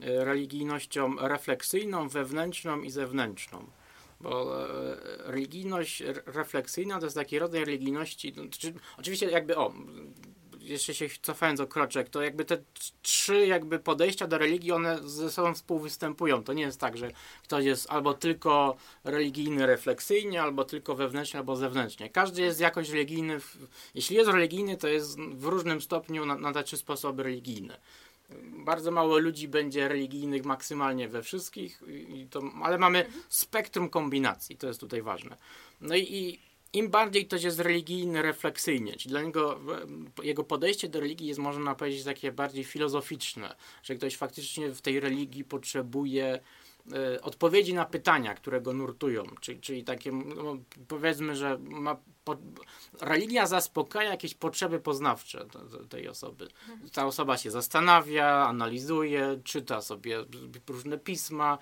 religijnością 0.00 1.16
refleksyjną, 1.18 2.08
wewnętrzną 2.08 2.82
i 2.82 2.90
zewnętrzną. 2.90 3.66
Bo 4.20 4.64
e, 4.68 4.96
religijność 5.18 6.02
refleksyjna 6.26 6.98
to 6.98 7.06
jest 7.06 7.16
taki 7.16 7.38
rodzaj 7.38 7.64
religijności, 7.64 8.32
no, 8.36 8.42
czy, 8.50 8.74
oczywiście 8.98 9.30
jakby, 9.30 9.56
o, 9.56 9.72
jeszcze 10.60 10.94
się 10.94 11.08
cofając 11.22 11.60
o 11.60 11.66
kroczek, 11.66 12.08
to 12.08 12.22
jakby 12.22 12.44
te 12.44 12.58
trzy 13.02 13.46
jakby 13.46 13.78
podejścia 13.78 14.26
do 14.26 14.38
religii, 14.38 14.72
one 14.72 15.08
ze 15.08 15.30
sobą 15.30 15.54
współwystępują. 15.54 16.44
To 16.44 16.52
nie 16.52 16.62
jest 16.62 16.80
tak, 16.80 16.96
że 16.96 17.10
ktoś 17.42 17.64
jest 17.64 17.90
albo 17.90 18.14
tylko 18.14 18.76
religijny 19.04 19.66
refleksyjnie, 19.66 20.42
albo 20.42 20.64
tylko 20.64 20.94
wewnętrznie, 20.94 21.38
albo 21.40 21.56
zewnętrznie. 21.56 22.10
Każdy 22.10 22.42
jest 22.42 22.60
jakoś 22.60 22.90
religijny. 22.90 23.40
W, 23.40 23.56
jeśli 23.94 24.16
jest 24.16 24.30
religijny, 24.30 24.76
to 24.76 24.88
jest 24.88 25.20
w 25.20 25.44
różnym 25.44 25.80
stopniu 25.80 26.26
na, 26.26 26.34
na 26.34 26.52
te 26.52 26.62
trzy 26.62 26.76
sposoby 26.76 27.22
religijne. 27.22 27.80
Bardzo 28.42 28.90
mało 28.90 29.18
ludzi 29.18 29.48
będzie 29.48 29.88
religijnych 29.88 30.44
maksymalnie 30.44 31.08
we 31.08 31.22
wszystkich, 31.22 31.82
to, 32.30 32.42
ale 32.62 32.78
mamy 32.78 33.06
spektrum 33.28 33.88
kombinacji, 33.88 34.56
to 34.56 34.66
jest 34.66 34.80
tutaj 34.80 35.02
ważne. 35.02 35.36
No 35.80 35.96
i, 35.96 36.00
i 36.00 36.38
im 36.72 36.90
bardziej 36.90 37.26
ktoś 37.26 37.42
jest 37.42 37.60
religijny 37.60 38.22
refleksyjnie, 38.22 38.92
czyli 38.92 39.10
dla 39.10 39.22
niego 39.22 39.60
jego 40.22 40.44
podejście 40.44 40.88
do 40.88 41.00
religii 41.00 41.26
jest, 41.26 41.40
można 41.40 41.74
powiedzieć, 41.74 42.04
takie 42.04 42.32
bardziej 42.32 42.64
filozoficzne, 42.64 43.56
że 43.82 43.94
ktoś 43.94 44.16
faktycznie 44.16 44.70
w 44.70 44.80
tej 44.80 45.00
religii 45.00 45.44
potrzebuje 45.44 46.40
e, 46.92 47.22
odpowiedzi 47.22 47.74
na 47.74 47.84
pytania, 47.84 48.34
które 48.34 48.60
go 48.60 48.72
nurtują, 48.72 49.24
czyli, 49.40 49.60
czyli 49.60 49.84
takie, 49.84 50.12
no, 50.12 50.56
powiedzmy, 50.88 51.36
że 51.36 51.58
ma 51.58 51.96
po, 52.24 52.36
religia 53.00 53.46
zaspokaja 53.46 54.10
jakieś 54.10 54.34
potrzeby 54.34 54.80
poznawcze 54.80 55.46
tej 55.88 56.08
osoby. 56.08 56.48
Ta 56.92 57.06
osoba 57.06 57.36
się 57.36 57.50
zastanawia, 57.50 58.46
analizuje, 58.46 59.40
czyta 59.44 59.80
sobie 59.80 60.24
różne 60.68 60.98
pisma, 60.98 61.58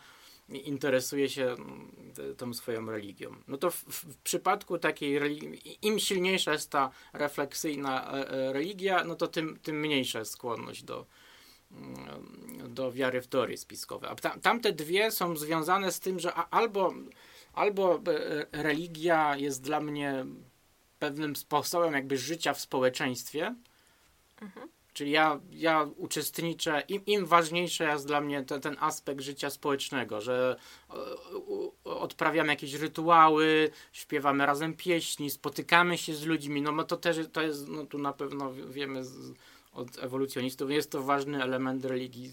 interesuje 0.49 1.29
się 1.29 1.45
mm, 1.45 1.93
tą 2.37 2.55
swoją 2.55 2.87
religią. 2.87 3.37
No 3.49 3.57
to 3.57 3.71
w, 3.71 3.85
w 3.85 4.17
przypadku 4.17 4.79
takiej 4.79 5.19
religii, 5.19 5.79
im 5.83 5.99
silniejsza 5.99 6.53
jest 6.53 6.71
ta 6.71 6.91
refleksyjna 7.13 8.13
e, 8.13 8.31
e, 8.31 8.53
religia, 8.53 9.05
no 9.05 9.15
to 9.15 9.29
tym, 9.29 9.59
tym 9.63 9.81
mniejsza 9.81 10.19
jest 10.19 10.33
skłonność 10.33 10.83
do, 10.83 11.07
mm, 11.71 12.75
do 12.75 12.93
wiary 12.93 13.23
w 13.23 13.27
teorie 13.27 13.57
spiskowe. 13.57 14.09
A 14.09 14.15
tam, 14.15 14.41
tamte 14.41 14.73
dwie 14.73 15.11
są 15.11 15.37
związane 15.37 15.93
z 15.93 16.01
tym, 16.01 16.21
że 16.21 16.35
albo, 16.35 16.95
albo 17.59 17.95
e, 17.95 18.01
religia 18.63 19.37
jest 19.37 19.63
dla 19.63 19.81
mnie 19.81 20.27
pewnym 20.99 21.37
sposobem 21.37 21.95
jakby 21.95 22.19
życia 22.19 22.55
w 22.55 22.61
społeczeństwie, 22.61 23.55
mhm. 24.43 24.69
Czyli 24.99 25.11
ja, 25.11 25.41
ja 25.51 25.87
uczestniczę, 25.97 26.83
im, 26.89 27.07
im 27.07 27.27
ważniejszy 27.27 27.85
jest 27.85 28.07
dla 28.07 28.21
mnie 28.21 28.45
ten, 28.45 28.61
ten 28.61 28.77
aspekt 28.81 29.21
życia 29.21 29.51
społecznego, 29.51 30.21
że 30.21 30.57
odprawiamy 31.85 32.53
jakieś 32.53 32.75
rytuały, 32.75 33.71
śpiewamy 33.93 34.47
razem 34.47 34.75
pieśni, 34.75 35.31
spotykamy 35.31 35.99
się 35.99 36.15
z 36.15 36.25
ludźmi, 36.25 36.63
no, 36.63 36.73
no 36.73 36.85
to 36.85 36.97
też 36.97 37.17
to 37.33 37.43
jest, 37.43 37.69
no 37.69 37.87
tu 37.87 37.99
na 37.99 38.13
pewno 38.13 38.53
wiemy 38.53 39.05
z, 39.05 39.33
od 39.73 39.99
ewolucjonistów, 39.99 40.71
jest 40.71 40.91
to 40.91 41.03
ważny 41.03 41.43
element 41.43 41.85
religii 41.85 42.33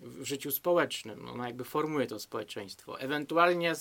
w 0.00 0.24
życiu 0.24 0.50
społecznym. 0.50 1.28
Ona 1.28 1.46
jakby 1.46 1.64
formuje 1.64 2.06
to 2.06 2.18
społeczeństwo. 2.18 3.00
Ewentualnie 3.00 3.72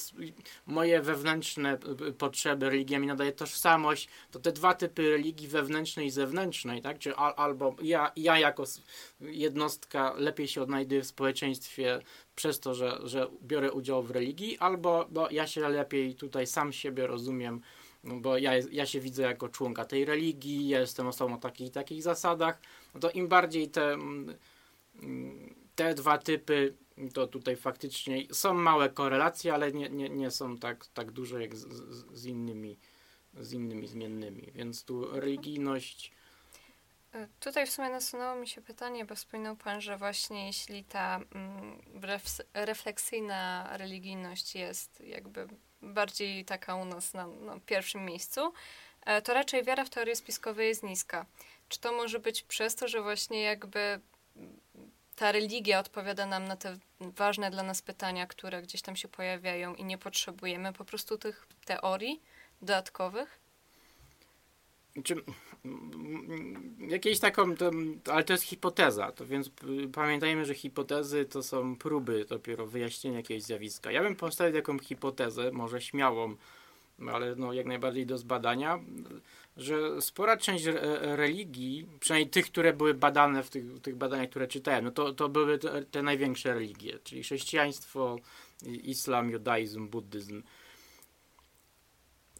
moje 0.65 1.01
wewnętrzne 1.01 1.77
potrzeby, 2.17 2.69
religia 2.69 2.99
mi 2.99 3.07
nadaje 3.07 3.31
tożsamość, 3.31 4.09
to 4.31 4.39
te 4.39 4.51
dwa 4.51 4.73
typy 4.73 5.09
religii 5.09 5.47
wewnętrznej 5.47 6.07
i 6.07 6.11
zewnętrznej, 6.11 6.81
tak? 6.81 6.99
Czy 6.99 7.15
al, 7.15 7.33
albo 7.37 7.75
ja, 7.81 8.11
ja 8.15 8.39
jako 8.39 8.63
jednostka 9.21 10.13
lepiej 10.17 10.47
się 10.47 10.61
odnajduję 10.61 11.01
w 11.01 11.07
społeczeństwie 11.07 11.99
przez 12.35 12.59
to, 12.59 12.73
że, 12.73 12.99
że 13.03 13.27
biorę 13.43 13.71
udział 13.71 14.03
w 14.03 14.11
religii, 14.11 14.57
albo 14.57 15.07
bo 15.09 15.29
ja 15.31 15.47
się 15.47 15.69
lepiej 15.69 16.15
tutaj 16.15 16.47
sam 16.47 16.73
siebie 16.73 17.07
rozumiem, 17.07 17.61
no 18.03 18.15
bo 18.15 18.37
ja, 18.37 18.51
ja 18.71 18.85
się 18.85 18.99
widzę 18.99 19.23
jako 19.23 19.49
członka 19.49 19.85
tej 19.85 20.05
religii, 20.05 20.67
ja 20.69 20.79
jestem 20.79 21.07
osobą 21.07 21.33
o 21.33 21.37
takich 21.37 21.71
takich 21.71 22.03
zasadach, 22.03 22.61
no 22.93 22.99
to 22.99 23.11
im 23.11 23.27
bardziej 23.27 23.69
te 23.69 23.93
mm, 23.93 24.35
te 25.79 25.93
dwa 25.93 26.17
typy 26.17 26.73
to 27.13 27.27
tutaj 27.27 27.55
faktycznie 27.55 28.23
są 28.31 28.53
małe 28.53 28.89
korelacje, 28.89 29.53
ale 29.53 29.71
nie, 29.71 29.89
nie, 29.89 30.09
nie 30.09 30.31
są 30.31 30.57
tak, 30.57 30.85
tak 30.87 31.11
duże 31.11 31.41
jak 31.41 31.55
z, 31.55 31.67
z, 32.13 32.25
innymi, 32.25 32.79
z 33.33 33.53
innymi 33.53 33.87
zmiennymi. 33.87 34.51
Więc 34.55 34.83
tu 34.83 35.19
religijność. 35.19 36.11
E, 37.13 37.27
tutaj 37.39 37.67
w 37.67 37.71
sumie 37.71 37.89
nasunęło 37.89 38.35
mi 38.35 38.47
się 38.47 38.61
pytanie, 38.61 39.05
bo 39.05 39.15
wspominał 39.15 39.55
Pan, 39.55 39.81
że 39.81 39.97
właśnie 39.97 40.47
jeśli 40.47 40.83
ta 40.83 41.19
mm, 41.35 41.81
refleksyjna 42.53 43.69
religijność 43.77 44.55
jest 44.55 45.01
jakby 45.01 45.47
bardziej 45.81 46.45
taka 46.45 46.75
u 46.75 46.85
nas 46.85 47.13
na, 47.13 47.27
na 47.27 47.59
pierwszym 47.65 48.05
miejscu, 48.05 48.53
e, 49.05 49.21
to 49.21 49.33
raczej 49.33 49.63
wiara 49.63 49.85
w 49.85 49.89
teorie 49.89 50.15
spiskowe 50.15 50.65
jest 50.65 50.83
niska. 50.83 51.25
Czy 51.69 51.79
to 51.79 51.91
może 51.91 52.19
być 52.19 52.43
przez 52.43 52.75
to, 52.75 52.87
że 52.87 53.01
właśnie 53.01 53.41
jakby 53.41 53.99
ta 55.19 55.31
religia 55.31 55.79
odpowiada 55.79 56.25
nam 56.25 56.47
na 56.47 56.55
te 56.55 56.77
ważne 56.99 57.51
dla 57.51 57.63
nas 57.63 57.81
pytania, 57.81 58.27
które 58.27 58.61
gdzieś 58.61 58.81
tam 58.81 58.95
się 58.95 59.07
pojawiają 59.07 59.75
i 59.75 59.83
nie 59.83 59.97
potrzebujemy 59.97 60.73
po 60.73 60.85
prostu 60.85 61.17
tych 61.17 61.47
teorii 61.65 62.21
dodatkowych? 62.61 63.39
Czy, 65.03 65.15
jakieś 66.87 67.19
taką, 67.19 67.55
to, 67.55 67.71
ale 68.11 68.23
to 68.23 68.33
jest 68.33 68.43
hipoteza, 68.43 69.11
to 69.11 69.25
więc 69.25 69.49
pamiętajmy, 69.93 70.45
że 70.45 70.53
hipotezy 70.53 71.25
to 71.25 71.43
są 71.43 71.75
próby 71.75 72.25
dopiero 72.25 72.67
wyjaśnienia 72.67 73.17
jakiegoś 73.17 73.43
zjawiska. 73.43 73.91
Ja 73.91 74.03
bym 74.03 74.15
postawił 74.15 74.53
taką 74.53 74.79
hipotezę, 74.79 75.51
może 75.51 75.81
śmiałą, 75.81 76.35
ale 77.11 77.35
no 77.35 77.53
jak 77.53 77.65
najbardziej 77.65 78.05
do 78.05 78.17
zbadania, 78.17 78.79
że 79.59 80.01
spora 80.01 80.37
część 80.37 80.65
religii, 81.01 81.87
przynajmniej 81.99 82.29
tych, 82.29 82.45
które 82.45 82.73
były 82.73 82.93
badane 82.93 83.43
w 83.43 83.49
tych, 83.49 83.81
tych 83.81 83.95
badaniach, 83.95 84.29
które 84.29 84.47
czytałem, 84.47 84.85
no 84.85 84.91
to, 84.91 85.13
to 85.13 85.29
były 85.29 85.57
te, 85.57 85.85
te 85.85 86.01
największe 86.01 86.53
religie, 86.53 86.99
czyli 87.03 87.23
chrześcijaństwo, 87.23 88.17
islam, 88.65 89.29
judaizm, 89.29 89.87
buddyzm. 89.87 90.43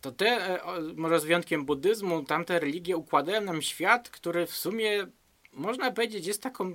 To 0.01 0.11
te, 0.11 0.27
e, 0.63 0.81
może 0.95 1.19
z 1.19 1.25
wyjątkiem 1.25 1.65
buddyzmu, 1.65 2.23
tamte 2.23 2.59
religie 2.59 2.97
układają 2.97 3.41
nam 3.41 3.61
świat, 3.61 4.09
który 4.09 4.45
w 4.45 4.55
sumie, 4.55 5.07
można 5.53 5.91
powiedzieć, 5.91 6.27
jest 6.27 6.43
taką 6.43 6.73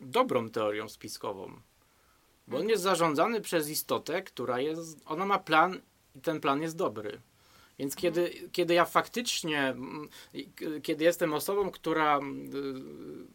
dobrą 0.00 0.50
teorią 0.50 0.88
spiskową. 0.88 1.60
Bo 2.48 2.58
on 2.58 2.68
jest 2.68 2.82
zarządzany 2.82 3.40
przez 3.40 3.68
istotę, 3.68 4.22
która 4.22 4.60
jest, 4.60 5.00
ona 5.06 5.26
ma 5.26 5.38
plan 5.38 5.80
i 6.14 6.20
ten 6.20 6.40
plan 6.40 6.62
jest 6.62 6.76
dobry. 6.76 7.20
Więc 7.78 7.96
kiedy, 7.96 8.30
kiedy 8.52 8.74
ja 8.74 8.84
faktycznie, 8.84 9.60
mm, 9.60 10.08
kiedy 10.82 11.04
jestem 11.04 11.34
osobą, 11.34 11.70
która 11.70 12.16
mm, 12.16 13.28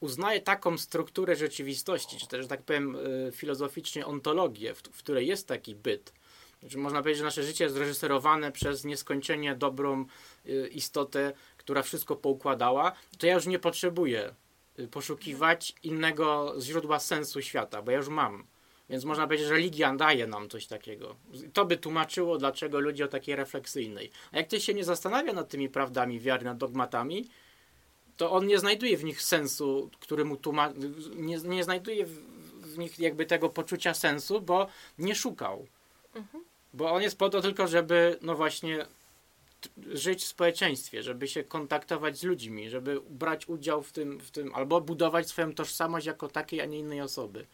uznaje 0.00 0.40
taką 0.40 0.78
strukturę 0.78 1.36
rzeczywistości, 1.36 2.16
czy 2.16 2.28
też, 2.28 2.42
że 2.42 2.48
tak 2.48 2.62
powiem, 2.62 2.96
y, 2.96 3.32
filozoficznie 3.32 4.06
ontologię, 4.06 4.74
w, 4.74 4.82
której 4.82 5.26
jest 5.26 5.48
taki 5.48 5.74
byt, 5.74 6.12
znaczy, 6.60 6.78
można 6.78 7.02
powiedzieć, 7.02 7.18
że 7.18 7.24
nasze 7.24 7.42
życie 7.42 7.64
jest 7.64 7.76
zreżyserowane 7.76 8.52
przez 8.52 8.84
nieskończenie 8.84 9.54
dobrą 9.54 10.06
y, 10.46 10.68
istotę, 10.72 11.32
która 11.56 11.82
wszystko 11.82 12.16
poukładała, 12.16 12.92
to 13.18 13.26
ja 13.26 13.34
już 13.34 13.46
nie 13.46 13.58
potrzebuję 13.58 14.34
y, 14.78 14.88
poszukiwać 14.88 15.74
innego 15.82 16.54
źródła 16.60 16.98
sensu 16.98 17.42
świata, 17.42 17.82
bo 17.82 17.90
ja 17.90 17.96
już 17.96 18.08
mam. 18.08 18.44
Więc 18.90 19.04
można 19.04 19.26
powiedzieć, 19.26 19.46
że 19.46 19.54
religia 19.54 19.96
daje 19.96 20.26
nam 20.26 20.48
coś 20.48 20.66
takiego. 20.66 21.16
To 21.52 21.64
by 21.64 21.76
tłumaczyło, 21.76 22.38
dlaczego 22.38 22.80
ludzie 22.80 23.04
o 23.04 23.08
takiej 23.08 23.36
refleksyjnej. 23.36 24.10
A 24.32 24.36
jak 24.36 24.46
ktoś 24.46 24.64
się 24.64 24.74
nie 24.74 24.84
zastanawia 24.84 25.32
nad 25.32 25.48
tymi 25.48 25.68
prawdami 25.68 26.20
wiary, 26.20 26.44
nad 26.44 26.58
dogmatami, 26.58 27.28
to 28.16 28.32
on 28.32 28.46
nie 28.46 28.58
znajduje 28.58 28.96
w 28.96 29.04
nich 29.04 29.22
sensu, 29.22 29.90
który 30.00 30.24
mu 30.24 30.36
tłumaczy, 30.36 30.74
nie, 31.14 31.36
nie 31.36 31.64
znajduje 31.64 32.06
w, 32.06 32.18
w, 32.74 32.78
nich 32.78 32.98
jakby 32.98 33.26
tego 33.26 33.48
poczucia 33.48 33.94
sensu, 33.94 34.40
bo 34.40 34.66
nie 34.98 35.14
szukał. 35.14 35.66
Mhm. 36.14 36.44
Bo 36.74 36.92
on 36.92 37.02
jest 37.02 37.18
po 37.18 37.28
to 37.28 37.40
tylko, 37.40 37.66
żeby 37.66 38.18
no 38.22 38.34
właśnie 38.34 38.86
żyć 39.92 40.22
w 40.22 40.26
społeczeństwie, 40.26 41.02
żeby 41.02 41.28
się 41.28 41.44
kontaktować 41.44 42.18
z 42.18 42.22
ludźmi, 42.22 42.70
żeby 42.70 43.00
brać 43.10 43.48
udział 43.48 43.82
w 43.82 43.92
tym, 43.92 44.20
w 44.20 44.30
tym 44.30 44.54
albo 44.54 44.80
budować 44.80 45.28
swoją 45.28 45.54
tożsamość 45.54 46.06
jako 46.06 46.28
takiej, 46.28 46.60
a 46.60 46.64
nie 46.64 46.78
innej 46.78 47.00
osoby. 47.00 47.46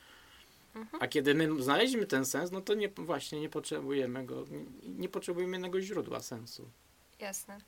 A 1.01 1.07
kiedy 1.07 1.35
my 1.35 1.63
znaleźliśmy 1.63 2.07
ten 2.07 2.27
sens, 2.27 2.51
no 2.51 2.61
to 2.61 2.75
nie, 2.75 2.89
właśnie 2.89 3.41
nie 3.41 3.49
potrzebujemy 3.49 4.27
go, 4.27 4.45
nie, 4.51 4.91
nie 4.91 5.09
potrzebujemy 5.09 5.57
innego 5.57 5.81
źródła 5.81 6.21
sensu. 6.21 6.71
Jasne. 7.21 7.59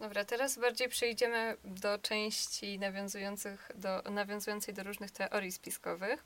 Dobra, 0.00 0.24
teraz 0.24 0.58
bardziej 0.58 0.88
przejdziemy 0.88 1.56
do 1.64 1.98
części 1.98 2.78
nawiązujących 2.78 3.70
do, 3.74 4.02
nawiązującej 4.10 4.74
do 4.74 4.82
różnych 4.82 5.10
teorii 5.10 5.52
spiskowych. 5.52 6.24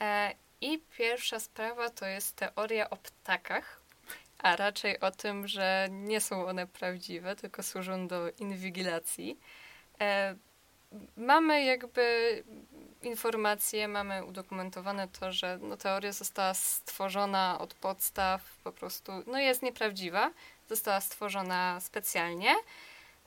E, 0.00 0.34
I 0.60 0.78
pierwsza 0.98 1.40
sprawa 1.40 1.90
to 1.90 2.06
jest 2.06 2.36
teoria 2.36 2.90
o 2.90 2.96
ptakach, 2.96 3.80
a 4.38 4.56
raczej 4.56 5.00
o 5.00 5.10
tym, 5.10 5.48
że 5.48 5.88
nie 5.90 6.20
są 6.20 6.46
one 6.46 6.66
prawdziwe, 6.66 7.36
tylko 7.36 7.62
służą 7.62 8.08
do 8.08 8.30
inwigilacji. 8.30 9.38
E, 10.00 10.36
mamy 11.16 11.64
jakby 11.64 12.42
informacje, 13.02 13.88
mamy 13.88 14.24
udokumentowane 14.24 15.08
to, 15.08 15.32
że 15.32 15.58
no, 15.62 15.76
teoria 15.76 16.12
została 16.12 16.54
stworzona 16.54 17.58
od 17.60 17.74
podstaw, 17.74 18.58
po 18.64 18.72
prostu 18.72 19.12
no, 19.26 19.38
jest 19.38 19.62
nieprawdziwa, 19.62 20.30
została 20.68 21.00
stworzona 21.00 21.80
specjalnie. 21.80 22.54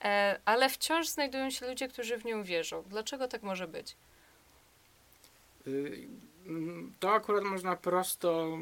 E, 0.02 0.40
ale 0.46 0.70
wciąż 0.70 1.08
znajdują 1.08 1.50
się 1.50 1.68
ludzie, 1.68 1.88
którzy 1.88 2.18
w 2.18 2.26
nią 2.26 2.44
wierzą. 2.44 2.84
Dlaczego 2.88 3.28
tak 3.28 3.44
może 3.44 3.68
być? 3.68 3.96
Y, 5.68 6.08
to 7.00 7.14
akurat 7.14 7.44
można 7.44 7.76
prosto, 7.76 8.58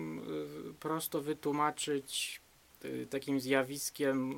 y, 0.69 0.73
prosto 0.73 1.21
wytłumaczyć 1.21 2.41
y, 2.85 3.07
takim 3.09 3.39
zjawiskiem, 3.39 4.35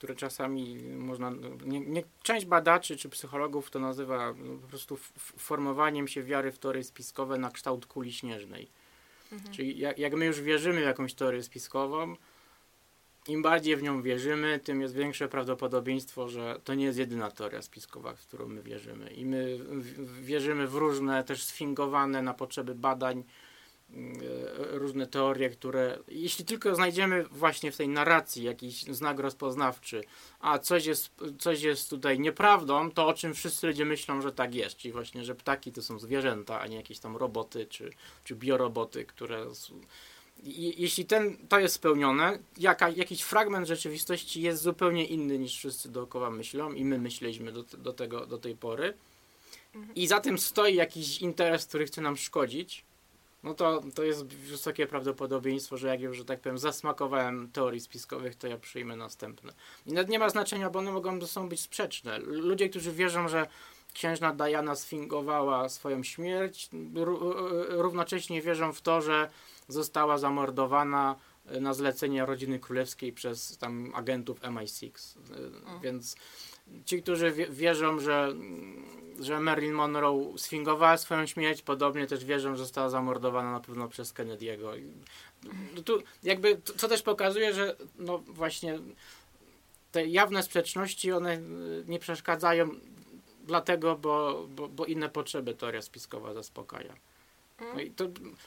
które 0.00 0.14
czasami 0.14 0.76
można. 0.82 1.32
Nie, 1.64 1.80
nie, 1.80 2.02
część 2.22 2.46
badaczy 2.46 2.96
czy 2.96 3.08
psychologów 3.08 3.70
to 3.70 3.78
nazywa 3.78 4.34
no, 4.38 4.56
po 4.56 4.68
prostu 4.68 4.98
formowaniem 5.16 6.08
się 6.08 6.22
wiary 6.22 6.52
w 6.52 6.58
teorie 6.58 6.84
spiskowe 6.84 7.38
na 7.38 7.50
kształt 7.50 7.86
kuli 7.86 8.12
śnieżnej. 8.12 8.68
Mhm. 9.32 9.54
Czyli 9.54 9.78
jak, 9.78 9.98
jak 9.98 10.14
my 10.14 10.26
już 10.26 10.40
wierzymy 10.40 10.80
w 10.80 10.84
jakąś 10.84 11.14
teorię 11.14 11.42
spiskową, 11.42 12.16
im 13.28 13.42
bardziej 13.42 13.76
w 13.76 13.82
nią 13.82 14.02
wierzymy, 14.02 14.60
tym 14.64 14.80
jest 14.80 14.94
większe 14.94 15.28
prawdopodobieństwo, 15.28 16.28
że 16.28 16.60
to 16.64 16.74
nie 16.74 16.84
jest 16.84 16.98
jedyna 16.98 17.30
teoria 17.30 17.62
spiskowa, 17.62 18.14
w 18.14 18.26
którą 18.26 18.48
my 18.48 18.62
wierzymy. 18.62 19.10
I 19.10 19.24
my 19.24 19.58
wierzymy 20.20 20.66
w 20.66 20.74
różne, 20.74 21.24
też 21.24 21.44
sfingowane 21.44 22.22
na 22.22 22.34
potrzeby 22.34 22.74
badań, 22.74 23.24
różne 24.56 25.06
teorie, 25.06 25.50
które, 25.50 25.98
jeśli 26.08 26.44
tylko 26.44 26.74
znajdziemy 26.74 27.24
właśnie 27.30 27.72
w 27.72 27.76
tej 27.76 27.88
narracji 27.88 28.42
jakiś 28.42 28.82
znak 28.82 29.18
rozpoznawczy, 29.18 30.04
a 30.40 30.58
coś 30.58 30.86
jest, 30.86 31.10
coś 31.38 31.62
jest 31.62 31.90
tutaj 31.90 32.20
nieprawdą, 32.20 32.90
to 32.90 33.06
o 33.06 33.14
czym 33.14 33.34
wszyscy 33.34 33.66
ludzie 33.66 33.84
myślą, 33.84 34.22
że 34.22 34.32
tak 34.32 34.54
jest, 34.54 34.76
czyli 34.76 34.92
właśnie, 34.92 35.24
że 35.24 35.34
ptaki 35.34 35.72
to 35.72 35.82
są 35.82 35.98
zwierzęta, 35.98 36.60
a 36.60 36.66
nie 36.66 36.76
jakieś 36.76 36.98
tam 36.98 37.16
roboty 37.16 37.66
czy, 37.66 37.90
czy 38.24 38.34
bioroboty, 38.34 39.04
które 39.04 39.46
jeśli 40.76 41.04
ten, 41.04 41.36
to 41.48 41.58
jest 41.58 41.74
spełnione, 41.74 42.38
jaka, 42.58 42.88
jakiś 42.88 43.22
fragment 43.22 43.66
rzeczywistości 43.66 44.42
jest 44.42 44.62
zupełnie 44.62 45.06
inny 45.06 45.38
niż 45.38 45.56
wszyscy 45.56 45.88
dookoła 45.88 46.30
myślą 46.30 46.72
i 46.72 46.84
my 46.84 46.98
myśleliśmy 46.98 47.52
do, 47.52 47.62
do, 47.62 47.92
tego, 47.92 48.26
do 48.26 48.38
tej 48.38 48.56
pory. 48.56 48.94
Mhm. 49.74 49.94
i 49.94 50.06
za 50.06 50.20
tym 50.20 50.38
stoi 50.38 50.74
jakiś 50.74 51.18
interes, 51.18 51.66
który 51.66 51.86
chce 51.86 52.00
nam 52.00 52.16
szkodzić, 52.16 52.84
no 53.42 53.54
to, 53.54 53.80
to 53.94 54.02
jest 54.04 54.26
wysokie 54.26 54.86
prawdopodobieństwo, 54.86 55.76
że 55.76 55.88
jak 55.88 56.00
już, 56.00 56.16
że 56.16 56.24
tak 56.24 56.40
powiem, 56.40 56.58
zasmakowałem 56.58 57.50
teorii 57.52 57.80
spiskowych, 57.80 58.36
to 58.36 58.46
ja 58.46 58.58
przyjmę 58.58 58.96
następne. 58.96 59.52
I 59.86 59.92
nawet 59.92 60.08
nie 60.08 60.18
ma 60.18 60.28
znaczenia, 60.30 60.70
bo 60.70 60.78
one 60.78 60.92
mogą 60.92 61.20
ze 61.20 61.26
sobą 61.26 61.48
być 61.48 61.60
sprzeczne. 61.60 62.18
Ludzie, 62.18 62.68
którzy 62.68 62.92
wierzą, 62.92 63.28
że 63.28 63.46
księżna 63.94 64.34
Diana 64.34 64.74
sfingowała 64.74 65.68
swoją 65.68 66.02
śmierć, 66.02 66.70
równocześnie 67.68 68.42
wierzą 68.42 68.72
w 68.72 68.80
to, 68.80 69.00
że 69.00 69.30
została 69.68 70.18
zamordowana 70.18 71.16
na 71.60 71.74
zlecenie 71.74 72.26
rodziny 72.26 72.58
królewskiej 72.58 73.12
przez 73.12 73.58
tam 73.58 73.92
agentów 73.94 74.40
MI6. 74.40 74.88
E, 74.88 75.80
więc 75.80 76.16
ci, 76.84 77.02
którzy 77.02 77.32
wierzą, 77.50 78.00
że, 78.00 78.34
że 79.20 79.40
Marilyn 79.40 79.74
Monroe 79.74 80.38
sfingowała 80.38 80.96
swoją 80.96 81.26
śmierć, 81.26 81.62
podobnie 81.62 82.06
też 82.06 82.24
wierzą, 82.24 82.56
że 82.56 82.62
została 82.62 82.88
zamordowana 82.88 83.52
na 83.52 83.60
pewno 83.60 83.88
przez 83.88 84.14
Kennedy'ego. 84.14 84.80
Tu 85.84 86.02
jakby, 86.22 86.60
co 86.76 86.88
też 86.88 87.02
pokazuje, 87.02 87.54
że 87.54 87.76
no 87.98 88.18
właśnie 88.18 88.78
te 89.92 90.06
jawne 90.06 90.42
sprzeczności, 90.42 91.12
one 91.12 91.32
e, 91.32 91.40
nie 91.86 91.98
przeszkadzają 91.98 92.70
dlatego, 93.46 93.96
bo, 93.96 94.46
bo, 94.48 94.68
bo 94.68 94.84
inne 94.84 95.08
potrzeby 95.08 95.54
teoria 95.54 95.82
spiskowa 95.82 96.34
zaspokaja. 96.34 96.94
No 97.74 97.80
i 97.80 97.90
to 97.90 98.04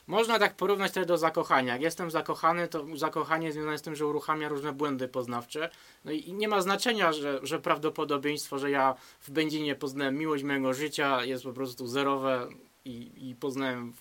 można 0.07 0.39
tak 0.39 0.55
porównać 0.55 0.91
też 0.91 1.05
do 1.05 1.17
zakochania. 1.17 1.73
Jak 1.73 1.81
jestem 1.81 2.11
zakochany, 2.11 2.67
to 2.67 2.85
zakochanie 2.95 3.51
związane 3.51 3.77
z 3.77 3.81
tym, 3.81 3.95
że 3.95 4.07
uruchamia 4.07 4.49
różne 4.49 4.73
błędy 4.73 5.07
poznawcze. 5.07 5.69
No 6.05 6.11
i 6.11 6.33
nie 6.33 6.47
ma 6.47 6.61
znaczenia, 6.61 7.13
że, 7.13 7.39
że 7.43 7.59
prawdopodobieństwo, 7.59 8.59
że 8.59 8.71
ja 8.71 8.95
w 9.19 9.31
Będzinie 9.31 9.75
poznałem 9.75 10.17
miłość 10.17 10.43
mojego 10.43 10.73
życia 10.73 11.25
jest 11.25 11.43
po 11.43 11.53
prostu 11.53 11.87
zerowe 11.87 12.47
i, 12.85 13.29
i 13.29 13.35
poznałem 13.35 13.93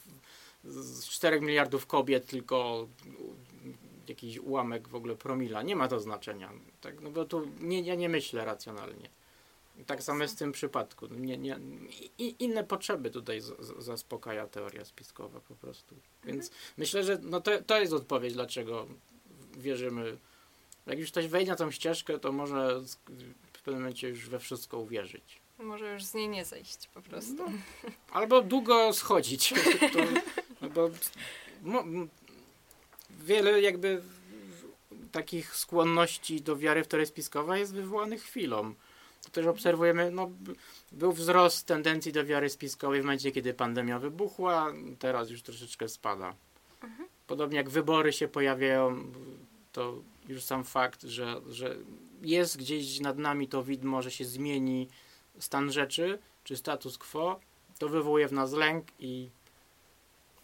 z 0.65 1.09
4 1.09 1.41
miliardów 1.41 1.87
kobiet 1.87 2.27
tylko 2.27 2.89
jakiś 4.09 4.39
ułamek 4.39 4.89
w 4.89 4.95
ogóle 4.95 5.17
promila. 5.17 5.63
Nie 5.63 5.77
ma 5.77 5.89
to 5.89 6.01
znaczenia. 6.01 6.53
Tak? 6.81 7.01
No 7.01 7.11
bo 7.11 7.25
tu 7.25 7.49
nie, 7.61 7.81
ja 7.81 7.95
nie 7.95 8.09
myślę 8.09 8.45
racjonalnie. 8.45 9.09
Tak 9.87 10.03
samo 10.03 10.23
jest 10.23 10.35
w 10.35 10.39
tym 10.39 10.53
przypadku. 10.53 11.07
Nie, 11.07 11.39
nie, 11.39 11.59
inne 12.19 12.65
potrzeby 12.65 13.11
tutaj 13.11 13.41
z, 13.41 13.47
z, 13.47 13.85
zaspokaja 13.85 14.47
teoria 14.47 14.85
spiskowa 14.85 15.41
po 15.41 15.55
prostu. 15.55 15.95
Więc 16.25 16.47
mhm. 16.47 16.63
myślę, 16.77 17.05
że 17.05 17.19
no 17.23 17.41
to, 17.41 17.63
to 17.63 17.81
jest 17.81 17.93
odpowiedź, 17.93 18.35
dlaczego 18.35 18.87
wierzymy. 19.59 20.17
Jak 20.87 20.99
już 20.99 21.11
ktoś 21.11 21.27
wejdzie 21.27 21.51
na 21.51 21.57
tą 21.57 21.71
ścieżkę, 21.71 22.19
to 22.19 22.33
może 22.33 22.81
w 23.53 23.63
pewnym 23.63 23.83
momencie 23.83 24.09
już 24.09 24.29
we 24.29 24.39
wszystko 24.39 24.79
uwierzyć. 24.79 25.41
Może 25.59 25.93
już 25.93 26.05
z 26.05 26.15
niej 26.15 26.29
nie 26.29 26.45
zejść 26.45 26.89
po 26.95 27.03
prostu. 27.03 27.35
No, 27.35 27.45
albo 28.11 28.43
długo 28.43 28.93
schodzić. 28.93 29.55
to, 29.93 29.99
no 30.61 30.71
bo 30.71 30.91
no, 31.63 31.85
wiele 33.11 33.61
jakby 33.61 34.03
takich 35.13 35.57
skłonności 35.57 36.41
do 36.41 36.57
wiary 36.57 36.85
w 36.85 36.89
teorię 36.89 37.07
spiskową 37.07 37.55
jest 37.55 37.75
wywołanych 37.75 38.23
chwilą 38.23 38.75
też 39.31 39.47
obserwujemy, 39.47 40.11
no, 40.11 40.31
był 40.93 41.13
wzrost 41.13 41.67
tendencji 41.67 42.13
do 42.13 42.25
wiary 42.25 42.51
spiskowej 42.51 43.01
w 43.01 43.05
momencie, 43.05 43.33
kiedy 43.33 43.55
pandemia 43.55 43.99
wybuchła, 43.99 44.73
teraz 44.99 45.31
już 45.31 45.43
troszeczkę 45.43 45.89
spada. 45.89 46.35
Mhm. 46.83 47.09
Podobnie 47.27 47.57
jak 47.57 47.71
wybory 47.71 48.13
się 48.13 48.29
pojawiają, 48.29 49.13
to 49.73 49.95
już 50.29 50.43
sam 50.43 50.65
fakt, 50.65 51.03
że, 51.03 51.41
że 51.49 51.77
jest 52.23 52.57
gdzieś 52.57 53.01
nad 53.01 53.19
nami 53.19 53.49
to 53.49 53.63
widmo, 53.63 54.03
że 54.03 54.11
się 54.11 54.25
zmieni 54.25 54.89
stan 55.39 55.73
rzeczy, 55.73 56.19
czy 56.45 56.57
status 56.57 56.99
quo, 56.99 57.41
to 57.79 57.89
wywołuje 57.89 58.29
w 58.29 58.33
nas 58.33 58.53
lęk 58.53 58.87
i 58.99 59.29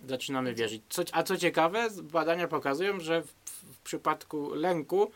zaczynamy 0.06 0.54
wierzyć. 0.54 0.82
Co, 0.88 1.02
a 1.12 1.22
co 1.22 1.36
ciekawe, 1.36 1.88
badania 2.02 2.48
pokazują, 2.48 3.00
że 3.00 3.22
w, 3.22 3.32
w 3.44 3.78
przypadku 3.78 4.54
lęku 4.54 5.10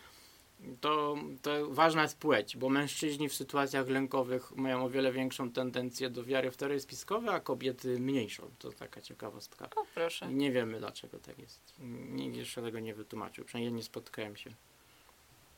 to, 0.80 1.16
to 1.42 1.70
ważna 1.70 2.02
jest 2.02 2.18
płeć, 2.18 2.56
bo 2.56 2.68
mężczyźni 2.68 3.28
w 3.28 3.34
sytuacjach 3.34 3.88
lękowych 3.88 4.56
mają 4.56 4.84
o 4.84 4.90
wiele 4.90 5.12
większą 5.12 5.52
tendencję 5.52 6.10
do 6.10 6.24
wiary 6.24 6.50
w 6.50 6.56
teorie 6.56 6.80
spiskowe, 6.80 7.32
a 7.32 7.40
kobiety 7.40 8.00
mniejszą. 8.00 8.50
To 8.58 8.72
taka 8.72 9.00
ciekawostka. 9.00 9.68
O, 9.76 9.86
proszę. 9.94 10.28
Nie 10.28 10.52
wiemy 10.52 10.78
dlaczego 10.78 11.18
tak 11.18 11.38
jest. 11.38 11.74
Nikt 12.10 12.36
jeszcze 12.36 12.62
tego 12.62 12.80
nie 12.80 12.94
wytłumaczył, 12.94 13.44
przynajmniej 13.44 13.72
nie 13.72 13.82
spotkałem 13.82 14.36
się. 14.36 14.50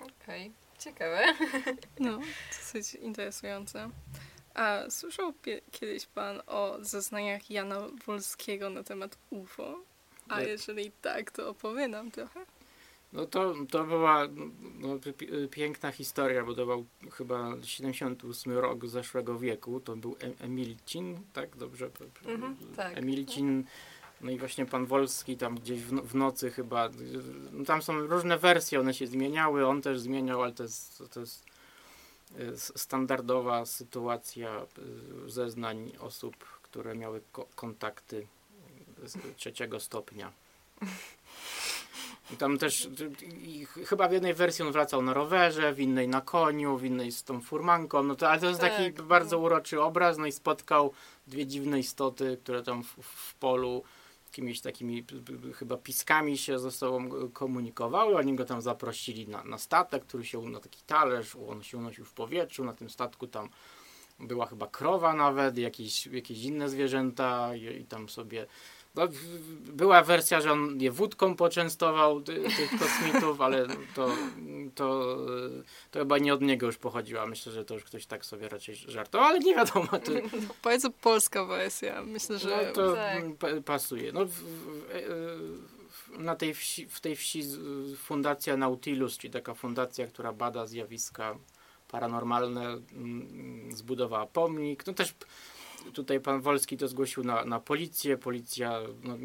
Okej, 0.00 0.52
ciekawe. 0.78 1.34
No, 1.98 2.18
dosyć 2.58 2.94
interesujące. 2.94 3.90
A 4.54 4.90
słyszał 4.90 5.32
kiedyś 5.70 6.06
pan 6.06 6.42
o 6.46 6.76
zeznaniach 6.80 7.50
Jana 7.50 7.88
Wolskiego 8.06 8.70
na 8.70 8.82
temat 8.82 9.18
UFO? 9.30 9.80
A 10.28 10.40
jeżeli 10.40 10.92
tak, 11.02 11.30
to 11.30 11.50
opowie 11.50 11.88
nam 11.88 12.10
trochę. 12.10 12.46
No 13.14 13.26
to, 13.26 13.54
to 13.70 13.84
była 13.84 14.22
no, 14.78 14.98
pi- 14.98 15.12
pi- 15.12 15.48
piękna 15.50 15.92
historia, 15.92 16.44
bo 16.44 16.54
to 16.54 16.66
był 16.66 16.86
chyba 17.12 17.52
78 17.62 18.52
rok 18.52 18.86
zeszłego 18.86 19.38
wieku. 19.38 19.80
To 19.80 19.96
był 19.96 20.16
em- 20.20 20.34
Emilcin, 20.40 21.18
tak? 21.32 21.56
Dobrze? 21.56 21.90
Mhm, 22.26 22.56
tak. 22.76 22.98
Emilcin, 22.98 23.64
no 24.20 24.30
i 24.30 24.38
właśnie 24.38 24.66
pan 24.66 24.86
Wolski 24.86 25.36
tam 25.36 25.58
gdzieś 25.58 25.80
w, 25.80 25.92
no- 25.92 26.02
w 26.02 26.14
nocy 26.14 26.50
chyba. 26.50 26.88
No, 27.52 27.64
tam 27.64 27.82
są 27.82 28.06
różne 28.06 28.38
wersje, 28.38 28.80
one 28.80 28.94
się 28.94 29.06
zmieniały, 29.06 29.66
on 29.66 29.82
też 29.82 30.00
zmieniał, 30.00 30.42
ale 30.42 30.52
to 30.52 30.62
jest, 30.62 31.02
to 31.12 31.20
jest 31.20 31.44
e, 32.38 32.56
standardowa 32.56 33.66
sytuacja 33.66 34.50
e, 34.50 35.30
zeznań 35.30 35.92
osób, 36.00 36.36
które 36.62 36.94
miały 36.94 37.20
ko- 37.32 37.46
kontakty 37.54 38.26
z 39.04 39.36
trzeciego 39.36 39.80
stopnia. 39.80 40.32
I 42.32 42.36
tam 42.36 42.58
też 42.58 42.88
i 43.42 43.66
ch- 43.66 43.88
chyba 43.88 44.08
w 44.08 44.12
jednej 44.12 44.34
wersji 44.34 44.64
on 44.64 44.72
wracał 44.72 45.02
na 45.02 45.14
rowerze, 45.14 45.72
w 45.72 45.80
innej 45.80 46.08
na 46.08 46.20
koniu, 46.20 46.76
w 46.76 46.84
innej 46.84 47.12
z 47.12 47.24
tą 47.24 47.40
furmanką. 47.40 48.02
No 48.02 48.14
to, 48.14 48.30
ale 48.30 48.40
to 48.40 48.46
jest 48.48 48.60
taki 48.60 48.92
Tak. 48.92 49.06
bardzo 49.06 49.38
uroczy 49.38 49.82
obraz, 49.82 50.18
no 50.18 50.26
i 50.26 50.32
spotkał 50.32 50.92
dwie 51.26 51.46
dziwne 51.46 51.78
istoty, 51.78 52.38
które 52.42 52.62
tam 52.62 52.84
w, 52.84 52.88
w 53.02 53.34
polu 53.34 53.82
jakimiś 54.26 54.60
takimi 54.60 55.04
chyba 55.54 55.76
piskami 55.76 56.38
się 56.38 56.58
ze 56.58 56.70
sobą 56.70 57.10
komunikowały. 57.32 58.16
Oni 58.16 58.34
go 58.34 58.44
tam 58.44 58.62
zaprosili 58.62 59.28
na, 59.28 59.44
na 59.44 59.58
statek, 59.58 60.04
który 60.04 60.24
się 60.24 60.40
na 60.42 60.60
taki 60.60 60.82
talerz, 60.86 61.36
on 61.48 61.62
się 61.62 61.78
unosił 61.78 62.04
w 62.04 62.12
powietrzu, 62.12 62.64
na 62.64 62.72
tym 62.72 62.90
statku 62.90 63.26
tam 63.26 63.48
była 64.20 64.46
chyba 64.46 64.66
krowa 64.66 65.14
nawet, 65.14 65.58
jakieś, 65.58 66.06
jakieś 66.06 66.42
inne 66.42 66.68
zwierzęta 66.68 67.54
i, 67.56 67.80
i 67.80 67.84
tam 67.84 68.08
sobie 68.08 68.40
no, 68.40 68.46
była 69.72 70.02
wersja, 70.02 70.40
że 70.40 70.52
on 70.52 70.80
je 70.80 70.90
wódką 70.90 71.36
poczęstował 71.36 72.20
ty, 72.20 72.44
tych 72.56 72.70
kosmitów, 72.78 73.40
ale 73.40 73.66
to, 73.94 74.08
to, 74.74 75.16
to 75.90 75.98
chyba 75.98 76.18
nie 76.18 76.34
od 76.34 76.42
niego 76.42 76.66
już 76.66 76.76
pochodziła. 76.76 77.26
Myślę, 77.26 77.52
że 77.52 77.64
to 77.64 77.74
już 77.74 77.84
ktoś 77.84 78.06
tak 78.06 78.24
sobie 78.24 78.48
raczej 78.48 78.76
żartował, 78.76 79.28
ale 79.28 79.38
nie 79.38 79.54
wiadomo. 79.54 79.86
To, 79.86 80.12
Bardzo 80.64 80.90
polska 80.90 81.44
wersja. 81.44 82.02
Myślę, 82.02 82.38
że 82.38 82.64
no, 82.66 82.72
to 82.72 82.92
tak. 82.92 83.24
pa- 83.38 83.60
pasuje. 83.64 84.12
No, 84.12 84.24
w, 84.24 84.30
w, 84.30 84.90
e, 84.92 85.00
w, 85.90 86.18
na 86.18 86.36
tej 86.36 86.54
wsi, 86.54 86.86
w 86.86 87.00
tej 87.00 87.16
wsi 87.16 87.42
Fundacja 87.96 88.56
Nautilus, 88.56 89.18
czyli 89.18 89.32
taka 89.32 89.54
fundacja, 89.54 90.06
która 90.06 90.32
bada 90.32 90.66
zjawiska 90.66 91.38
paranormalne, 91.88 92.78
zbudowała 93.70 94.26
pomnik. 94.26 94.86
No 94.86 94.92
też 94.92 95.14
tutaj 95.92 96.20
pan 96.20 96.40
Wolski 96.40 96.76
to 96.76 96.88
zgłosił 96.88 97.24
na, 97.24 97.44
na 97.44 97.60
policję. 97.60 98.18
Policja 98.18 98.80
no, 99.02 99.16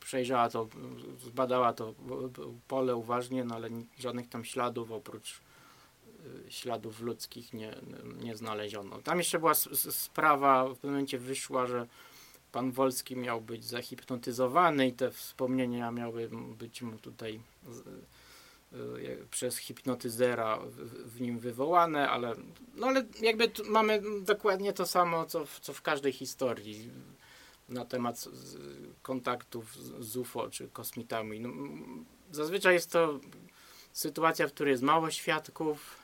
przejrzała 0.00 0.50
to, 0.50 0.68
zbadała 1.24 1.72
to 1.72 1.94
pole 2.68 2.96
uważnie, 2.96 3.44
no 3.44 3.54
ale 3.54 3.68
żadnych 3.98 4.28
tam 4.28 4.44
śladów 4.44 4.92
oprócz 4.92 5.40
y, 6.48 6.52
śladów 6.52 7.00
ludzkich 7.00 7.52
nie, 7.52 7.74
nie 8.22 8.36
znaleziono. 8.36 8.98
Tam 8.98 9.18
jeszcze 9.18 9.38
była 9.38 9.54
sprawa, 9.54 10.64
w 10.68 10.74
pewnym 10.74 10.92
momencie 10.92 11.18
wyszła, 11.18 11.66
że 11.66 11.86
pan 12.52 12.72
Wolski 12.72 13.16
miał 13.16 13.40
być 13.40 13.64
zahipnotyzowany 13.64 14.88
i 14.88 14.92
te 14.92 15.10
wspomnienia 15.10 15.90
miały 15.90 16.30
być 16.58 16.82
mu 16.82 16.98
tutaj 16.98 17.40
przez 19.30 19.56
hipnotyzera 19.56 20.58
w, 21.06 21.20
nim 21.20 21.38
wywołane, 21.38 22.10
ale, 22.10 22.34
no 22.74 22.86
ale 22.86 23.04
jakby 23.20 23.50
mamy 23.68 24.02
dokładnie 24.22 24.72
to 24.72 24.86
samo, 24.86 25.26
co 25.26 25.44
w, 25.44 25.60
co 25.60 25.72
w 25.72 25.82
każdej 25.82 26.12
historii 26.12 26.90
na 27.68 27.84
temat 27.84 28.24
kontaktów 29.02 29.76
z, 30.00 30.16
UFO 30.16 30.50
czy 30.50 30.68
kosmitami. 30.68 31.40
No, 31.40 31.48
zazwyczaj 32.32 32.74
jest 32.74 32.90
to 32.92 33.20
sytuacja, 33.92 34.48
w 34.48 34.52
której 34.52 34.70
jest 34.70 34.82
mało 34.82 35.10
świadków, 35.10 35.96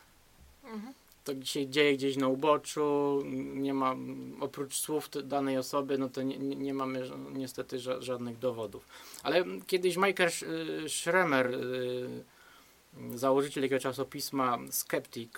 Mhm. 0.64 0.94
to 1.24 1.32
się 1.44 1.68
dzieje 1.68 1.96
gdzieś 1.96 2.16
na 2.16 2.28
uboczu, 2.28 3.22
nie 3.54 3.74
ma, 3.74 3.96
oprócz 4.40 4.74
słów 4.78 5.08
danej 5.24 5.58
osoby, 5.58 5.98
no 5.98 6.08
to 6.08 6.22
nie, 6.22 6.38
nie, 6.38 6.74
mamy 6.74 7.10
niestety 7.32 7.78
ża- 7.78 8.02
żadnych 8.02 8.38
dowodów. 8.38 8.84
Ale 9.22 9.44
kiedyś 9.66 9.96
Michael 9.96 10.30
y, 10.84 10.88
Schremer, 10.88 11.54
y, 11.54 12.24
założyciel 13.14 13.62
takiego 13.62 13.80
czasopisma 13.80 14.58
Skeptic, 14.70 15.30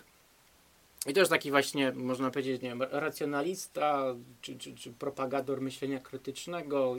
i 1.07 1.13
też 1.13 1.29
taki 1.29 1.51
właśnie, 1.51 1.93
można 1.93 2.31
powiedzieć, 2.31 2.63
nie 2.63 2.69
wiem, 2.69 2.83
racjonalista, 2.83 4.15
czy, 4.41 4.59
czy, 4.59 4.75
czy 4.75 4.93
propagator 4.93 5.61
myślenia 5.61 6.01
krytycznego. 6.01 6.97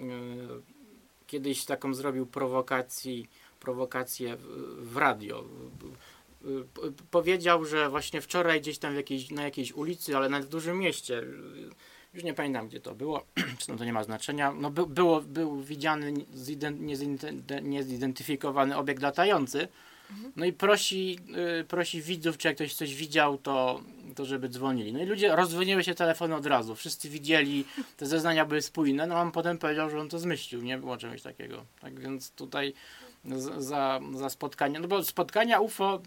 Y, 0.00 0.04
Kiedyś 1.26 1.64
taką 1.64 1.94
zrobił 1.94 2.26
prowokacji, 2.26 3.28
prowokację 3.60 4.36
w- 4.36 4.96
radio. 4.96 5.44
Y, 6.44 6.64
p- 6.74 6.80
Powiedział, 7.10 7.64
że 7.64 7.88
właśnie 7.90 8.20
wczoraj 8.20 8.60
gdzieś 8.60 8.78
tam 8.78 8.94
jakiejś, 8.94 9.30
na 9.30 9.42
jakiejś 9.42 9.72
ulicy, 9.72 10.16
ale 10.16 10.28
nawet 10.28 10.46
w 10.46 10.50
dużym 10.50 10.78
mieście, 10.78 11.18
y, 11.18 11.24
już 12.14 12.24
nie 12.24 12.34
pamiętam 12.34 12.68
gdzie 12.68 12.80
to 12.80 12.94
było, 12.94 13.24
czy 13.58 13.76
to 13.76 13.84
nie 13.84 13.92
ma 13.92 14.04
znaczenia, 14.04 14.52
no 14.52 14.70
by, 14.70 14.86
było, 14.86 15.20
był 15.20 15.60
widziany 15.62 16.12
ziden- 16.34 16.78
niezident- 16.86 17.62
niezidentyfikowany 17.62 18.76
obiekt 18.76 19.02
latający, 19.02 19.68
no 20.36 20.44
i 20.44 20.52
prosi, 20.52 21.18
y, 21.60 21.64
prosi 21.64 22.02
widzów, 22.02 22.38
czy 22.38 22.48
jak 22.48 22.54
ktoś 22.56 22.74
coś 22.74 22.94
widział, 22.94 23.38
to, 23.38 23.80
to 24.14 24.24
żeby 24.24 24.48
dzwonili. 24.48 24.92
No 24.92 25.02
i 25.02 25.06
ludzie 25.06 25.36
rozdzwoniły 25.36 25.84
się 25.84 25.94
telefony 25.94 26.34
od 26.34 26.46
razu. 26.46 26.74
Wszyscy 26.74 27.08
widzieli, 27.08 27.64
te 27.96 28.06
zeznania 28.06 28.44
były 28.46 28.62
spójne, 28.62 29.06
no 29.06 29.14
a 29.14 29.22
on 29.22 29.32
potem 29.32 29.58
powiedział, 29.58 29.90
że 29.90 30.00
on 30.00 30.08
to 30.08 30.18
zmyślił. 30.18 30.62
Nie 30.62 30.78
było 30.78 30.96
czegoś 30.96 31.22
takiego. 31.22 31.64
Tak 31.80 32.00
więc 32.00 32.30
tutaj 32.30 32.74
za, 33.58 34.00
za 34.14 34.30
spotkania, 34.30 34.80
no 34.80 34.88
bo 34.88 35.04
spotkania 35.04 35.60
UFO, 35.60 36.02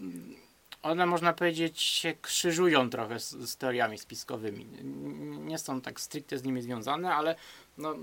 one 0.82 1.06
można 1.06 1.32
powiedzieć 1.32 1.80
się 1.80 2.14
krzyżują 2.22 2.90
trochę 2.90 3.20
z, 3.20 3.30
z 3.30 3.56
teoriami 3.56 3.98
spiskowymi. 3.98 4.66
Nie 5.38 5.58
są 5.58 5.80
tak 5.80 6.00
stricte 6.00 6.38
z 6.38 6.44
nimi 6.44 6.62
związane, 6.62 7.14
ale 7.14 7.36
no, 7.78 7.94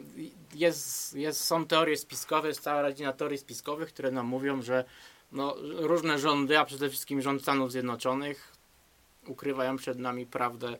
jest, 0.54 1.14
jest, 1.14 1.44
są 1.44 1.66
teorie 1.66 1.98
spiskowe, 1.98 2.48
jest 2.48 2.62
cała 2.62 2.82
rodzina 2.82 3.14
teorii 3.14 3.38
spiskowych, 3.38 3.90
które 3.90 4.12
nam 4.12 4.26
mówią, 4.26 4.62
że 4.62 4.86
no, 5.32 5.56
różne 5.62 6.20
rządy, 6.20 6.60
a 6.60 6.66
przede 6.66 6.90
wszystkim 6.90 7.22
rząd 7.22 7.42
Stanów 7.42 7.72
Zjednoczonych 7.72 8.56
ukrywają 9.28 9.78
przed 9.78 10.00
nami 10.00 10.26
prawdę 10.26 10.78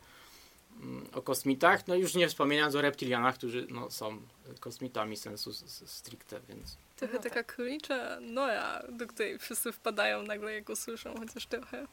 o 1.12 1.22
kosmitach, 1.22 1.86
no 1.86 1.94
już 1.94 2.14
nie 2.14 2.28
wspominając 2.28 2.74
o 2.74 2.80
reptilianach, 2.80 3.34
którzy 3.34 3.66
no, 3.70 3.90
są 3.90 4.18
kosmitami 4.60 5.16
sensu 5.16 5.52
stricte, 5.86 6.40
więc 6.48 6.76
trochę 6.96 7.14
No 7.14 7.20
tak. 7.22 7.32
taka 7.32 7.44
królicza 7.44 8.20
noja, 8.20 8.82
do 8.92 9.06
której 9.06 9.38
wszyscy 9.38 9.72
wpadają 9.72 10.22
nagle, 10.22 10.54
jak 10.54 10.68
usłyszą 10.68 11.14
chociaż 11.18 11.46
trochę. 11.46 11.86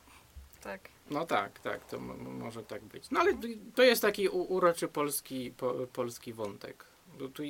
Tak. 0.62 0.90
no 1.10 1.26
tak, 1.26 1.60
tak, 1.60 1.86
to 1.86 2.00
może 2.00 2.64
tak 2.64 2.84
być. 2.84 3.10
No 3.12 3.20
ale 3.20 3.34
to 3.76 3.84
jest 3.84 4.02
taki 4.02 4.30
uroczy 4.30 4.88
polski, 4.88 5.52
po, 5.52 5.74
polski 5.94 6.34
wątek. 6.34 6.86
Bo 7.20 7.28
tu 7.28 7.44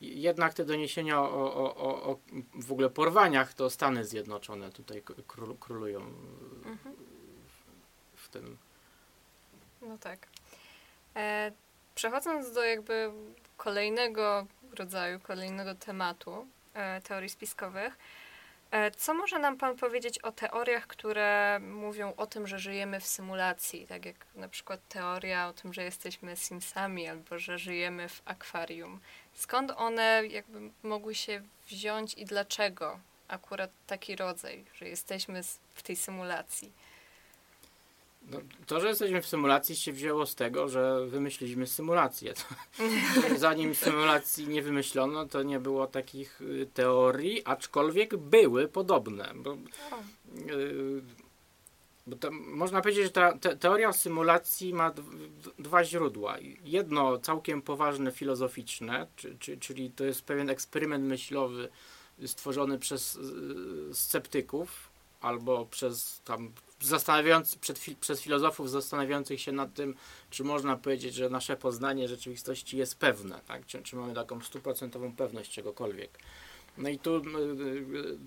jednak 0.00 0.54
te 0.54 0.64
doniesienia 0.64 1.20
o, 1.20 1.54
o, 1.54 1.76
o, 1.76 2.02
o 2.10 2.18
w 2.54 2.72
ogóle 2.72 2.90
porwaniach 2.90 3.54
to 3.54 3.70
Stany 3.70 4.04
Zjednoczone 4.04 4.70
tutaj 4.72 5.02
król, 5.26 5.56
królują 5.56 6.00
Mhm. 6.64 6.94
w 8.16 8.28
tym. 8.28 8.56
No 9.82 9.98
tak. 9.98 10.26
E, 11.16 11.52
przechodząc 11.94 12.52
do 12.52 12.64
jakby 12.64 13.10
kolejnego 13.56 14.46
rodzaju, 14.78 15.20
kolejnego 15.20 15.74
tematu 15.74 16.46
e, 16.74 17.00
teorii 17.00 17.28
spiskowych, 17.28 17.98
e, 18.70 18.90
co 18.90 19.14
może 19.14 19.38
nam 19.38 19.56
Pan 19.56 19.76
powiedzieć 19.76 20.18
o 20.18 20.32
teoriach, 20.32 20.86
które 20.86 21.60
mówią 21.60 22.12
o 22.16 22.26
tym, 22.26 22.46
że 22.46 22.58
żyjemy 22.58 23.00
w 23.00 23.06
symulacji, 23.06 23.86
tak 23.86 24.06
jak 24.06 24.16
na 24.34 24.48
przykład 24.48 24.80
teoria 24.88 25.48
o 25.48 25.52
tym, 25.52 25.72
że 25.72 25.84
jesteśmy 25.84 26.36
Simsami 26.36 27.08
albo 27.08 27.38
że 27.38 27.58
żyjemy 27.58 28.08
w 28.08 28.22
akwarium. 28.24 29.00
Skąd 29.34 29.72
one 29.76 30.22
jakby 30.26 30.70
mogły 30.82 31.14
się 31.14 31.42
wziąć 31.66 32.14
i 32.14 32.24
dlaczego 32.24 33.00
akurat 33.28 33.70
taki 33.86 34.16
rodzaj, 34.16 34.64
że 34.74 34.88
jesteśmy 34.88 35.40
w 35.74 35.82
tej 35.82 35.96
symulacji? 35.96 36.72
No, 38.30 38.38
to, 38.66 38.80
że 38.80 38.88
jesteśmy 38.88 39.22
w 39.22 39.26
symulacji 39.26 39.76
się 39.76 39.92
wzięło 39.92 40.26
z 40.26 40.34
tego, 40.34 40.68
że 40.68 41.06
wymyśliliśmy 41.06 41.66
symulację. 41.66 42.34
To, 43.14 43.38
zanim 43.38 43.74
symulacji 43.74 44.48
nie 44.48 44.62
wymyślono, 44.62 45.26
to 45.26 45.42
nie 45.42 45.60
było 45.60 45.86
takich 45.86 46.40
y, 46.40 46.68
teorii, 46.74 47.44
aczkolwiek 47.44 48.16
były 48.16 48.68
podobne. 48.68 49.32
Bo, 49.34 49.52
y, 49.52 51.02
można 52.30 52.80
powiedzieć, 52.80 53.04
że 53.04 53.10
ta 53.10 53.38
te, 53.38 53.56
teoria 53.56 53.92
symulacji 53.92 54.74
ma 54.74 54.92
dwa 55.58 55.84
źródła. 55.84 56.36
Jedno 56.64 57.18
całkiem 57.18 57.62
poważne, 57.62 58.12
filozoficzne, 58.12 59.06
czy, 59.16 59.36
czy, 59.38 59.56
czyli 59.56 59.90
to 59.90 60.04
jest 60.04 60.22
pewien 60.22 60.50
eksperyment 60.50 61.04
myślowy 61.04 61.68
stworzony 62.26 62.78
przez 62.78 63.16
y, 63.16 63.94
sceptyków 63.94 64.90
albo 65.20 65.66
przez 65.66 66.20
tam 66.24 66.52
zastanawiając, 66.82 67.56
przed, 67.56 67.80
przez 68.00 68.20
filozofów 68.20 68.70
zastanawiających 68.70 69.40
się 69.40 69.52
nad 69.52 69.74
tym, 69.74 69.94
czy 70.30 70.44
można 70.44 70.76
powiedzieć, 70.76 71.14
że 71.14 71.30
nasze 71.30 71.56
poznanie 71.56 72.08
rzeczywistości 72.08 72.76
jest 72.76 72.98
pewne, 72.98 73.40
tak? 73.46 73.66
czy, 73.66 73.82
czy 73.82 73.96
mamy 73.96 74.14
taką 74.14 74.40
stuprocentową 74.40 75.16
pewność 75.16 75.52
czegokolwiek. 75.52 76.18
No 76.78 76.88
i 76.88 76.98
tu 76.98 77.16
y, 77.16 77.20
y, 77.20 78.18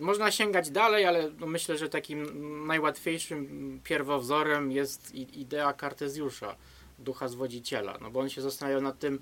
można 0.00 0.30
sięgać 0.30 0.70
dalej, 0.70 1.04
ale 1.04 1.30
no 1.40 1.46
myślę, 1.46 1.78
że 1.78 1.88
takim 1.88 2.66
najłatwiejszym 2.66 3.80
pierwowzorem 3.84 4.72
jest 4.72 5.14
idea 5.14 5.72
Kartezjusza, 5.72 6.56
ducha 6.98 7.28
zwodziciela, 7.28 7.98
no 8.00 8.10
bo 8.10 8.20
on 8.20 8.28
się 8.28 8.42
zastanawiał 8.42 8.80
nad 8.80 8.98
tym, 8.98 9.20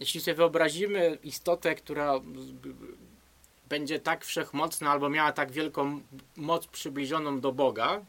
jeśli 0.00 0.20
sobie 0.20 0.34
wyobrazimy 0.34 1.18
istotę, 1.24 1.74
która 1.74 2.20
będzie 3.68 4.00
tak 4.00 4.24
wszechmocna 4.24 4.90
albo 4.90 5.08
miała 5.08 5.32
tak 5.32 5.52
wielką 5.52 6.00
moc 6.36 6.66
przybliżoną 6.66 7.40
do 7.40 7.52
Boga, 7.52 8.04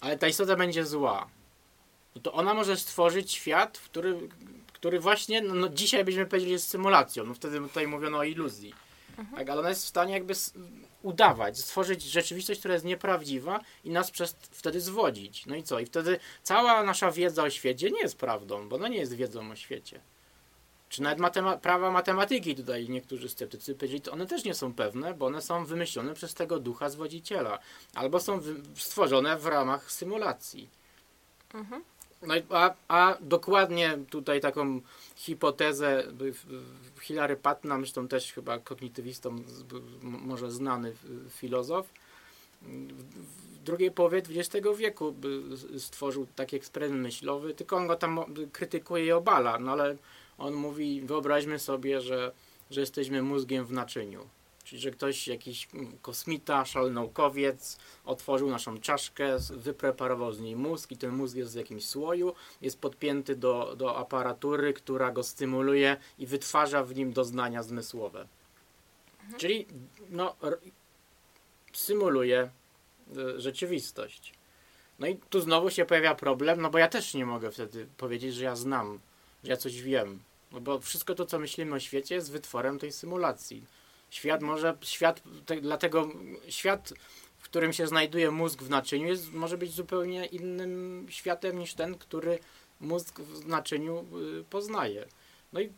ale 0.00 0.18
ta 0.18 0.28
istota 0.28 0.56
będzie 0.56 0.86
zła, 0.86 1.28
no 2.14 2.22
to 2.22 2.32
ona 2.32 2.54
może 2.54 2.76
stworzyć 2.76 3.32
świat, 3.32 3.78
który, 3.78 4.28
który 4.72 5.00
właśnie 5.00 5.42
no, 5.42 5.54
no 5.54 5.68
dzisiaj 5.68 6.04
byśmy 6.04 6.26
powiedzieli 6.26 6.52
jest 6.52 6.68
symulacją. 6.68 7.24
No 7.24 7.34
wtedy 7.34 7.60
tutaj 7.60 7.86
mówiono 7.86 8.18
o 8.18 8.24
iluzji. 8.24 8.74
Mhm. 9.18 9.38
Tak, 9.38 9.50
ale 9.50 9.60
ona 9.60 9.68
jest 9.68 9.84
w 9.84 9.88
stanie 9.88 10.14
jakby 10.14 10.34
udawać, 11.02 11.58
stworzyć 11.58 12.02
rzeczywistość, 12.02 12.60
która 12.60 12.74
jest 12.74 12.86
nieprawdziwa 12.86 13.60
i 13.84 13.90
nas 13.90 14.10
przez 14.10 14.36
wtedy 14.50 14.80
zwodzić. 14.80 15.46
No 15.46 15.56
i 15.56 15.62
co? 15.62 15.80
I 15.80 15.86
wtedy 15.86 16.18
cała 16.42 16.82
nasza 16.82 17.10
wiedza 17.10 17.42
o 17.42 17.50
świecie 17.50 17.90
nie 17.90 18.00
jest 18.00 18.18
prawdą, 18.18 18.68
bo 18.68 18.76
ona 18.76 18.88
nie 18.88 18.98
jest 18.98 19.14
wiedzą 19.14 19.50
o 19.50 19.56
świecie. 19.56 20.00
Czy 20.88 21.02
nawet 21.02 21.18
matema 21.18 21.56
prawa 21.56 21.90
matematyki 21.90 22.54
tutaj 22.54 22.88
niektórzy 22.88 23.28
sceptycy 23.28 23.74
powiedzieli, 23.74 24.00
to 24.00 24.12
one 24.12 24.26
też 24.26 24.44
nie 24.44 24.54
są 24.54 24.74
pewne, 24.74 25.14
bo 25.14 25.26
one 25.26 25.42
są 25.42 25.64
wymyślone 25.64 26.14
przez 26.14 26.34
tego 26.34 26.58
ducha 26.58 26.88
zwodziciela. 26.88 27.58
Albo 27.94 28.20
są 28.20 28.40
stworzone 28.76 29.38
w 29.38 29.46
ramach 29.46 29.92
symulacji. 29.92 30.68
Mhm. 31.54 31.82
No 32.26 32.34
a, 32.50 32.74
a 32.88 33.16
dokładnie 33.20 33.98
tutaj 34.10 34.40
taką 34.40 34.80
hipotezę 35.16 36.04
Hilary 37.00 37.36
Putnam, 37.36 37.80
zresztą 37.80 38.08
też 38.08 38.32
chyba 38.32 38.58
kognitywistą, 38.58 39.36
może 40.02 40.50
znany 40.50 40.94
filozof, 41.30 41.86
w 42.62 43.58
drugiej 43.64 43.90
połowie 43.90 44.18
XX 44.18 44.66
wieku 44.76 45.14
stworzył 45.78 46.26
taki 46.36 46.56
eksperyment 46.56 47.02
myślowy, 47.02 47.54
tylko 47.54 47.76
on 47.76 47.86
go 47.86 47.96
tam 47.96 48.20
krytykuje 48.52 49.06
i 49.06 49.12
obala, 49.12 49.58
no 49.58 49.72
ale 49.72 49.96
on 50.38 50.54
mówi, 50.54 51.00
wyobraźmy 51.00 51.58
sobie, 51.58 52.00
że, 52.00 52.32
że 52.70 52.80
jesteśmy 52.80 53.22
mózgiem 53.22 53.66
w 53.66 53.72
naczyniu. 53.72 54.28
Czyli, 54.64 54.82
że 54.82 54.90
ktoś, 54.90 55.28
jakiś 55.28 55.68
kosmita, 56.02 56.64
szalnaukowiec 56.64 57.78
otworzył 58.04 58.50
naszą 58.50 58.78
czaszkę, 58.78 59.36
wypreparował 59.50 60.32
z 60.32 60.40
niej 60.40 60.56
mózg 60.56 60.90
i 60.90 60.96
ten 60.96 61.10
mózg 61.10 61.36
jest 61.36 61.52
w 61.52 61.56
jakimś 61.56 61.86
słoju, 61.86 62.34
jest 62.60 62.80
podpięty 62.80 63.36
do, 63.36 63.76
do 63.76 63.96
aparatury, 63.96 64.72
która 64.72 65.10
go 65.10 65.22
stymuluje 65.22 65.96
i 66.18 66.26
wytwarza 66.26 66.84
w 66.84 66.94
nim 66.94 67.12
doznania 67.12 67.62
zmysłowe. 67.62 68.28
Mhm. 69.20 69.40
Czyli 69.40 69.66
no, 70.10 70.36
symuluje 71.72 72.50
y, 73.16 73.40
rzeczywistość. 73.40 74.34
No 74.98 75.06
i 75.06 75.16
tu 75.16 75.40
znowu 75.40 75.70
się 75.70 75.84
pojawia 75.84 76.14
problem, 76.14 76.60
no 76.60 76.70
bo 76.70 76.78
ja 76.78 76.88
też 76.88 77.14
nie 77.14 77.26
mogę 77.26 77.50
wtedy 77.50 77.86
powiedzieć, 77.96 78.34
że 78.34 78.44
ja 78.44 78.56
znam 78.56 79.00
ja 79.44 79.56
coś 79.56 79.82
wiem. 79.82 80.20
No 80.52 80.60
bo 80.60 80.80
wszystko 80.80 81.14
to, 81.14 81.26
co 81.26 81.38
myślimy 81.38 81.76
o 81.76 81.80
świecie, 81.80 82.14
jest 82.14 82.32
wytworem 82.32 82.78
tej 82.78 82.92
symulacji. 82.92 83.64
Świat 84.10 84.42
może, 84.42 84.76
świat, 84.82 85.22
te, 85.46 85.60
dlatego 85.60 86.08
świat, 86.48 86.92
w 87.38 87.44
którym 87.44 87.72
się 87.72 87.86
znajduje 87.86 88.30
mózg 88.30 88.62
w 88.62 88.70
naczyniu, 88.70 89.06
jest, 89.08 89.32
może 89.32 89.58
być 89.58 89.72
zupełnie 89.72 90.26
innym 90.26 91.06
światem 91.10 91.58
niż 91.58 91.74
ten, 91.74 91.94
który 91.94 92.38
mózg 92.80 93.20
w 93.20 93.46
naczyniu 93.46 94.06
y, 94.40 94.44
poznaje. 94.44 95.06
No 95.52 95.60
i 95.60 95.70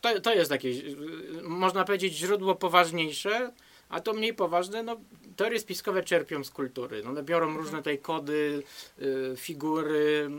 to, 0.00 0.20
to 0.20 0.34
jest 0.34 0.50
takie, 0.50 0.68
y, 0.68 0.96
można 1.42 1.84
powiedzieć, 1.84 2.14
źródło 2.14 2.54
poważniejsze, 2.54 3.52
a 3.88 4.00
to 4.00 4.12
mniej 4.12 4.34
poważne, 4.34 4.82
no 4.82 4.96
teorie 5.36 5.60
spiskowe 5.60 6.02
czerpią 6.02 6.44
z 6.44 6.50
kultury. 6.50 7.02
No, 7.04 7.22
biorą 7.22 7.46
mhm. 7.46 7.64
różne 7.64 7.82
tej 7.82 7.98
kody, 7.98 8.62
y, 9.02 9.34
figury, 9.36 10.30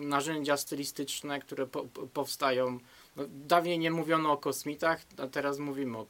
y, 0.00 0.04
narzędzia 0.04 0.56
stylistyczne, 0.56 1.40
które 1.40 1.66
po, 1.66 1.84
po, 1.84 2.06
powstają. 2.06 2.78
No, 3.16 3.24
dawniej 3.28 3.78
nie 3.78 3.90
mówiono 3.90 4.32
o 4.32 4.36
kosmitach, 4.36 5.02
a 5.18 5.26
teraz 5.26 5.58
mówimy 5.58 5.98
o, 5.98 6.00
o, 6.00 6.06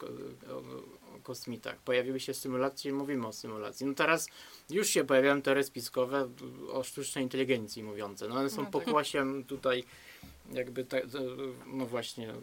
o 1.16 1.20
kosmitach. 1.22 1.76
Pojawiły 1.76 2.20
się 2.20 2.34
symulacje 2.34 2.90
i 2.90 2.94
mówimy 2.94 3.26
o 3.26 3.32
symulacji. 3.32 3.86
No 3.86 3.94
teraz 3.94 4.28
już 4.70 4.88
się 4.88 5.04
pojawiają 5.04 5.42
teorie 5.42 5.64
spiskowe 5.64 6.28
o 6.72 6.82
sztucznej 6.82 7.24
inteligencji 7.24 7.82
mówiące. 7.82 8.28
No 8.28 8.34
one 8.34 8.50
są 8.50 8.56
no 8.56 8.62
tak. 8.62 8.72
pokłosiem 8.72 9.44
tutaj 9.44 9.84
jakby 10.50 10.84
te, 10.84 11.02
no 11.66 11.86
właśnie 11.86 12.34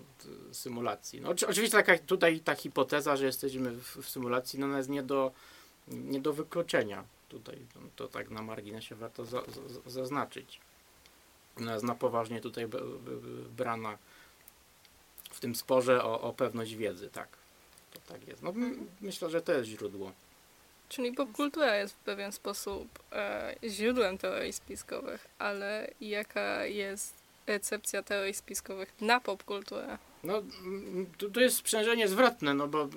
symulacji. 0.51 1.21
No, 1.21 1.29
oczywiście 1.29 1.77
taka, 1.77 1.97
tutaj 1.97 2.39
ta 2.39 2.55
hipoteza, 2.55 3.17
że 3.17 3.25
jesteśmy 3.25 3.71
w, 3.71 3.97
w 3.97 4.09
symulacji, 4.09 4.59
no 4.59 4.65
ona 4.65 4.77
jest 4.77 4.89
nie 4.89 5.03
do, 5.03 5.31
nie 5.87 6.19
do 6.19 6.33
wykluczenia. 6.33 7.03
Tutaj 7.29 7.57
no, 7.75 7.81
to 7.95 8.07
tak 8.07 8.29
na 8.29 8.41
marginesie 8.41 8.95
warto 8.95 9.25
za, 9.25 9.41
za, 9.67 9.89
zaznaczyć. 9.89 10.59
Ona 11.57 11.73
jest 11.73 11.85
na 11.85 11.95
poważnie 11.95 12.41
tutaj 12.41 12.67
brana 13.57 13.97
w 15.31 15.39
tym 15.39 15.55
sporze 15.55 16.03
o, 16.03 16.21
o 16.21 16.33
pewność 16.33 16.75
wiedzy, 16.75 17.09
tak. 17.09 17.27
To 17.93 18.13
tak 18.13 18.27
jest. 18.27 18.43
No, 18.43 18.53
myślę, 19.01 19.29
że 19.29 19.41
to 19.41 19.53
jest 19.53 19.69
źródło. 19.69 20.11
Czyli 20.89 21.13
popkultura 21.13 21.77
jest 21.77 21.93
w 21.93 21.97
pewien 21.97 22.31
sposób 22.31 22.87
e, 23.11 23.55
źródłem 23.63 24.17
teorii 24.17 24.53
spiskowych, 24.53 25.27
ale 25.39 25.91
jaka 26.01 26.65
jest 26.65 27.18
recepcja 27.49 28.03
teorii 28.03 28.33
spiskowych 28.33 28.93
na 29.01 29.19
popkulturę? 29.19 29.97
No, 30.23 30.43
tu, 31.17 31.31
tu 31.31 31.39
jest 31.39 31.57
sprzężenie 31.57 32.07
zwrotne, 32.07 32.53
no 32.53 32.67
bo 32.67 32.89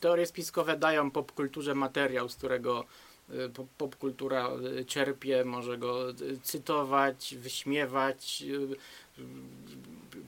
teorie 0.00 0.26
spiskowe 0.26 0.76
dają 0.76 1.10
popkulturze 1.10 1.74
materiał, 1.74 2.28
z 2.28 2.36
którego 2.36 2.84
y, 3.30 3.50
popkultura 3.78 4.50
y, 4.80 4.84
czerpie, 4.84 5.44
może 5.44 5.78
go 5.78 6.10
y, 6.10 6.14
cytować, 6.42 7.34
wyśmiewać, 7.38 8.44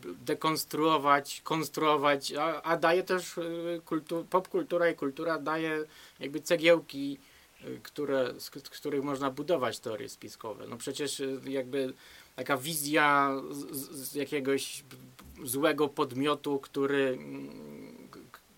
dekonstruować, 0.05 1.41
konstruować, 1.45 2.33
a, 2.33 2.63
a 2.63 2.77
daje 2.77 3.03
też 3.03 3.35
kultu, 3.85 4.27
popkultura 4.31 4.89
i 4.89 4.95
kultura 4.95 5.39
daje 5.39 5.85
jakby 6.21 6.41
cegiełki, 6.41 7.19
które, 7.83 8.35
z 8.39 8.51
których 8.51 9.05
można 9.05 9.31
budować 9.31 9.79
teorie 9.79 10.09
spiskowe. 10.09 10.67
No 10.67 10.77
przecież 10.77 11.23
jakby 11.45 11.93
taka 12.41 12.57
wizja 12.57 13.33
z, 13.51 13.91
z 13.91 14.15
jakiegoś 14.15 14.85
złego 15.45 15.89
podmiotu, 15.89 16.59
który, 16.59 17.19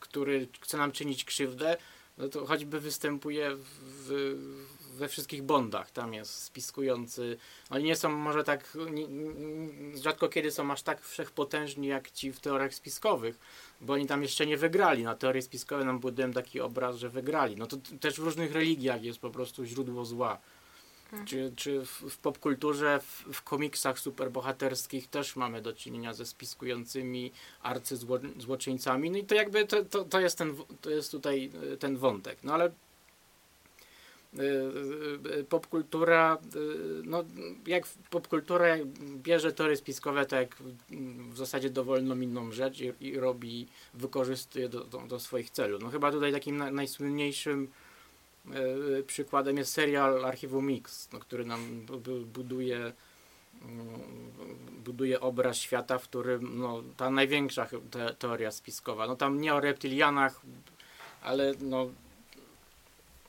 który 0.01 0.49
chce 0.61 0.77
nam 0.77 0.93
czynić 0.93 1.25
krzywdę, 1.25 1.77
no 2.19 2.29
to 2.29 2.47
choćby 2.47 2.81
występuje 2.81 3.51
w, 3.57 4.37
we 4.95 5.09
wszystkich 5.09 5.43
bondach. 5.43 5.91
Tam 5.91 6.15
jest 6.15 6.35
spiskujący. 6.35 7.37
Oni 7.71 7.85
nie 7.85 7.97
są 7.97 8.09
może 8.09 8.45
tak, 8.45 8.79
rzadko 10.03 10.29
kiedy 10.29 10.51
są 10.51 10.71
aż 10.71 10.83
tak 10.83 11.03
wszechpotężni 11.03 11.87
jak 11.89 12.11
ci 12.11 12.33
w 12.33 12.41
teoriach 12.41 12.75
spiskowych, 12.75 13.39
bo 13.81 13.93
oni 13.93 14.07
tam 14.07 14.23
jeszcze 14.23 14.47
nie 14.47 14.57
wygrali. 14.57 15.03
Na 15.03 15.15
teorie 15.15 15.43
spiskowe 15.43 15.85
nam 15.85 15.99
budują 15.99 16.33
taki 16.33 16.61
obraz, 16.61 16.97
że 16.97 17.09
wygrali. 17.09 17.57
No 17.57 17.67
to 17.67 17.77
też 18.01 18.15
w 18.15 18.25
różnych 18.25 18.53
religiach 18.53 19.03
jest 19.03 19.19
po 19.19 19.31
prostu 19.31 19.65
źródło 19.65 20.05
zła. 20.05 20.39
Mhm. 21.13 21.27
Czy, 21.27 21.53
czy 21.57 21.85
w, 21.85 22.19
popkulturze, 22.19 23.01
w, 23.01 23.25
w 23.33 23.43
komiksach 23.43 23.99
superbohaterskich 23.99 25.07
też 25.09 25.37
mamy 25.37 25.63
do 25.63 25.73
czynienia 25.73 26.15
ze 26.15 26.27
spiskującymi 26.27 27.33
arcyzłoczyńcami. 27.63 29.11
No 29.11 29.19
i 29.19 29.25
to 29.25 29.35
jakby 29.35 29.67
to, 29.67 29.85
to, 29.85 30.05
to, 30.05 30.21
jest, 30.21 30.39
ten, 30.39 30.57
to 30.81 30.91
jest 30.91 31.11
tutaj 31.11 31.51
e, 31.73 31.77
ten 31.77 31.97
wątek. 31.97 32.39
No 32.45 32.55
ale 32.55 32.65
e, 32.65 32.73
popkultura, 35.49 36.39
e, 36.55 36.59
no 37.05 37.25
jak 37.67 37.87
popkultura 38.11 38.77
bierze 39.17 39.53
teorie 39.53 39.77
spiskowe, 39.77 40.27
tak 40.27 40.41
jak 40.41 40.57
w 41.31 41.37
zasadzie 41.37 41.71
dowolną 41.71 42.21
inną 42.21 42.53
rzecz 42.53 42.81
i, 42.81 42.93
i 43.01 43.19
robi, 43.21 43.69
wykorzystuje 43.95 44.69
do, 44.69 44.85
do, 44.85 44.99
do, 44.99 45.21
swoich 45.21 45.51
celów. 45.51 45.83
No 45.83 45.91
chyba 45.91 46.13
tutaj 46.13 46.33
takim 46.33 46.57
na, 46.57 46.71
najsłynniejszym 46.71 47.69
przykładem 49.07 49.57
jest 49.57 49.73
serial 49.73 50.25
Archiwum 50.25 50.67
Mix, 50.67 51.09
no, 51.13 51.19
który 51.19 51.45
nam 51.45 51.87
buduje 52.27 52.93
mm, 53.63 54.01
buduje 54.85 55.21
obraz 55.21 55.57
świata, 55.57 55.99
w 55.99 56.03
którym 56.03 56.59
no, 56.59 56.83
ta 56.97 57.11
największa 57.11 57.67
te, 57.91 58.15
teoria 58.15 58.51
spiskowa, 58.51 59.07
no 59.07 59.17
tam 59.17 59.41
nie 59.41 59.55
o 59.55 59.61
reptilianach, 59.61 60.41
ale 61.23 61.55
no 61.61 61.91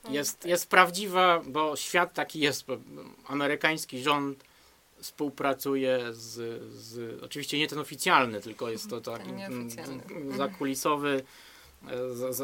jest, 0.08 0.46
jest 0.46 0.70
prawdziwa, 0.70 1.42
bo 1.46 1.76
świat 1.76 2.14
taki 2.14 2.40
jest. 2.40 2.66
Amerykański 3.26 4.02
rząd 4.02 4.44
współpracuje 4.98 6.00
z, 6.12 6.62
z 6.72 7.22
oczywiście 7.22 7.58
nie 7.58 7.68
ten 7.68 7.78
oficjalny, 7.78 8.40
tylko 8.40 8.70
jest 8.70 8.90
to 8.90 9.00
taki 9.00 9.30
mm, 9.30 9.68
mm, 10.10 10.36
zakulisowy 10.36 11.22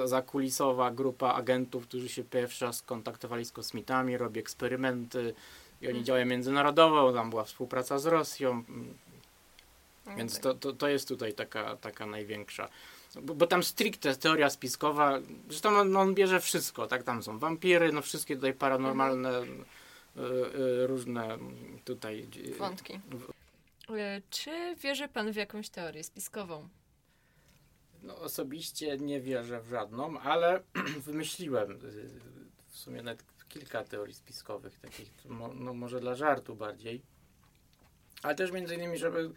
zakulisowa 0.05 0.91
grupa 0.91 1.33
agentów, 1.33 1.87
którzy 1.87 2.09
się 2.09 2.25
pierwszy 2.25 2.65
raz 2.65 2.77
skontaktowali 2.77 3.45
z 3.45 3.53
kosmitami, 3.53 4.17
robi 4.17 4.41
eksperymenty 4.41 5.35
i 5.83 5.87
oni 5.87 5.95
mm. 5.95 6.05
działają 6.05 6.27
międzynarodowo, 6.27 7.13
tam 7.13 7.31
była 7.31 7.45
współpraca 7.45 7.99
z 7.99 8.07
Rosją, 8.07 8.65
więc 10.17 10.41
to, 10.41 10.55
to, 10.55 10.73
to 10.73 10.89
jest 10.89 11.09
tutaj 11.09 11.33
taka, 11.35 11.77
taka 11.77 12.07
największa. 12.07 12.69
Bo, 13.23 13.35
bo 13.35 13.47
tam 13.47 13.63
stricte 13.63 14.17
teoria 14.17 14.51
spiskowa, 14.51 15.19
zresztą 15.49 15.69
on, 15.69 15.97
on 15.97 16.15
bierze 16.15 16.41
wszystko, 16.41 16.87
tak? 16.87 17.03
Tam 17.03 17.23
są 17.23 17.39
wampiry, 17.39 17.93
no 17.93 18.03
wszystkie 18.03 18.37
tutaj 18.37 18.55
paranormalne 18.55 19.29
mhm. 19.29 19.65
y, 20.17 20.21
y, 20.23 20.87
różne 20.87 21.39
tutaj 21.85 22.29
y, 22.37 22.55
wątki. 22.55 23.01
E, 23.91 24.23
czy 24.31 24.77
wierzy 24.83 25.09
pan 25.09 25.33
w 25.33 25.37
jakąś 25.37 25.69
teorię 25.69 26.05
spiskową? 26.05 26.69
No, 28.03 28.17
osobiście 28.17 28.99
nie 28.99 29.21
wierzę 29.21 29.61
w 29.61 29.69
żadną, 29.69 30.21
ale 30.21 30.63
wymyśliłem 31.07 31.79
w 32.69 32.79
sumie 32.79 33.03
nawet 33.03 33.25
kilka 33.49 33.85
teorii 33.85 34.15
spiskowych, 34.15 34.79
takich 34.79 35.13
no, 35.55 35.75
może 35.75 36.01
dla 36.01 36.15
żartu 36.15 36.55
bardziej. 36.55 37.03
Ale 38.23 38.35
też 38.35 38.53
między 38.53 38.75
innymi, 38.75 38.99
żeby 38.99 39.31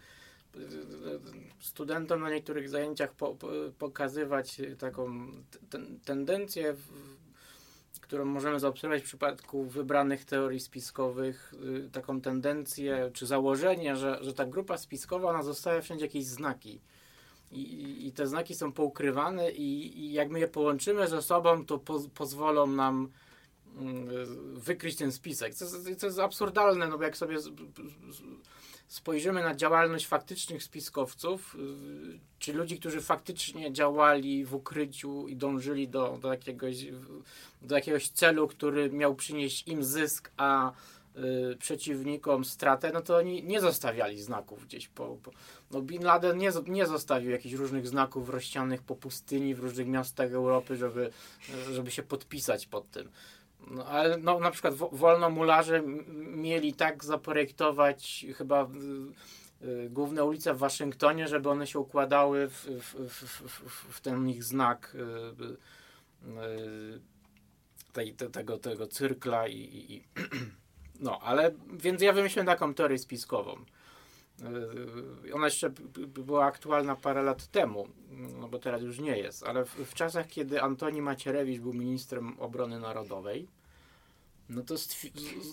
studentom 1.60 2.20
na 2.20 2.30
niektórych 2.30 2.68
zajęciach 2.68 3.12
po, 3.12 3.34
po, 3.34 3.48
pokazywać 3.78 4.60
taką 4.78 5.28
ten, 5.70 6.00
tendencję, 6.00 6.72
w, 6.72 8.00
którą 8.00 8.24
możemy 8.24 8.60
zaobserwować 8.60 9.02
w 9.02 9.06
przypadku 9.06 9.64
wybranych 9.64 10.24
teorii 10.24 10.60
spiskowych, 10.60 11.54
y, 11.86 11.90
taką 11.90 12.20
tendencję 12.20 13.10
czy 13.14 13.26
założenie, 13.26 13.96
że, 13.96 14.18
że 14.20 14.34
ta 14.34 14.46
grupa 14.46 14.78
spiskowa 14.78 15.30
ona 15.30 15.42
zostawia 15.42 15.80
wszędzie 15.80 16.04
jakieś 16.04 16.24
znaki. 16.24 16.80
I, 17.54 18.06
i 18.06 18.12
te 18.12 18.26
znaki 18.26 18.54
są 18.54 18.72
poukrywane 18.72 19.50
i, 19.50 19.98
i 19.98 20.12
jak 20.12 20.30
my 20.30 20.40
je 20.40 20.48
połączymy 20.48 21.08
ze 21.08 21.22
sobą, 21.22 21.66
to 21.66 21.78
po, 21.78 22.00
pozwolą 22.14 22.66
nam 22.66 23.08
mm, 23.80 24.08
wykryć 24.54 24.96
ten 24.96 25.12
spisek. 25.12 25.54
Co 25.98 26.06
jest 26.06 26.18
absurdalne, 26.18 26.88
no 26.88 26.98
bo 26.98 27.04
jak 27.04 27.16
sobie 27.16 27.38
spojrzymy 28.88 29.42
na 29.42 29.54
działalność 29.54 30.06
faktycznych 30.06 30.62
spiskowców, 30.62 31.54
y, 31.54 32.18
czy 32.38 32.52
ludzi, 32.52 32.78
którzy 32.78 33.00
faktycznie 33.00 33.72
działali 33.72 34.44
w 34.44 34.54
ukryciu 34.54 35.28
i 35.28 35.36
dążyli 35.36 35.88
do, 35.88 36.18
do, 36.22 36.30
jakiegoś, 36.30 36.76
do 37.62 37.74
jakiegoś 37.74 38.08
celu, 38.08 38.48
który 38.48 38.90
miał 38.90 39.14
przynieść 39.14 39.68
im 39.68 39.84
zysk, 39.84 40.30
a 40.36 40.72
y, 41.16 41.56
przeciwnikom 41.56 42.44
stratę, 42.44 42.90
no 42.94 43.00
to 43.00 43.16
oni 43.16 43.44
nie 43.44 43.60
zostawiali 43.60 44.22
znaków 44.22 44.66
gdzieś 44.66 44.88
po. 44.88 45.16
po 45.22 45.30
no 45.70 45.82
Bin 45.82 46.04
Laden 46.04 46.38
nie, 46.38 46.50
nie 46.66 46.86
zostawił 46.86 47.30
jakichś 47.30 47.54
różnych 47.54 47.88
znaków 47.88 48.28
rozsianych 48.28 48.82
po 48.82 48.96
pustyni 48.96 49.54
w 49.54 49.58
różnych 49.58 49.86
miastach 49.86 50.32
Europy, 50.32 50.76
żeby, 50.76 51.10
żeby 51.72 51.90
się 51.90 52.02
podpisać 52.02 52.66
pod 52.66 52.90
tym. 52.90 53.08
No, 53.70 53.86
ale 53.86 54.16
no, 54.16 54.38
na 54.38 54.50
przykład 54.50 54.74
wolnomularze 54.74 55.82
mieli 56.16 56.74
tak 56.74 57.04
zaprojektować 57.04 58.26
chyba 58.36 58.68
y, 59.62 59.66
y, 59.66 59.90
główne 59.90 60.24
ulice 60.24 60.54
w 60.54 60.58
Waszyngtonie, 60.58 61.28
żeby 61.28 61.48
one 61.48 61.66
się 61.66 61.78
układały 61.78 62.48
w, 62.48 62.66
w, 62.66 62.94
w, 63.08 63.94
w 63.96 64.00
ten 64.00 64.28
ich 64.28 64.44
znak 64.44 64.96
tej, 67.94 68.14
te, 68.14 68.30
tego, 68.30 68.58
tego 68.58 68.86
cyrkla 68.86 69.48
i, 69.48 69.58
i, 69.88 70.04
no, 71.00 71.18
ale 71.20 71.54
więc 71.72 72.02
ja 72.02 72.12
wymyśliłem 72.12 72.46
taką 72.46 72.74
teorię 72.74 72.98
spiskową. 72.98 73.64
Y, 75.26 75.34
ona 75.34 75.44
jeszcze 75.44 75.70
była 76.08 76.44
aktualna 76.44 76.96
parę 76.96 77.22
lat 77.22 77.46
temu, 77.46 77.88
no 78.40 78.48
bo 78.48 78.58
teraz 78.58 78.82
już 78.82 78.98
nie 78.98 79.18
jest, 79.18 79.42
ale 79.42 79.64
w, 79.64 79.74
w 79.74 79.94
czasach, 79.94 80.26
kiedy 80.26 80.62
Antoni 80.62 81.02
Macierewicz 81.02 81.60
był 81.60 81.72
ministrem 81.72 82.40
obrony 82.40 82.80
narodowej, 82.80 83.48
no 84.48 84.62
to 84.62 84.74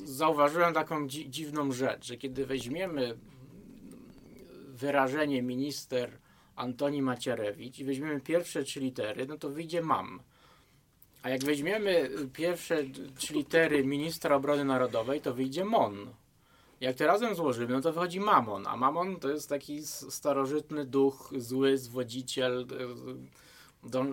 zauważyłem 0.06 0.74
taką 0.74 1.08
dzi 1.08 1.30
dziwną 1.30 1.72
rzecz, 1.72 2.06
że 2.06 2.18
kiedy 2.18 2.46
weźmiemy 2.46 3.18
wyrażenie 4.68 5.42
minister 5.42 6.18
Antoni 6.56 7.02
Macierewicz 7.02 7.80
i 7.80 7.86
weźmiemy 7.86 8.22
pierwsze 8.22 8.64
trzy 8.64 8.80
litery, 8.80 9.26
no 9.26 9.38
to 9.38 9.50
wyjdzie 9.50 9.82
mam. 9.82 10.20
A 11.24 11.30
jak 11.30 11.44
weźmiemy 11.44 12.10
pierwsze 12.34 12.84
trzy 13.16 13.34
litery 13.34 13.86
ministra 13.86 14.36
obrony 14.36 14.66
narodowej, 14.66 15.22
to 15.22 15.34
wyjdzie 15.34 15.66
MON. 15.66 16.14
Jak 16.82 16.96
to 16.96 17.08
razem 17.08 17.36
złożymy, 17.36 17.74
no 17.74 17.82
to 17.82 17.94
wychodzi 17.94 18.20
Mamon, 18.20 18.68
a 18.68 18.78
Mamon 18.78 19.20
to 19.20 19.30
jest 19.30 19.50
taki 19.50 19.86
starożytny 19.86 20.86
duch, 20.86 21.34
zły 21.38 21.78
zwodziciel, 21.78 22.68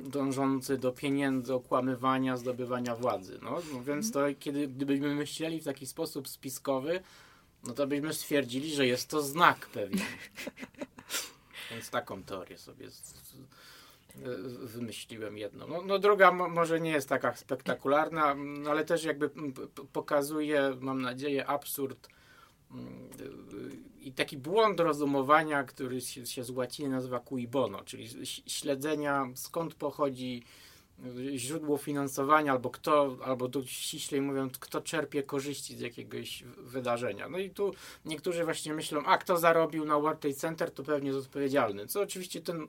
dążący 0.03 0.79
do 0.79 0.93
pieniędzy, 0.93 1.55
okłamywania, 1.55 2.37
zdobywania 2.37 2.97
władzy. 2.97 3.39
No, 3.43 3.59
no 3.73 3.83
więc 3.83 4.13
to 4.13 4.21
kiedy 4.39 4.69
gdybyśmy 4.69 5.15
myśleli 5.15 5.61
w 5.61 5.65
taki 5.65 5.87
sposób 5.87 6.29
spiskowy, 6.29 7.01
no 7.67 7.75
to 7.75 7.87
byśmy 7.87 8.15
stwierdzili, 8.15 8.75
że 8.75 8.87
jest 8.87 9.11
to 9.11 9.23
znak 9.23 9.67
pewien. 9.67 10.01
więc 11.71 11.91
taką 11.91 12.23
teorię 12.23 12.59
sobie 12.59 12.89
wymyśliłem 14.63 15.39
jedną. 15.39 15.67
No, 15.69 15.83
no 15.83 15.99
druga 15.99 16.33
może 16.33 16.81
nie 16.81 16.91
jest 16.91 17.09
taka 17.09 17.37
spektakularna, 17.37 18.37
ale 18.71 18.85
też 18.85 19.05
jakby 19.05 19.31
pokazuje, 19.93 20.77
mam 20.81 21.03
nadzieję, 21.03 21.47
absurd 21.47 22.09
mm, 22.71 23.11
i 24.01 24.13
taki 24.13 24.37
błąd 24.37 24.81
rozumowania, 24.81 25.65
który 25.65 26.01
się, 26.01 26.27
się 26.27 26.45
z 26.45 26.51
łaciny 26.51 26.89
nazywa 26.89 27.21
cui 27.21 27.49
bono, 27.49 27.85
czyli 27.85 28.27
śledzenia 28.27 29.29
skąd 29.35 29.75
pochodzi 29.75 30.43
y, 31.07 31.39
źródło 31.39 31.77
finansowania, 31.77 32.53
albo 32.53 32.71
kto, 32.71 33.17
albo 33.25 33.49
tu 33.49 33.67
ściślej 33.67 34.21
mówiąc, 34.21 34.59
kto 34.59 34.81
czerpie 34.81 35.23
korzyści 35.23 35.77
z 35.77 35.81
jakiegoś 35.81 36.45
wydarzenia. 36.59 37.29
No 37.29 37.39
i 37.39 37.51
tu 37.51 37.75
niektórzy 38.05 38.45
właśnie 38.45 38.75
myślą, 38.75 39.05
a 39.05 39.19
kto 39.19 39.37
zarobił 39.37 39.85
na 39.85 39.99
World 39.99 40.21
Trade 40.21 40.37
Center, 40.37 40.71
to 40.71 40.83
pewnie 40.83 41.11
jest 41.11 41.27
odpowiedzialny. 41.27 41.87
Co 41.87 42.01
oczywiście 42.01 42.41
ten, 42.41 42.69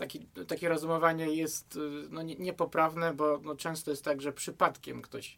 taki, 0.00 0.26
takie 0.48 0.68
rozumowanie 0.68 1.26
jest 1.26 1.76
y, 1.76 1.80
no, 2.10 2.22
niepoprawne, 2.22 3.14
bo 3.14 3.40
no, 3.44 3.56
często 3.56 3.90
jest 3.90 4.04
tak, 4.04 4.22
że 4.22 4.32
przypadkiem 4.32 5.02
ktoś 5.02 5.36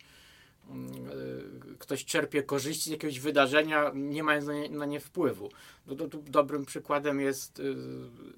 Y, 0.70 1.78
ktoś 1.78 2.04
czerpie 2.04 2.42
korzyści 2.42 2.84
z 2.84 2.92
jakiegoś 2.92 3.20
wydarzenia, 3.20 3.90
nie 3.94 4.22
mając 4.22 4.46
na 4.46 4.54
nie, 4.54 4.70
na 4.70 4.86
nie 4.86 5.00
wpływu. 5.00 5.50
No 5.86 5.94
to, 5.96 6.08
tu 6.08 6.22
dobrym 6.22 6.64
przykładem 6.64 7.20
jest 7.20 7.58
y, 7.60 7.74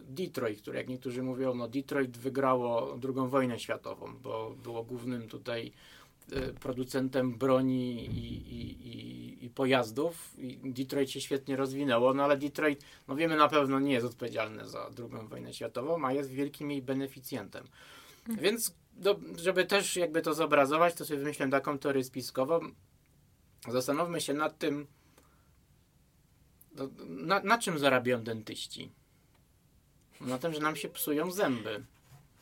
Detroit, 0.08 0.60
który 0.62 0.78
jak 0.78 0.88
niektórzy 0.88 1.22
mówią, 1.22 1.54
no 1.54 1.68
Detroit 1.68 2.16
wygrało 2.16 2.98
II 3.04 3.28
wojnę 3.28 3.58
światową, 3.58 4.16
bo 4.22 4.54
było 4.62 4.82
głównym 4.82 5.28
tutaj 5.28 5.72
producentem 6.60 7.38
broni 7.38 8.06
i, 8.06 8.34
i, 8.54 8.88
i, 8.88 9.44
i, 9.44 9.50
pojazdów 9.50 10.34
i 10.38 10.72
Detroit 10.72 11.10
się 11.10 11.20
świetnie 11.20 11.56
rozwinęło, 11.56 12.14
no 12.14 12.24
ale 12.24 12.36
Detroit, 12.36 12.84
no 13.08 13.16
wiemy 13.16 13.36
na 13.36 13.48
pewno 13.48 13.80
nie 13.80 13.92
jest 13.92 14.06
odpowiedzialny 14.06 14.68
za 14.68 14.90
II 14.98 15.28
wojnę 15.28 15.54
światową, 15.54 16.06
a 16.06 16.12
jest 16.12 16.30
wielkim 16.30 16.70
jej 16.70 16.82
beneficjentem. 16.82 17.68
Mhm. 18.18 18.38
Więc 18.38 18.74
do, 18.92 19.20
żeby 19.36 19.64
też 19.64 19.96
jakby 19.96 20.22
to 20.22 20.34
zobrazować, 20.34 20.94
to 20.94 21.04
sobie 21.04 21.18
wymyśliłem 21.18 21.50
taką 21.50 21.78
teorię 21.78 22.04
spiskową. 22.04 22.60
Zastanówmy 23.68 24.20
się 24.20 24.34
nad 24.34 24.58
tym, 24.58 24.86
no, 26.74 26.88
na, 27.06 27.40
na 27.40 27.58
czym 27.58 27.78
zarabiają 27.78 28.22
dentyści? 28.22 28.90
Na 30.20 30.38
tym, 30.38 30.54
że 30.54 30.60
nam 30.60 30.76
się 30.76 30.88
psują 30.88 31.30
zęby. 31.30 31.84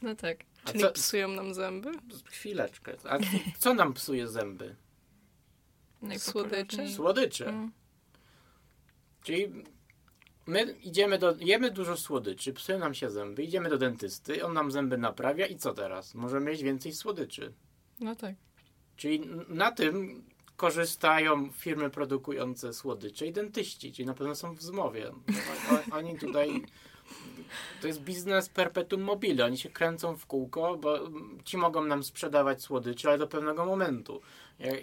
No 0.03 0.15
tak. 0.15 0.45
A 0.65 0.71
Czyli 0.71 0.81
co, 0.85 0.93
psują 0.93 1.29
nam 1.29 1.55
zęby? 1.55 1.91
Chwileczkę. 2.25 2.97
A 3.05 3.19
co 3.59 3.75
nam 3.75 3.95
psuje 3.95 4.29
zęby? 4.29 4.77
Słodycze. 6.19 6.89
Słodycze. 6.89 7.49
Mm. 7.49 7.73
Czyli 9.23 9.53
my 10.47 10.77
idziemy 10.83 11.19
do, 11.19 11.37
jemy 11.41 11.71
dużo 11.71 11.97
słodyczy, 11.97 12.53
psują 12.53 12.79
nam 12.79 12.95
się 12.95 13.11
zęby, 13.11 13.43
idziemy 13.43 13.71
do 13.71 13.79
dentysty, 13.79 14.45
on 14.45 14.53
nam 14.53 14.71
zęby 14.71 14.99
naprawia 14.99 15.47
i 15.47 15.57
co 15.57 15.75
teraz? 15.75 16.15
Możemy 16.15 16.51
mieć 16.51 16.63
więcej 16.63 16.93
słodyczy. 16.93 17.53
No 18.01 18.17
tak. 18.17 18.35
Czyli 18.97 19.21
na 19.49 19.73
tym 19.73 20.25
korzystają 20.57 21.53
firmy 21.53 21.91
produkujące 21.91 22.73
słodycze 22.73 23.27
i 23.27 23.33
dentyści, 23.33 23.93
czyli 23.93 24.07
na 24.07 24.15
pewno 24.15 24.35
są 24.35 24.55
w 24.55 24.63
zmowie. 24.63 25.13
Oni 25.93 26.19
tutaj 26.19 26.63
To 27.81 27.87
jest 27.87 28.01
biznes 28.01 28.49
perpetuum 28.49 29.03
mobile. 29.03 29.45
Oni 29.45 29.59
się 29.59 29.71
kręcą 29.71 30.17
w 30.17 30.27
kółko, 30.27 30.77
bo 30.77 30.99
ci 31.45 31.57
mogą 31.57 31.85
nam 31.85 32.03
sprzedawać 32.03 32.63
słodycze, 32.63 33.09
ale 33.09 33.19
do 33.19 33.27
pewnego 33.27 33.67
momentu. 33.67 34.21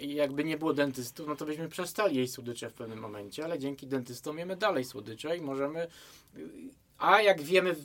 Jakby 0.00 0.44
nie 0.44 0.58
było 0.58 0.72
dentystów, 0.72 1.28
no 1.28 1.36
to 1.36 1.46
byśmy 1.46 1.68
przestali 1.68 2.16
jeść 2.16 2.32
słodycze 2.32 2.70
w 2.70 2.74
pewnym 2.74 2.98
momencie, 2.98 3.44
ale 3.44 3.58
dzięki 3.58 3.86
dentystom 3.86 4.38
jemy 4.38 4.56
dalej 4.56 4.84
słodycze 4.84 5.36
i 5.36 5.40
możemy... 5.40 5.86
A 6.98 7.22
jak 7.22 7.42
wiemy, 7.42 7.76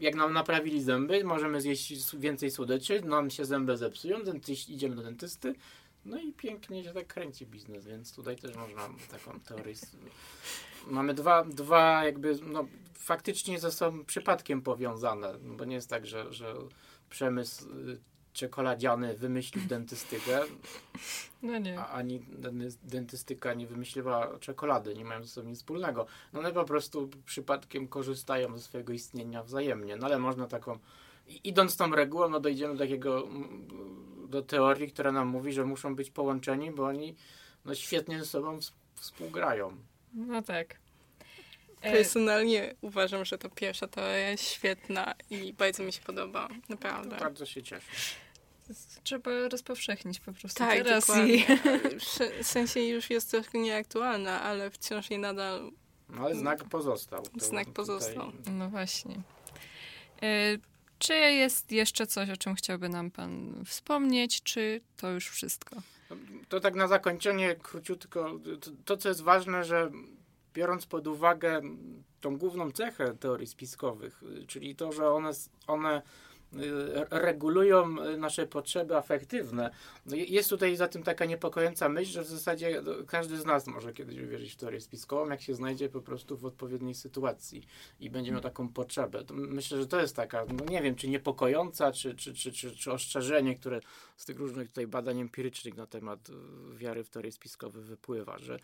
jak 0.00 0.14
nam 0.14 0.32
naprawili 0.32 0.82
zęby, 0.82 1.24
możemy 1.24 1.60
zjeść 1.60 2.16
więcej 2.16 2.50
słodyczy, 2.50 3.02
nam 3.02 3.30
się 3.30 3.44
zęby 3.44 3.76
zepsują, 3.76 4.22
dentyści, 4.22 4.74
idziemy 4.74 4.96
do 4.96 5.02
dentysty, 5.02 5.54
no 6.04 6.18
i 6.18 6.32
pięknie 6.32 6.84
się 6.84 6.92
tak 6.92 7.06
kręci 7.06 7.46
biznes, 7.46 7.86
więc 7.86 8.14
tutaj 8.14 8.36
też 8.36 8.56
można 8.56 8.88
taką 9.10 9.40
teorię. 9.40 9.74
Mamy 10.86 11.14
dwa, 11.14 11.44
dwa 11.44 12.04
jakby, 12.04 12.38
no 12.46 12.66
faktycznie 12.94 13.60
ze 13.60 13.72
sobą 13.72 14.04
przypadkiem 14.04 14.62
powiązane, 14.62 15.34
bo 15.38 15.64
nie 15.64 15.74
jest 15.74 15.90
tak, 15.90 16.06
że, 16.06 16.32
że 16.32 16.54
przemysł 17.10 17.68
y, 17.68 18.00
czekoladziany 18.32 19.14
wymyślił 19.14 19.64
dentystykę, 19.68 20.40
no 21.42 21.58
nie. 21.58 21.80
a 21.80 21.88
ani 21.88 22.20
dentystyka 22.82 23.54
nie 23.54 23.66
wymyśliła 23.66 24.38
czekolady, 24.38 24.94
nie 24.94 25.04
mają 25.04 25.22
ze 25.22 25.28
sobą 25.28 25.48
nic 25.48 25.58
wspólnego. 25.58 26.06
No 26.32 26.40
one 26.40 26.52
po 26.52 26.64
prostu 26.64 27.10
przypadkiem 27.24 27.88
korzystają 27.88 28.58
ze 28.58 28.64
swojego 28.64 28.92
istnienia 28.92 29.42
wzajemnie, 29.42 29.96
no 29.96 30.06
ale 30.06 30.18
można 30.18 30.46
taką, 30.46 30.78
idąc 31.44 31.76
tą 31.76 31.90
regułą, 31.90 32.28
no 32.28 32.40
dojdziemy 32.40 32.74
do 32.74 32.80
takiego 32.84 33.28
do 34.28 34.42
teorii, 34.42 34.92
która 34.92 35.12
nam 35.12 35.28
mówi, 35.28 35.52
że 35.52 35.64
muszą 35.64 35.94
być 35.94 36.10
połączeni, 36.10 36.70
bo 36.70 36.86
oni 36.86 37.16
no, 37.64 37.74
świetnie 37.74 38.18
ze 38.18 38.26
sobą 38.26 38.58
współgrają. 38.94 39.76
No 40.14 40.42
tak. 40.42 40.76
E, 41.80 41.92
Personalnie 41.92 42.74
uważam, 42.80 43.24
że 43.24 43.38
to 43.38 43.50
pierwsza 43.50 43.88
teoria 43.88 44.30
jest 44.30 44.44
świetna 44.44 45.14
i 45.30 45.52
bardzo 45.52 45.82
mi 45.82 45.92
się 45.92 46.00
podoba. 46.00 46.48
Naprawdę. 46.68 47.16
Bardzo 47.16 47.46
się 47.46 47.62
cieszę. 47.62 47.86
Trzeba 49.02 49.30
rozpowszechnić 49.48 50.20
po 50.20 50.32
prostu 50.32 50.58
tak, 50.58 50.78
teraz. 50.78 51.06
Dokładnie. 51.06 51.44
W 52.42 52.46
sensie 52.46 52.80
już 52.80 53.10
jest 53.10 53.30
trochę 53.30 53.58
nieaktualna, 53.58 54.42
ale 54.42 54.70
wciąż 54.70 55.10
jej 55.10 55.18
nadal... 55.18 55.70
No 56.08 56.22
ale 56.22 56.34
znak 56.34 56.64
pozostał. 56.64 57.22
znak 57.36 57.70
pozostał. 57.70 58.32
Tutaj... 58.32 58.52
No 58.52 58.70
właśnie. 58.70 59.22
Czy 61.00 61.14
jest 61.14 61.72
jeszcze 61.72 62.06
coś, 62.06 62.30
o 62.30 62.36
czym 62.36 62.54
chciałby 62.54 62.88
nam 62.88 63.10
Pan 63.10 63.64
wspomnieć, 63.66 64.42
czy 64.42 64.80
to 64.96 65.10
już 65.10 65.28
wszystko? 65.28 65.76
To 66.48 66.60
tak 66.60 66.74
na 66.74 66.88
zakończenie 66.88 67.54
króciutko. 67.54 68.38
To, 68.60 68.70
to 68.84 68.96
co 68.96 69.08
jest 69.08 69.22
ważne, 69.22 69.64
że 69.64 69.90
biorąc 70.54 70.86
pod 70.86 71.06
uwagę 71.06 71.60
tą 72.20 72.38
główną 72.38 72.72
cechę 72.72 73.14
teorii 73.16 73.46
spiskowych, 73.46 74.22
czyli 74.48 74.76
to, 74.76 74.92
że 74.92 75.10
one, 75.10 75.30
one 75.66 76.02
regulują 77.10 78.04
y, 78.04 78.16
nasze 78.16 78.46
potrzeby 78.46 78.96
afektywne. 78.96 79.70
Jest 80.06 80.50
tutaj 80.50 80.76
za 80.76 80.88
tym 80.88 81.02
taka 81.02 81.24
niepokojąca 81.24 81.88
myśl, 81.88 82.12
że 82.12 82.22
w 82.22 82.26
zasadzie 82.26 82.82
no, 82.84 82.92
każdy 83.06 83.36
z 83.36 83.44
nas 83.44 83.66
może 83.66 83.92
kiedyś 83.92 84.18
uwierzyć 84.18 84.52
w 84.52 84.56
teorię 84.56 84.80
spiskową, 84.80 85.30
jak 85.30 85.42
się 85.42 85.54
znajdzie 85.54 85.88
po 85.88 86.00
prostu 86.00 86.36
w 86.36 86.44
odpowiedniej 86.44 86.94
sytuacji 86.94 87.66
i 88.00 88.10
będzie 88.10 88.32
miał 88.32 88.40
taką 88.40 88.68
potrzebę. 88.68 89.24
Myślę, 89.32 89.78
że 89.78 89.86
to 89.86 90.00
jest 90.00 90.16
taka, 90.16 90.44
no 90.58 90.64
nie 90.64 90.82
wiem, 90.82 90.94
czy 90.94 91.08
niepokojąca, 91.08 91.92
czy, 91.92 92.14
czy, 92.14 92.34
czy, 92.34 92.52
czy, 92.52 92.76
czy 92.76 92.92
ostrzeżenie, 92.92 93.56
które 93.56 93.80
z 94.16 94.24
tych 94.24 94.38
różnych 94.38 94.68
tutaj 94.68 94.86
badań 94.86 95.20
empirycznych 95.20 95.76
na 95.76 95.86
temat 95.86 96.30
y, 96.30 96.32
wiary 96.76 97.04
w 97.04 97.10
teorie 97.10 97.32
spiskowe 97.32 97.80
wypływa, 97.80 98.38
że 98.38 98.58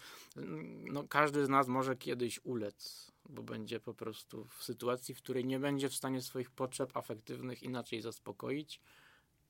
no, 0.85 1.05
każdy 1.09 1.47
z 1.47 1.49
nas 1.49 1.69
może 1.69 1.97
kiedyś 1.97 2.41
ulec 2.45 3.16
bo 3.29 3.43
będzie 3.43 3.81
po 3.81 3.95
prostu 3.95 4.45
w 4.45 4.65
sytuacji, 4.65 5.15
w 5.15 5.19
której 5.19 5.45
nie 5.45 5.59
będzie 5.59 5.89
w 5.89 5.95
stanie 5.95 6.23
swoich 6.23 6.51
potrzeb 6.51 6.97
afektywnych 6.97 7.63
inaczej 7.63 8.03
zaspokoić 8.03 8.81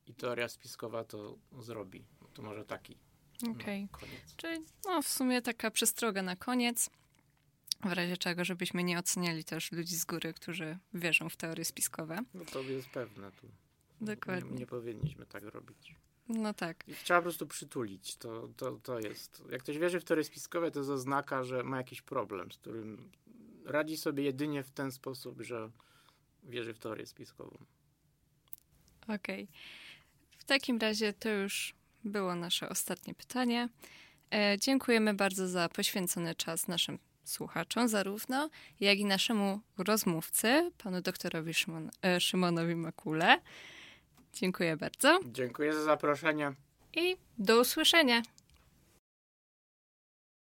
i 0.07 0.15
teoria 0.15 0.49
spiskowa 0.49 1.05
to 1.05 1.39
zrobi. 1.61 2.05
To 2.35 2.43
może 2.43 2.65
taki 2.65 2.99
no, 3.43 3.51
Okej. 3.51 3.89
Okay. 3.93 4.09
No, 4.09 4.35
Czyli 4.37 4.67
no, 4.85 5.03
w 5.03 5.09
sumie 5.09 5.43
taka 5.43 5.71
przestroga 5.71 6.23
na 6.23 6.37
koniec. 6.37 6.91
W 7.85 7.93
razie 7.93 8.17
czego, 8.17 8.45
żebyśmy 8.45 8.85
nie 8.85 8.99
oceniali 8.99 9.45
też 9.45 9.73
ludzi 9.73 9.97
z 9.97 10.05
góry, 10.05 10.35
którzy 10.35 10.79
wierzą 10.95 11.29
w 11.29 11.37
teorie 11.37 11.65
spiskowe. 11.65 12.19
No 12.35 12.45
to 12.45 12.61
jest 12.61 12.89
pewne 12.89 13.33
tu. 13.33 13.49
Dokładnie. 14.01 14.51
Nie, 14.51 14.59
nie 14.59 14.67
powinniśmy 14.67 15.27
tak 15.27 15.43
robić. 15.43 15.97
No 16.29 16.55
tak. 16.55 16.89
I 16.89 16.95
trzeba 16.95 17.21
po 17.21 17.23
prostu 17.23 17.47
przytulić. 17.47 18.17
To, 18.17 18.49
to, 18.57 18.79
to 18.83 19.01
jest. 19.01 19.43
Jak 19.51 19.63
ktoś 19.63 19.79
wierzy 19.79 20.01
w 20.01 20.05
teorie 20.05 20.25
spiskowe, 20.25 20.71
to 20.71 20.79
jest 20.79 20.91
oznaka, 20.91 21.45
że 21.45 21.63
ma 21.63 21.77
jakiś 21.77 22.03
problem, 22.03 22.53
z 22.53 22.59
którym 22.59 23.11
radzi 23.67 23.97
sobie 23.97 24.25
jedynie 24.25 24.63
w 24.63 24.71
ten 24.71 24.93
sposób, 24.93 25.43
że 25.43 25.71
wierzy 26.45 26.75
w 26.75 26.79
teorię 26.79 27.07
spiskową. 27.07 27.59
Okej. 29.03 29.17
Okay. 29.17 29.47
W 30.39 30.45
takim 30.45 30.79
razie 30.79 31.13
to 31.13 31.29
już 31.29 31.75
było 32.05 32.35
nasze 32.35 32.69
ostatnie 32.69 33.15
pytanie. 33.15 33.69
E, 34.35 34.57
dziękujemy 34.59 35.15
bardzo 35.15 35.49
za 35.49 35.69
poświęcony 35.69 36.35
czas 36.35 36.69
naszym 36.69 36.99
słuchaczom, 37.25 37.89
zarówno 37.89 38.51
jak 38.81 38.99
i 38.99 39.05
naszemu 39.05 39.61
rozmówcy, 39.79 40.71
panu 40.79 41.01
doktorowi 41.01 41.55
Szymon, 41.55 41.91
e, 42.03 42.21
Szymonowi 42.21 42.75
Makule. 42.75 43.41
Dziękuję 44.33 44.77
bardzo. 44.77 45.21
Dziękuję 45.25 45.73
za 45.73 45.83
zaproszenie. 45.83 46.53
I 46.95 47.17
do 47.39 47.61
usłyszenia. 47.61 48.23